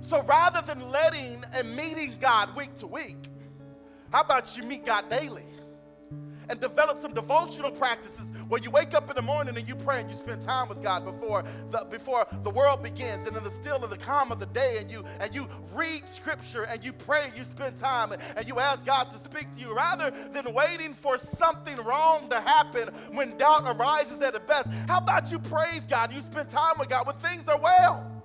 So 0.00 0.22
rather 0.22 0.62
than 0.62 0.90
letting 0.90 1.44
and 1.52 1.76
meeting 1.76 2.16
God 2.20 2.54
week 2.56 2.76
to 2.78 2.86
week, 2.86 3.16
how 4.10 4.22
about 4.22 4.56
you 4.56 4.62
meet 4.62 4.86
God 4.86 5.08
daily 5.10 5.44
and 6.50 6.60
develop 6.60 6.98
some 6.98 7.14
devotional 7.14 7.70
practices 7.70 8.32
where 8.48 8.60
you 8.60 8.70
wake 8.70 8.92
up 8.92 9.08
in 9.08 9.14
the 9.14 9.22
morning 9.22 9.56
and 9.56 9.68
you 9.68 9.76
pray 9.76 10.00
and 10.00 10.10
you 10.10 10.16
spend 10.16 10.42
time 10.42 10.68
with 10.68 10.82
God 10.82 11.04
before 11.04 11.44
the, 11.70 11.86
before 11.88 12.26
the 12.42 12.50
world 12.50 12.82
begins 12.82 13.26
and 13.26 13.36
in 13.36 13.44
the 13.44 13.50
still 13.50 13.76
of 13.76 13.88
the 13.88 13.96
calm 13.96 14.32
of 14.32 14.40
the 14.40 14.46
day 14.46 14.78
and 14.78 14.90
you 14.90 15.04
and 15.20 15.32
you 15.32 15.48
read 15.72 16.08
scripture 16.08 16.64
and 16.64 16.84
you 16.84 16.92
pray 16.92 17.24
and 17.24 17.36
you 17.36 17.44
spend 17.44 17.76
time 17.76 18.10
and, 18.10 18.20
and 18.36 18.48
you 18.48 18.58
ask 18.58 18.84
God 18.84 19.04
to 19.12 19.16
speak 19.16 19.52
to 19.54 19.60
you 19.60 19.74
rather 19.74 20.12
than 20.32 20.52
waiting 20.52 20.92
for 20.92 21.16
something 21.16 21.76
wrong 21.76 22.28
to 22.28 22.40
happen 22.40 22.88
when 23.12 23.36
doubt 23.38 23.62
arises 23.64 24.20
at 24.20 24.32
the 24.32 24.40
best. 24.40 24.68
How 24.88 24.98
about 24.98 25.30
you 25.30 25.38
praise 25.38 25.86
God? 25.86 26.12
You 26.12 26.20
spend 26.20 26.48
time 26.50 26.74
with 26.78 26.88
God 26.88 27.06
when 27.06 27.16
things 27.16 27.48
are 27.48 27.60
well. 27.60 28.19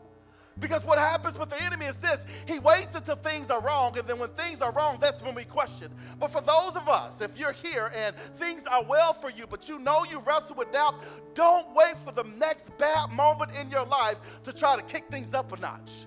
Because 0.59 0.85
what 0.85 0.97
happens 0.97 1.37
with 1.37 1.49
the 1.49 1.61
enemy 1.61 1.85
is 1.85 1.97
this 1.97 2.25
he 2.45 2.59
waits 2.59 2.95
until 2.95 3.17
things 3.17 3.49
are 3.49 3.59
wrong, 3.59 3.97
and 3.97 4.07
then 4.07 4.17
when 4.17 4.29
things 4.29 4.61
are 4.61 4.71
wrong, 4.71 4.97
that's 5.01 5.21
when 5.21 5.35
we 5.35 5.43
question. 5.43 5.91
But 6.17 6.31
for 6.31 6.39
those 6.41 6.75
of 6.75 6.87
us, 6.87 7.19
if 7.19 7.37
you're 7.37 7.51
here 7.51 7.91
and 7.95 8.15
things 8.37 8.63
are 8.65 8.83
well 8.83 9.11
for 9.11 9.29
you, 9.29 9.47
but 9.47 9.67
you 9.67 9.79
know 9.79 10.05
you 10.09 10.19
wrestle 10.19 10.55
with 10.55 10.71
doubt, 10.71 10.95
don't 11.33 11.67
wait 11.75 11.97
for 12.05 12.13
the 12.13 12.23
next 12.37 12.75
bad 12.77 13.11
moment 13.11 13.51
in 13.59 13.69
your 13.69 13.85
life 13.85 14.17
to 14.43 14.53
try 14.53 14.77
to 14.77 14.81
kick 14.81 15.05
things 15.09 15.33
up 15.33 15.51
a 15.51 15.59
notch. 15.59 16.05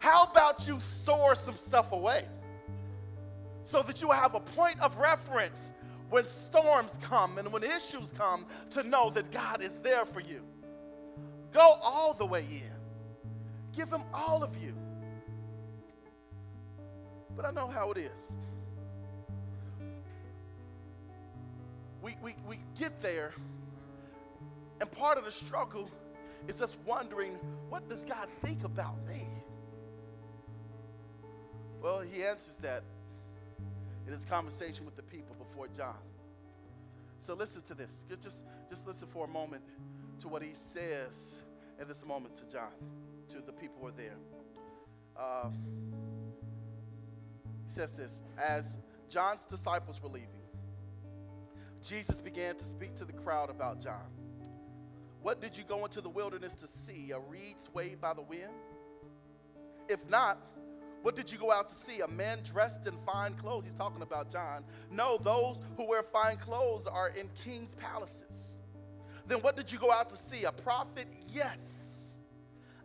How 0.00 0.24
about 0.24 0.66
you 0.66 0.80
store 0.80 1.36
some 1.36 1.56
stuff 1.56 1.92
away 1.92 2.26
so 3.62 3.80
that 3.82 4.02
you 4.02 4.10
have 4.10 4.34
a 4.34 4.40
point 4.40 4.78
of 4.82 4.96
reference 4.98 5.70
when 6.10 6.26
storms 6.26 6.98
come 7.00 7.38
and 7.38 7.50
when 7.50 7.62
issues 7.62 8.12
come 8.12 8.44
to 8.70 8.82
know 8.82 9.08
that 9.10 9.30
God 9.30 9.62
is 9.62 9.78
there 9.78 10.04
for 10.04 10.20
you? 10.20 10.42
Go 11.52 11.78
all 11.80 12.12
the 12.12 12.26
way 12.26 12.44
in. 12.50 12.73
Give 13.76 13.90
him 13.90 14.02
all 14.12 14.42
of 14.42 14.56
you. 14.62 14.74
But 17.36 17.44
I 17.44 17.50
know 17.50 17.66
how 17.66 17.90
it 17.90 17.98
is. 17.98 18.36
We, 22.00 22.16
we, 22.22 22.36
we 22.46 22.58
get 22.78 23.00
there, 23.00 23.32
and 24.80 24.90
part 24.92 25.18
of 25.18 25.24
the 25.24 25.32
struggle 25.32 25.90
is 26.46 26.60
us 26.60 26.76
wondering, 26.84 27.32
what 27.70 27.88
does 27.88 28.04
God 28.04 28.28
think 28.42 28.62
about 28.64 28.96
me? 29.08 29.24
Well, 31.82 32.00
he 32.00 32.22
answers 32.22 32.56
that 32.60 32.82
in 34.06 34.12
his 34.12 34.24
conversation 34.24 34.84
with 34.84 34.96
the 34.96 35.02
people 35.02 35.34
before 35.36 35.68
John. 35.76 35.96
So 37.26 37.34
listen 37.34 37.62
to 37.62 37.74
this. 37.74 38.04
Just, 38.22 38.44
just 38.70 38.86
listen 38.86 39.08
for 39.08 39.24
a 39.24 39.28
moment 39.28 39.62
to 40.20 40.28
what 40.28 40.42
he 40.42 40.50
says 40.54 41.40
in 41.80 41.88
this 41.88 42.04
moment 42.04 42.36
to 42.36 42.44
John 42.44 42.72
to 43.28 43.40
the 43.40 43.52
people 43.52 43.78
who 43.80 43.88
are 43.88 43.92
there. 43.92 44.16
Uh, 45.16 45.50
he 47.66 47.72
says 47.72 47.92
this 47.92 48.22
As 48.38 48.78
John's 49.08 49.44
disciples 49.44 50.02
were 50.02 50.08
leaving, 50.08 50.28
Jesus 51.82 52.20
began 52.20 52.56
to 52.56 52.64
speak 52.64 52.94
to 52.96 53.04
the 53.04 53.12
crowd 53.12 53.50
about 53.50 53.80
John. 53.80 54.10
What 55.22 55.40
did 55.40 55.56
you 55.56 55.64
go 55.64 55.84
into 55.84 56.00
the 56.00 56.08
wilderness 56.08 56.54
to 56.56 56.66
see? 56.66 57.10
A 57.12 57.18
reed 57.18 57.60
swayed 57.60 58.00
by 58.00 58.12
the 58.12 58.22
wind? 58.22 58.50
If 59.88 60.06
not, 60.08 60.38
what 61.02 61.16
did 61.16 61.30
you 61.30 61.38
go 61.38 61.52
out 61.52 61.68
to 61.68 61.74
see? 61.74 62.00
A 62.00 62.08
man 62.08 62.38
dressed 62.42 62.86
in 62.86 62.94
fine 63.06 63.34
clothes? 63.34 63.64
He's 63.64 63.74
talking 63.74 64.02
about 64.02 64.30
John. 64.30 64.64
No, 64.90 65.18
those 65.18 65.58
who 65.76 65.86
wear 65.86 66.02
fine 66.02 66.38
clothes 66.38 66.86
are 66.86 67.08
in 67.10 67.28
king's 67.42 67.74
palaces. 67.74 68.53
Then 69.26 69.38
what 69.38 69.56
did 69.56 69.72
you 69.72 69.78
go 69.78 69.90
out 69.90 70.08
to 70.10 70.16
see? 70.16 70.44
A 70.44 70.52
prophet? 70.52 71.06
Yes. 71.28 72.18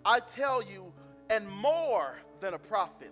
I 0.05 0.19
tell 0.19 0.61
you, 0.61 0.93
and 1.29 1.47
more 1.49 2.17
than 2.39 2.53
a 2.53 2.59
prophet. 2.59 3.11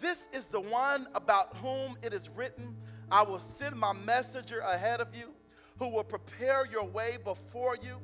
This 0.00 0.28
is 0.32 0.46
the 0.46 0.60
one 0.60 1.06
about 1.14 1.56
whom 1.58 1.96
it 2.02 2.12
is 2.12 2.28
written, 2.28 2.76
I 3.10 3.22
will 3.22 3.38
send 3.38 3.76
my 3.76 3.92
messenger 3.92 4.60
ahead 4.60 5.00
of 5.00 5.14
you, 5.14 5.32
who 5.78 5.88
will 5.88 6.04
prepare 6.04 6.66
your 6.66 6.84
way 6.84 7.16
before 7.22 7.76
you. 7.76 7.98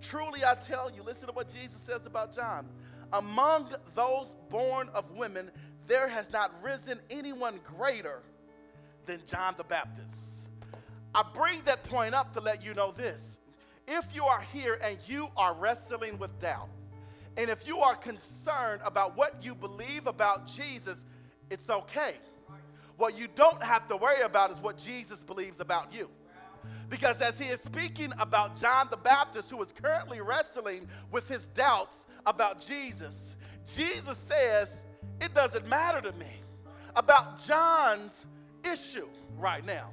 Truly, 0.00 0.44
I 0.44 0.54
tell 0.54 0.90
you, 0.90 1.02
listen 1.02 1.28
to 1.28 1.32
what 1.32 1.48
Jesus 1.48 1.80
says 1.80 2.06
about 2.06 2.34
John. 2.34 2.68
Among 3.12 3.68
those 3.94 4.34
born 4.50 4.88
of 4.94 5.10
women, 5.12 5.50
there 5.86 6.08
has 6.08 6.32
not 6.32 6.52
risen 6.62 7.00
anyone 7.10 7.60
greater 7.76 8.22
than 9.04 9.20
John 9.26 9.54
the 9.56 9.64
Baptist. 9.64 10.48
I 11.14 11.24
bring 11.34 11.60
that 11.64 11.84
point 11.84 12.14
up 12.14 12.32
to 12.34 12.40
let 12.40 12.64
you 12.64 12.74
know 12.74 12.92
this. 12.92 13.38
If 13.86 14.14
you 14.14 14.24
are 14.24 14.40
here 14.40 14.78
and 14.82 14.96
you 15.06 15.28
are 15.36 15.54
wrestling 15.54 16.18
with 16.18 16.38
doubt, 16.40 16.68
and 17.36 17.48
if 17.50 17.66
you 17.66 17.78
are 17.78 17.94
concerned 17.94 18.82
about 18.84 19.16
what 19.16 19.42
you 19.42 19.54
believe 19.54 20.06
about 20.06 20.46
Jesus, 20.46 21.04
it's 21.50 21.68
okay. 21.70 22.14
What 22.96 23.18
you 23.18 23.26
don't 23.34 23.62
have 23.62 23.88
to 23.88 23.96
worry 23.96 24.20
about 24.20 24.50
is 24.50 24.60
what 24.60 24.78
Jesus 24.78 25.24
believes 25.24 25.60
about 25.60 25.92
you. 25.92 26.08
Because 26.88 27.20
as 27.20 27.38
he 27.38 27.46
is 27.46 27.60
speaking 27.60 28.12
about 28.18 28.60
John 28.60 28.86
the 28.90 28.98
Baptist, 28.98 29.50
who 29.50 29.60
is 29.62 29.72
currently 29.72 30.20
wrestling 30.20 30.86
with 31.10 31.28
his 31.28 31.46
doubts 31.46 32.06
about 32.26 32.60
Jesus, 32.60 33.34
Jesus 33.66 34.18
says, 34.18 34.84
It 35.20 35.34
doesn't 35.34 35.66
matter 35.66 36.00
to 36.02 36.12
me 36.18 36.42
about 36.94 37.44
John's 37.44 38.26
issue 38.70 39.08
right 39.38 39.64
now. 39.64 39.90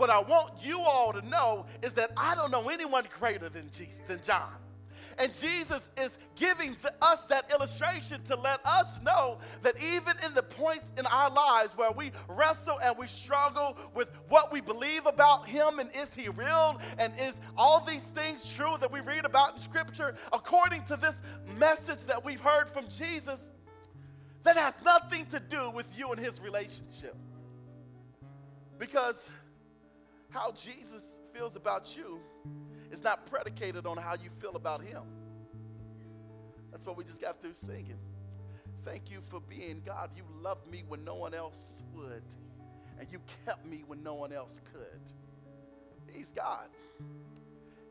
What 0.00 0.08
I 0.08 0.18
want 0.18 0.52
you 0.62 0.80
all 0.80 1.12
to 1.12 1.20
know 1.28 1.66
is 1.82 1.92
that 1.92 2.10
I 2.16 2.34
don't 2.34 2.50
know 2.50 2.70
anyone 2.70 3.06
greater 3.18 3.50
than 3.50 3.70
Jesus, 3.70 4.00
than 4.08 4.18
John. 4.22 4.54
And 5.18 5.38
Jesus 5.38 5.90
is 6.00 6.16
giving 6.36 6.74
us 7.02 7.26
that 7.26 7.52
illustration 7.52 8.22
to 8.22 8.34
let 8.34 8.64
us 8.64 9.02
know 9.02 9.40
that 9.60 9.74
even 9.78 10.14
in 10.24 10.32
the 10.32 10.42
points 10.42 10.90
in 10.98 11.04
our 11.04 11.28
lives 11.28 11.76
where 11.76 11.90
we 11.90 12.12
wrestle 12.28 12.80
and 12.82 12.96
we 12.96 13.08
struggle 13.08 13.76
with 13.94 14.08
what 14.30 14.50
we 14.50 14.62
believe 14.62 15.04
about 15.04 15.46
Him 15.46 15.78
and 15.80 15.90
is 15.94 16.14
He 16.14 16.30
real 16.30 16.80
and 16.96 17.12
is 17.20 17.38
all 17.58 17.84
these 17.84 18.04
things 18.04 18.54
true 18.54 18.76
that 18.80 18.90
we 18.90 19.00
read 19.00 19.26
about 19.26 19.56
in 19.56 19.60
Scripture, 19.60 20.16
according 20.32 20.82
to 20.84 20.96
this 20.96 21.20
message 21.58 22.04
that 22.04 22.24
we've 22.24 22.40
heard 22.40 22.70
from 22.70 22.88
Jesus, 22.88 23.50
that 24.44 24.56
has 24.56 24.82
nothing 24.82 25.26
to 25.26 25.38
do 25.38 25.68
with 25.68 25.86
you 25.94 26.10
and 26.10 26.18
His 26.18 26.40
relationship. 26.40 27.14
Because 28.78 29.28
how 30.30 30.52
Jesus 30.52 31.20
feels 31.34 31.56
about 31.56 31.96
you 31.96 32.20
is 32.90 33.04
not 33.04 33.26
predicated 33.26 33.86
on 33.86 33.96
how 33.96 34.14
you 34.14 34.30
feel 34.40 34.56
about 34.56 34.82
him. 34.82 35.02
That's 36.70 36.86
what 36.86 36.96
we 36.96 37.04
just 37.04 37.20
got 37.20 37.40
through 37.40 37.52
singing. 37.52 37.98
Thank 38.84 39.10
you 39.10 39.20
for 39.28 39.40
being 39.40 39.82
God. 39.84 40.10
You 40.16 40.22
loved 40.40 40.70
me 40.70 40.84
when 40.88 41.04
no 41.04 41.14
one 41.14 41.34
else 41.34 41.82
would, 41.94 42.22
and 42.98 43.08
you 43.10 43.20
kept 43.44 43.66
me 43.66 43.84
when 43.86 44.02
no 44.02 44.14
one 44.14 44.32
else 44.32 44.60
could. 44.72 45.00
He's 46.12 46.32
God. 46.32 46.68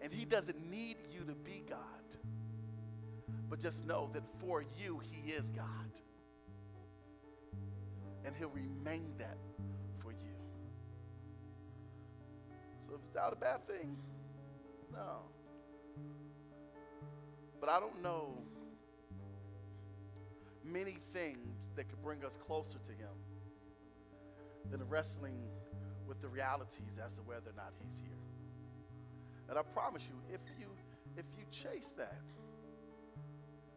And 0.02 0.12
He 0.12 0.26
doesn't 0.26 0.70
need 0.70 0.98
you 1.12 1.20
to 1.26 1.34
be 1.34 1.64
God. 1.70 1.78
But 3.50 3.60
just 3.60 3.86
know 3.86 4.10
that 4.14 4.24
for 4.40 4.64
you, 4.78 5.00
He 5.12 5.32
is 5.32 5.50
God. 5.52 5.66
And 8.26 8.36
He'll 8.36 8.50
remain 8.50 9.14
that 9.18 9.38
So 12.90 12.96
if 12.96 13.02
it's 13.06 13.16
a 13.16 13.36
bad 13.36 13.68
thing, 13.68 13.96
no. 14.92 15.20
But 17.60 17.70
I 17.70 17.80
don't 17.80 18.02
know 18.02 18.34
many 20.64 20.98
things 21.14 21.70
that 21.76 21.88
could 21.88 22.02
bring 22.02 22.26
us 22.26 22.36
closer 22.48 22.80
to 22.80 22.92
Him 22.92 23.14
than 24.72 24.82
wrestling 24.90 25.38
with 26.08 26.20
the 26.22 26.28
realities 26.28 26.98
as 27.06 27.14
to 27.14 27.22
whether 27.22 27.52
or 27.52 27.56
not 27.58 27.74
He's 27.84 28.00
here. 28.00 28.18
And 29.50 29.60
I 29.60 29.62
promise 29.62 30.04
you, 30.08 30.16
if 30.34 30.42
you 30.60 30.68
if 31.16 31.26
you 31.38 31.46
chase 31.52 31.94
that, 31.98 32.22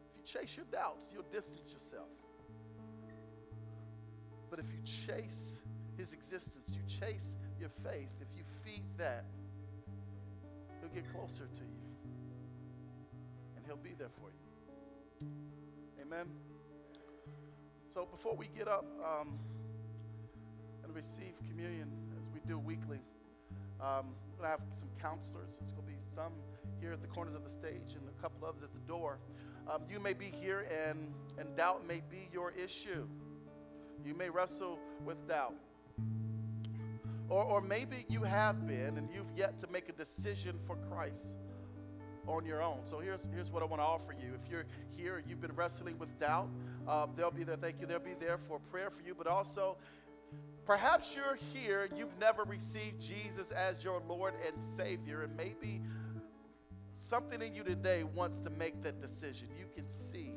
if 0.09 0.17
you 0.17 0.41
chase 0.41 0.57
your 0.57 0.67
doubts, 0.73 1.09
you'll 1.13 1.31
distance 1.31 1.71
yourself. 1.71 2.09
But 4.49 4.59
if 4.59 4.67
you 4.73 4.81
chase 5.07 5.59
His 5.99 6.15
existence, 6.15 6.71
you 6.71 6.83
chase 6.89 7.37
your 7.61 7.71
faith, 7.85 8.09
if 8.21 8.37
you 8.37 8.45
feed 8.65 8.85
that, 8.99 9.25
He'll 10.81 10.91
get 10.91 11.11
closer 11.13 11.47
to 11.47 11.61
you. 11.61 11.83
And 13.57 13.65
He'll 13.67 13.77
be 13.77 13.95
there 13.99 14.11
for 14.21 14.31
you. 14.31 15.29
Amen. 16.03 16.27
So 17.93 18.07
before 18.07 18.35
we 18.35 18.49
get 18.57 18.69
up 18.69 18.85
um, 19.05 19.39
and 20.83 20.95
receive 20.95 21.35
communion, 21.49 21.89
as 22.17 22.33
we 22.33 22.41
do 22.49 22.59
weekly, 22.59 23.01
um, 23.81 24.15
we're 24.31 24.45
going 24.45 24.45
to 24.45 24.49
have 24.49 24.61
some 24.79 24.89
counselors. 25.01 25.59
There's 25.61 25.73
going 25.73 25.87
to 25.87 25.93
be 25.93 25.99
some 26.15 26.33
here 26.81 26.93
at 26.93 27.01
the 27.01 27.09
corners 27.09 27.35
of 27.35 27.45
the 27.45 27.53
stage 27.53 27.95
and 27.95 28.03
a 28.09 28.23
couple 28.23 28.47
others 28.47 28.63
at 28.63 28.73
the 28.73 28.81
door. 28.89 29.19
Um, 29.71 29.83
you 29.91 30.01
may 30.01 30.13
be 30.13 30.27
here 30.27 30.67
and, 30.89 31.13
and 31.39 31.55
doubt 31.57 31.87
may 31.87 32.03
be 32.11 32.29
your 32.33 32.53
issue. 32.53 33.07
You 34.05 34.15
may 34.15 34.31
wrestle 34.31 34.79
with 35.05 35.29
doubt. 35.29 35.55
Or, 37.33 37.45
or 37.45 37.61
maybe 37.63 38.05
you 38.11 38.23
have 38.25 38.67
been 38.67 38.99
and 38.99 39.09
you've 39.11 39.33
yet 39.35 39.59
to 39.61 39.67
make 39.69 39.89
a 39.89 39.93
decision 39.93 40.59
for 40.67 40.77
Christ 40.91 41.29
on 42.27 42.45
your 42.45 42.63
own. 42.63 42.81
So 42.85 42.99
here's, 42.99 43.27
here's 43.35 43.51
what 43.51 43.63
I 43.63 43.65
want 43.65 43.81
to 43.81 43.87
offer 43.87 44.13
you. 44.13 44.35
If 44.35 44.51
you're 44.51 44.67
here 44.95 45.17
and 45.17 45.27
you've 45.27 45.41
been 45.41 45.57
wrestling 45.57 45.99
with 45.99 46.21
doubt, 46.21 46.51
uh, 46.87 47.07
they'll 47.17 47.31
be 47.31 47.43
there. 47.43 47.57
Thank 47.57 47.81
you. 47.81 47.87
They'll 47.87 48.01
be 48.01 48.13
there 48.21 48.37
for 48.37 48.59
prayer 48.71 48.91
for 48.91 49.01
you. 49.01 49.15
But 49.17 49.29
also, 49.29 49.79
perhaps 50.67 51.17
you're 51.17 51.39
here 51.55 51.85
and 51.85 51.97
you've 51.99 52.19
never 52.21 52.45
received 52.45 53.01
Jesus 53.01 53.51
as 53.51 53.83
your 53.83 54.03
Lord 54.07 54.35
and 54.47 54.61
Savior, 54.61 55.23
and 55.23 55.35
maybe 55.35 55.81
something 56.97 57.41
in 57.41 57.55
you 57.55 57.65
today 57.65 58.05
wants 58.05 58.41
to 58.41 58.51
make 58.51 58.83
that 58.83 59.01
decision. 59.01 59.49
You 59.59 59.65
can 59.75 59.89
see 59.89 60.35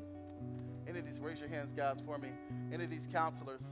any 0.88 1.00
of 1.00 1.06
these. 1.06 1.20
Raise 1.20 1.42
your 1.42 1.50
hands, 1.50 1.74
guys, 1.74 1.98
for 2.06 2.18
me. 2.18 2.30
Any 2.72 2.86
of 2.86 2.90
these 2.90 3.10
counselors. 3.12 3.64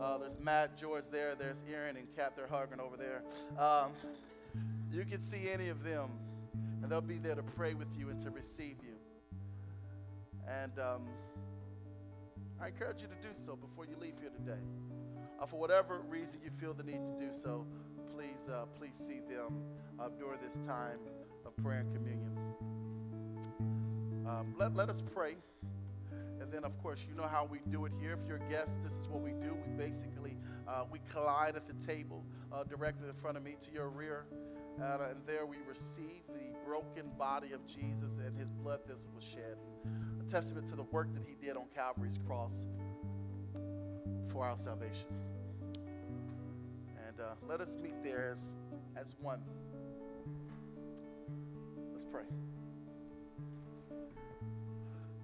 Uh, 0.00 0.18
there's 0.18 0.38
Matt, 0.38 0.76
George 0.76 1.04
there. 1.10 1.34
There's 1.34 1.62
Aaron 1.72 1.96
and 1.96 2.06
Kat. 2.16 2.34
They're 2.36 2.46
hugging 2.46 2.80
over 2.80 2.96
there. 2.96 3.22
Um, 3.58 3.92
you 4.90 5.04
can 5.04 5.20
see 5.20 5.48
any 5.50 5.68
of 5.68 5.84
them, 5.84 6.10
and 6.82 6.90
they'll 6.90 7.00
be 7.00 7.18
there 7.18 7.34
to 7.34 7.42
pray 7.42 7.74
with 7.74 7.88
you 7.98 8.10
and 8.10 8.20
to 8.20 8.30
receive 8.30 8.76
you. 8.82 8.96
And 10.48 10.78
um, 10.78 11.02
I 12.60 12.68
encourage 12.68 13.02
you 13.02 13.08
to 13.08 13.28
do 13.28 13.34
so 13.34 13.56
before 13.56 13.86
you 13.86 13.96
leave 14.00 14.14
here 14.20 14.30
today. 14.30 14.60
Uh, 15.40 15.46
for 15.46 15.58
whatever 15.58 16.00
reason 16.08 16.40
you 16.44 16.50
feel 16.60 16.74
the 16.74 16.82
need 16.82 17.00
to 17.04 17.26
do 17.26 17.32
so, 17.32 17.66
please, 18.14 18.48
uh, 18.52 18.64
please 18.78 18.96
see 18.96 19.20
them 19.28 19.62
uh, 19.98 20.08
during 20.18 20.40
this 20.40 20.58
time 20.66 20.98
of 21.44 21.56
prayer 21.56 21.80
and 21.80 21.94
communion. 21.94 22.36
Um, 24.26 24.54
let, 24.56 24.74
let 24.74 24.88
us 24.88 25.02
pray. 25.14 25.36
Then, 26.52 26.64
of 26.64 26.78
course, 26.82 27.00
you 27.08 27.14
know 27.14 27.26
how 27.26 27.48
we 27.50 27.60
do 27.70 27.86
it 27.86 27.92
here. 27.98 28.12
If 28.12 28.28
you're 28.28 28.36
a 28.36 28.50
guest, 28.50 28.82
this 28.82 28.92
is 28.92 29.08
what 29.08 29.22
we 29.22 29.30
do. 29.30 29.56
We 29.66 29.72
basically 29.72 30.36
uh, 30.68 30.84
we 30.90 31.00
collide 31.10 31.56
at 31.56 31.66
the 31.66 31.86
table 31.86 32.26
uh, 32.52 32.64
directly 32.64 33.08
in 33.08 33.14
front 33.14 33.38
of 33.38 33.42
me 33.42 33.56
to 33.58 33.72
your 33.72 33.88
rear, 33.88 34.26
uh, 34.78 34.98
and 35.08 35.16
there 35.26 35.46
we 35.46 35.56
receive 35.66 36.20
the 36.28 36.54
broken 36.66 37.10
body 37.18 37.52
of 37.52 37.66
Jesus 37.66 38.18
and 38.24 38.38
His 38.38 38.50
blood 38.50 38.80
that 38.86 38.98
was 39.14 39.24
shed, 39.24 39.56
a 40.20 40.30
testament 40.30 40.66
to 40.68 40.76
the 40.76 40.82
work 40.82 41.08
that 41.14 41.22
He 41.26 41.34
did 41.42 41.56
on 41.56 41.64
Calvary's 41.74 42.18
cross 42.26 42.52
for 44.30 44.44
our 44.44 44.58
salvation. 44.58 45.06
And 47.08 47.18
uh, 47.18 47.34
let 47.48 47.62
us 47.62 47.78
meet 47.82 48.04
there 48.04 48.26
as 48.30 48.56
as 48.94 49.14
one. 49.22 49.40
Let's 51.92 52.04
pray. 52.04 52.24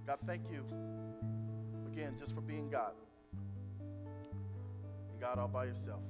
God, 0.06 0.18
thank 0.26 0.50
you 0.50 0.64
again 1.98 2.14
just 2.18 2.32
for 2.34 2.40
being 2.40 2.70
God. 2.70 2.92
And 5.10 5.20
God 5.20 5.38
all 5.38 5.48
by 5.48 5.64
yourself. 5.64 6.02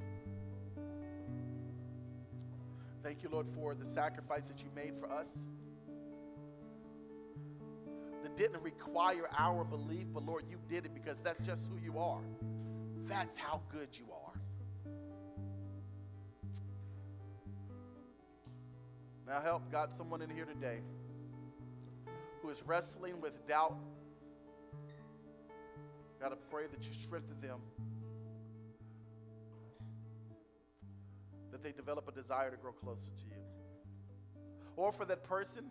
Thank 3.03 3.23
you, 3.23 3.31
Lord, 3.31 3.47
for 3.55 3.75
the 3.75 3.87
sacrifice 3.89 4.47
that 4.49 4.59
you 4.63 4.69
made 4.77 4.93
for 5.01 5.11
us. 5.11 5.51
That 8.23 8.37
didn't 8.37 8.63
require 8.63 9.31
our 9.39 9.65
belief, 9.65 10.07
but 10.13 10.27
Lord, 10.27 10.45
you 10.51 10.59
did 10.69 10.85
it 10.85 10.93
because 10.93 11.21
that's 11.21 11.41
just 11.41 11.67
who 11.69 11.79
you 11.83 11.99
are. 11.99 12.21
That's 13.07 13.39
how 13.39 13.63
good 13.73 13.89
you 13.93 14.05
are. 14.13 14.93
Now, 19.27 19.41
help 19.41 19.71
God, 19.73 19.95
someone 19.95 20.21
in 20.21 20.29
here 20.29 20.45
today 20.45 20.81
who 22.43 22.51
is 22.51 22.63
wrestling 22.67 23.21
with 23.21 23.47
doubt, 23.47 23.79
God, 26.21 26.33
I 26.33 26.37
pray 26.51 26.65
that 26.71 26.85
you 26.85 26.93
strengthen 26.93 27.41
them, 27.41 27.61
that 31.53 31.63
they 31.63 31.73
develop 31.73 32.09
a 32.09 32.13
desire 32.13 32.51
to 32.51 32.57
grow 32.57 32.73
closer 32.73 33.11
to 33.17 33.25
you. 33.25 33.43
Or 34.77 34.93
for 34.93 35.05
that 35.05 35.25
person 35.25 35.65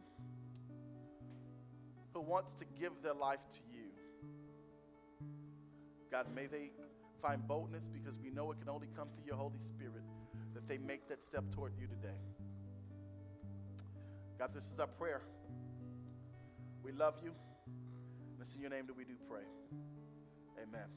who 2.13 2.21
wants 2.21 2.53
to 2.53 2.65
give 2.79 2.93
their 3.03 3.13
life 3.13 3.39
to 3.51 3.59
you, 3.71 3.89
God, 6.11 6.27
may 6.33 6.47
they 6.47 6.71
find 7.21 7.45
boldness 7.45 7.89
because 7.89 8.17
we 8.17 8.29
know 8.29 8.51
it 8.51 8.59
can 8.59 8.69
only 8.69 8.87
come 8.95 9.09
through 9.15 9.25
your 9.25 9.35
Holy 9.35 9.59
Spirit 9.59 10.03
that 10.53 10.67
they 10.67 10.77
make 10.77 11.09
that 11.09 11.23
step 11.23 11.43
toward 11.51 11.73
you 11.79 11.87
today. 11.87 12.15
God, 14.39 14.51
this 14.53 14.69
is 14.71 14.79
our 14.79 14.87
prayer. 14.87 15.21
We 16.83 16.91
love 16.91 17.15
you. 17.23 17.31
And 17.65 18.41
it's 18.41 18.55
in 18.55 18.61
your 18.61 18.69
name 18.69 18.87
that 18.87 18.95
we 18.95 19.03
do 19.03 19.15
pray. 19.29 19.41
Amen. 20.57 20.87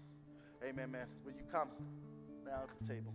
Amen, 0.65 0.91
man. 0.91 1.07
Will 1.25 1.33
you 1.33 1.45
come 1.53 1.69
now 2.45 2.63
at 2.65 2.69
the 2.81 2.95
table? 2.95 3.13